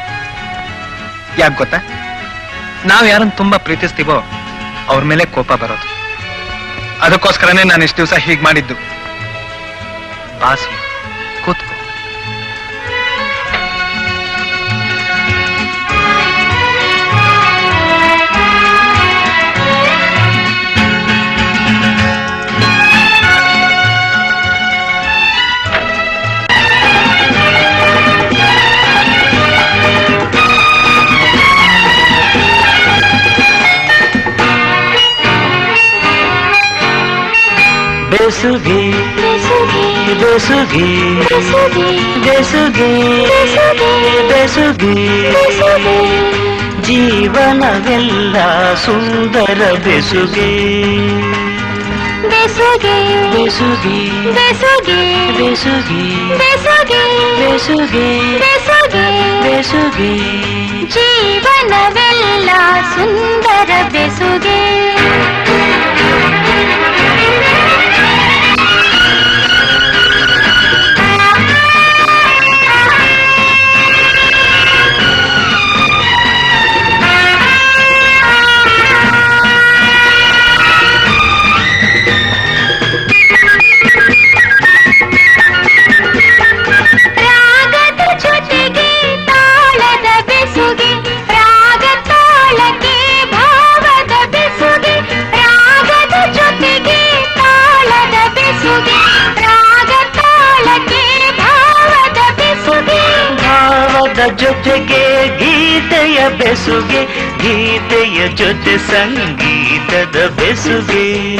ಯಾಕೆ 1.37 1.57
ಗೊತ್ತಾ? 1.57 1.77
ನಾವು 2.85 3.07
ಯಾರನ್ನ 3.07 3.29
ತುಂಬಾ 3.29 3.57
ಪ್ರೀತಿಸ್ತೀವೋ 3.57 4.17
ಅವ್ರ 4.89 5.03
ಮೇಲೆ 5.03 5.25
ಕೋಪ 5.25 5.53
ಬರೋದು. 5.53 5.87
ಅದಕ್ಕೋಸ್ಕರನೇ 7.01 7.63
ನಾನು 7.63 7.83
ಇಷ್ಟು 7.83 7.97
ದಿವಸ 7.97 8.13
ಹೀಗೆ 8.13 8.43
ಮಾಡಿದ್ದು. 8.43 8.73
ಬಾ 10.39 10.55
ಬೆಸುಗೆ 38.23 38.81
ಬೆಸುಗೆ 39.15 40.85
ಬೆಸುಗೆ 42.21 42.89
ಬೆಸುಗೆ 44.21 44.91
ಜೀವನವೆಲ್ಲ 46.87 48.35
ಸುಂದರ 48.75 49.59
ಬೆಸುಗೆ 49.85 50.49
ಬೆಸುಗೆ 52.31 52.95
ಬೆಸುಗೆ 53.33 53.99
ಬೆಸುಗೆ 54.37 54.99
ಬೆಸುಗೆ 55.39 55.83
ಬೆಸುಗೆ 56.41 57.03
ಬೆಸುಗೆ 57.41 58.05
ಬೆಸುಗೆ 58.43 59.05
ಬೆಸುಗೆ 59.43 60.13
ಜೀವನವೆಲ್ಲ 60.95 62.49
ಸುಂದರ 62.95 63.71
ಬೆಸುಗೆ 63.93 64.59
ಜೊತೆಗೆ 104.37 105.27
ಗೀತೆಯ 105.37 106.29
ಬೆಸುಗೆ 106.29 107.05
ಗೀತೆಯ 107.37 108.27
ಜೊತೆ 108.27 108.77
ಸಂಗೀತದ 108.77 110.27
ಬೆಸುಗೆ. 110.27 111.37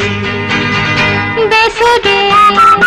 ಬೆಸುಗೆ. 1.48 2.83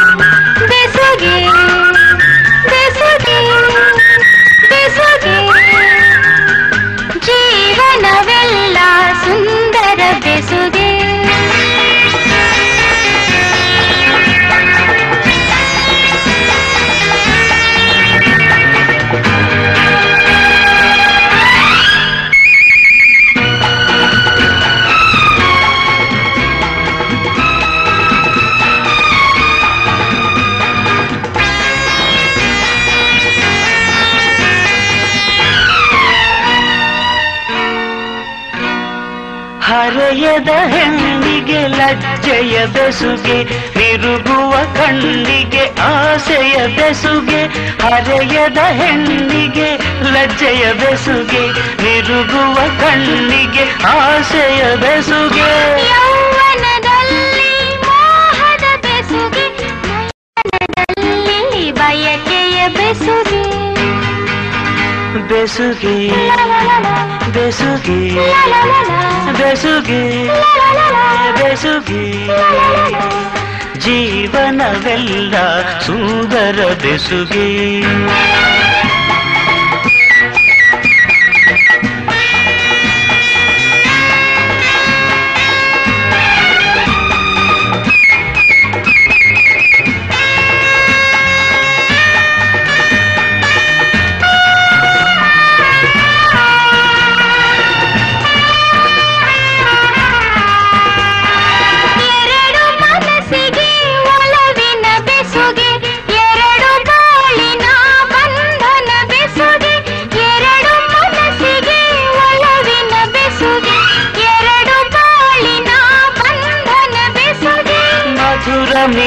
ಲಜ್ಜೆಯ 42.28 42.66
ಬೆಸುಗೆ 42.66 43.44
ತಿರುಗುವ 43.72 44.52
ಕಣ್ಣಿಗೆ, 44.74 45.82
ಆಸೆಯ 45.82 46.68
ಬೆಸುಗೆ, 46.68 47.44
ಹರೆಯದ 47.82 48.58
ಹೆಣ್ಣಿಗೆ 48.58 49.78
ಲಜ್ಜೆಯ 50.12 50.74
ಬೆಸುಗೆ 50.74 51.44
ತಿರುಗುವ 51.78 52.56
ಕಣ್ಣಿಗೆ, 52.82 53.86
ಆಸೆಯ 53.86 54.76
ಬೆಸುಗೆ. 54.76 55.88
ಬಯಕೆಯ 61.72 62.68
ಬೆಸುಗೆ. 62.68 63.57
बेसुगी 65.30 65.98
बेसुगी 67.36 68.02
बेसुगी 69.40 70.04
बेसुगी 71.40 72.06
ಜೀವನವೆಲ್ಲ 73.86 75.36
सुंदर 75.86 76.58
बेसुगी 76.84 77.50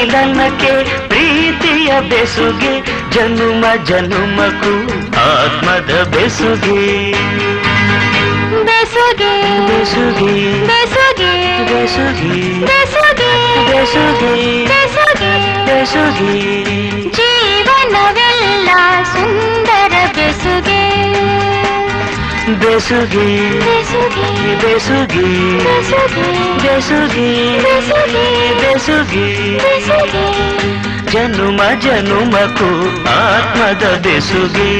ಮಿಲನಕ್ಕೆ 0.01 0.85
ಪ್ರೀತಿಯ 1.09 2.01
ಬೆಸುಗೆ 2.01 2.81
ಜನುಮ 3.11 3.65
ಜನುಮಕ್ಕೂ 3.85 4.75
ಆತ್ಮದ 5.21 6.03
ಬೆಸುಗೆ. 6.03 7.13
ಬೆಸುಗೆ 8.65 9.33
ಬೆಸುಗೆ 9.67 10.67
ಬೆಸುಗೆ 10.67 11.33
ಬೆಸುಗೆ 11.67 12.67
ಬೆಸುಗೆ 12.67 13.33
ಬೆಸುಗೆ 13.67 14.67
ಬೆಸುಗೆ. 14.67 15.67
ಬೆಸುಗೆ. 15.67 16.65
ಜೀವನವೆಲ್ಲ 17.11 18.71
ಸುಂದರ 19.05 19.93
ಬೆಸುಗೆ. 20.17 20.81
ಬೆಸುಗೆ 22.49 23.27
ಬೆಸುಗೆ 24.63 25.27
ಬೆಸುಗೆ 26.63 27.29
ಬೆಸುಗೆ 28.63 29.27
ಜನುಮ 31.13 31.61
ಜನುಮಕು 31.81 32.71
ಆತ್ಮದ 33.11 33.85
ಬೆಸುಗೆ 34.03 34.71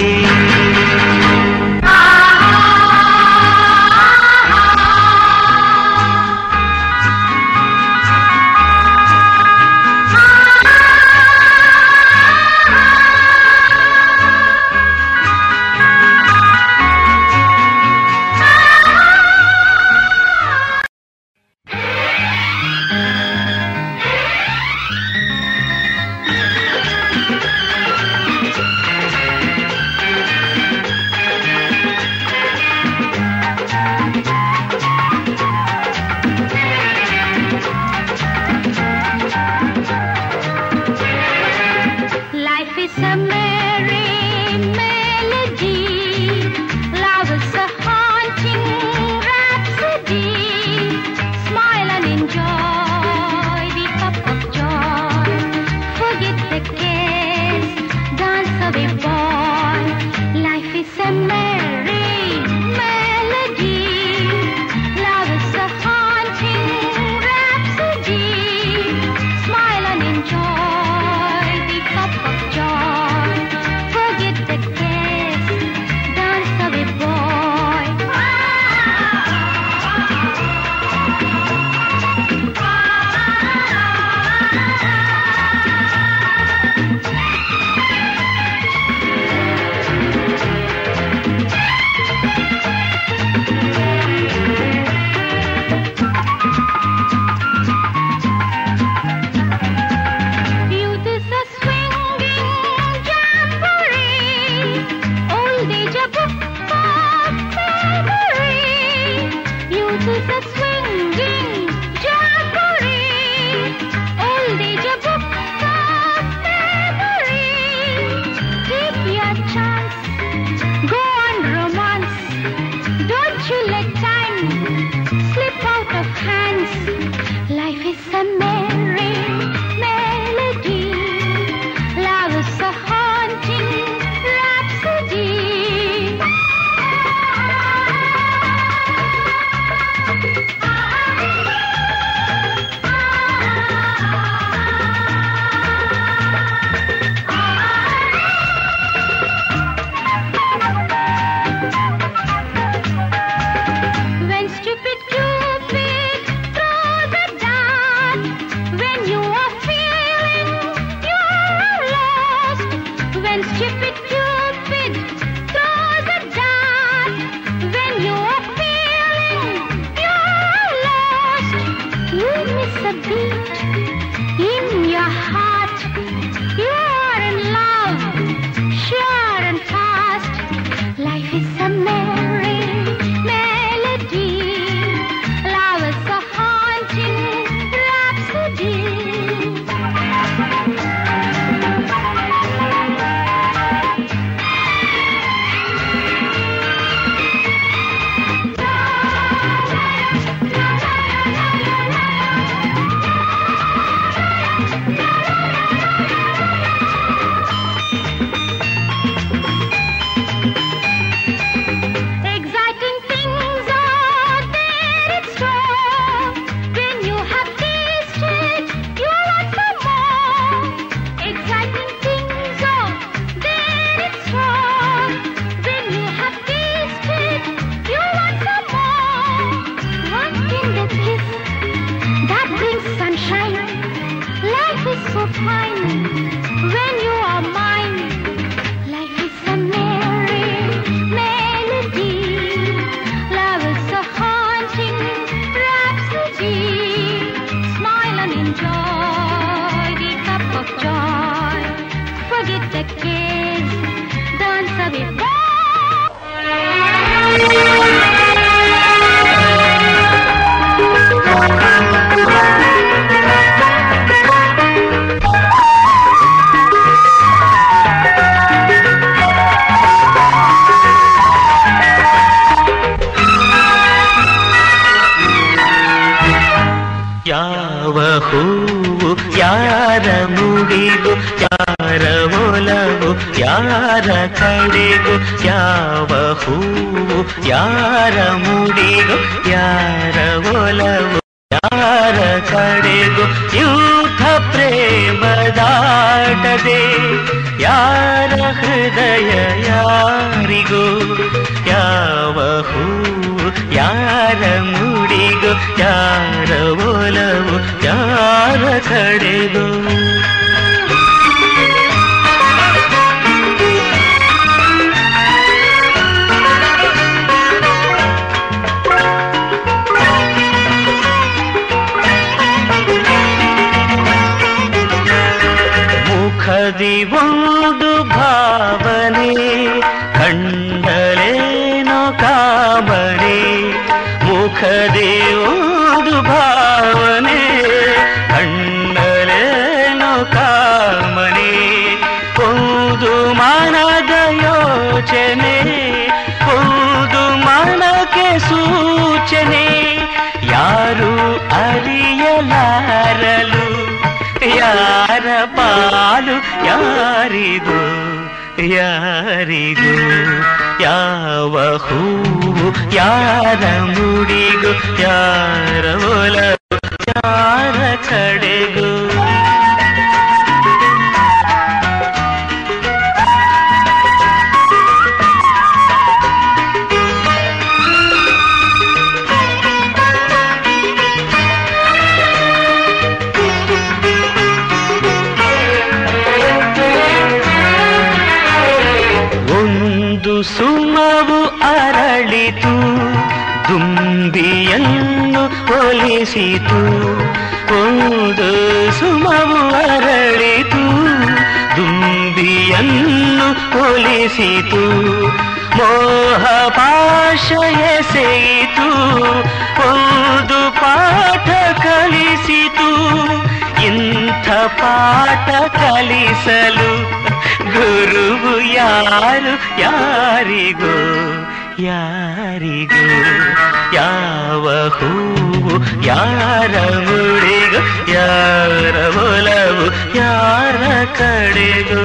ಯಾರ 426.03 426.75
ಮುಡಿಗೂ 427.07 427.81
ಯಾರ 428.13 428.97
ಒಲವು 429.25 429.87
ಯಾರ 430.15 430.81
ಕಡೆಗೂ? 431.19 432.03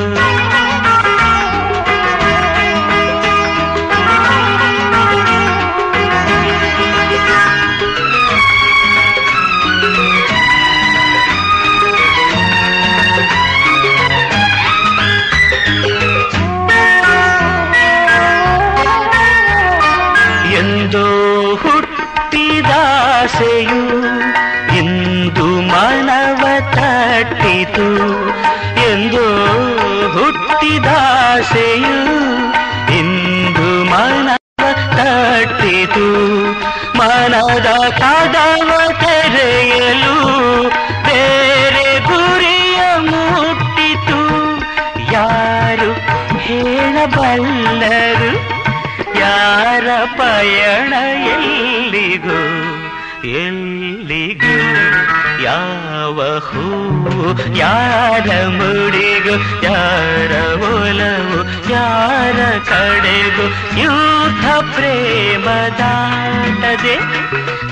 ಯಾರ 57.56 58.47
ಮುಡಿಗು, 58.47 59.65
ಯಾರ 59.65 60.31
ಒಲವು, 60.64 61.72
ಯಾರ 61.72 62.60
ಕಡೆಗೂ 62.60 63.45
ಯೂಥ 63.81 64.45
ಪ್ರೇಮದಾಟದೆ 64.76 65.65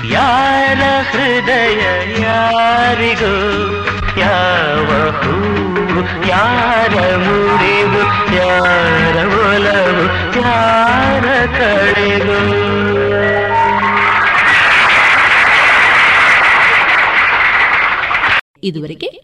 ಯಾರ 0.08 0.80
ಹೃದಯ 1.10 1.82
ಯಾರಿಗೂ, 2.20 3.34
ಯಾವ 4.20 5.10
ಹೂವು, 5.10 6.28
ಯಾರ 6.28 7.16
ಮುಡಿಗೂ, 7.16 8.02
ಯಾರ 8.36 9.16
ಒಲವು, 9.26 10.04
ಯಾರ 10.40 11.24
ಕಡೆಗೂ. 11.46 12.64
ಇದುವರೆಗೆ 18.64 19.23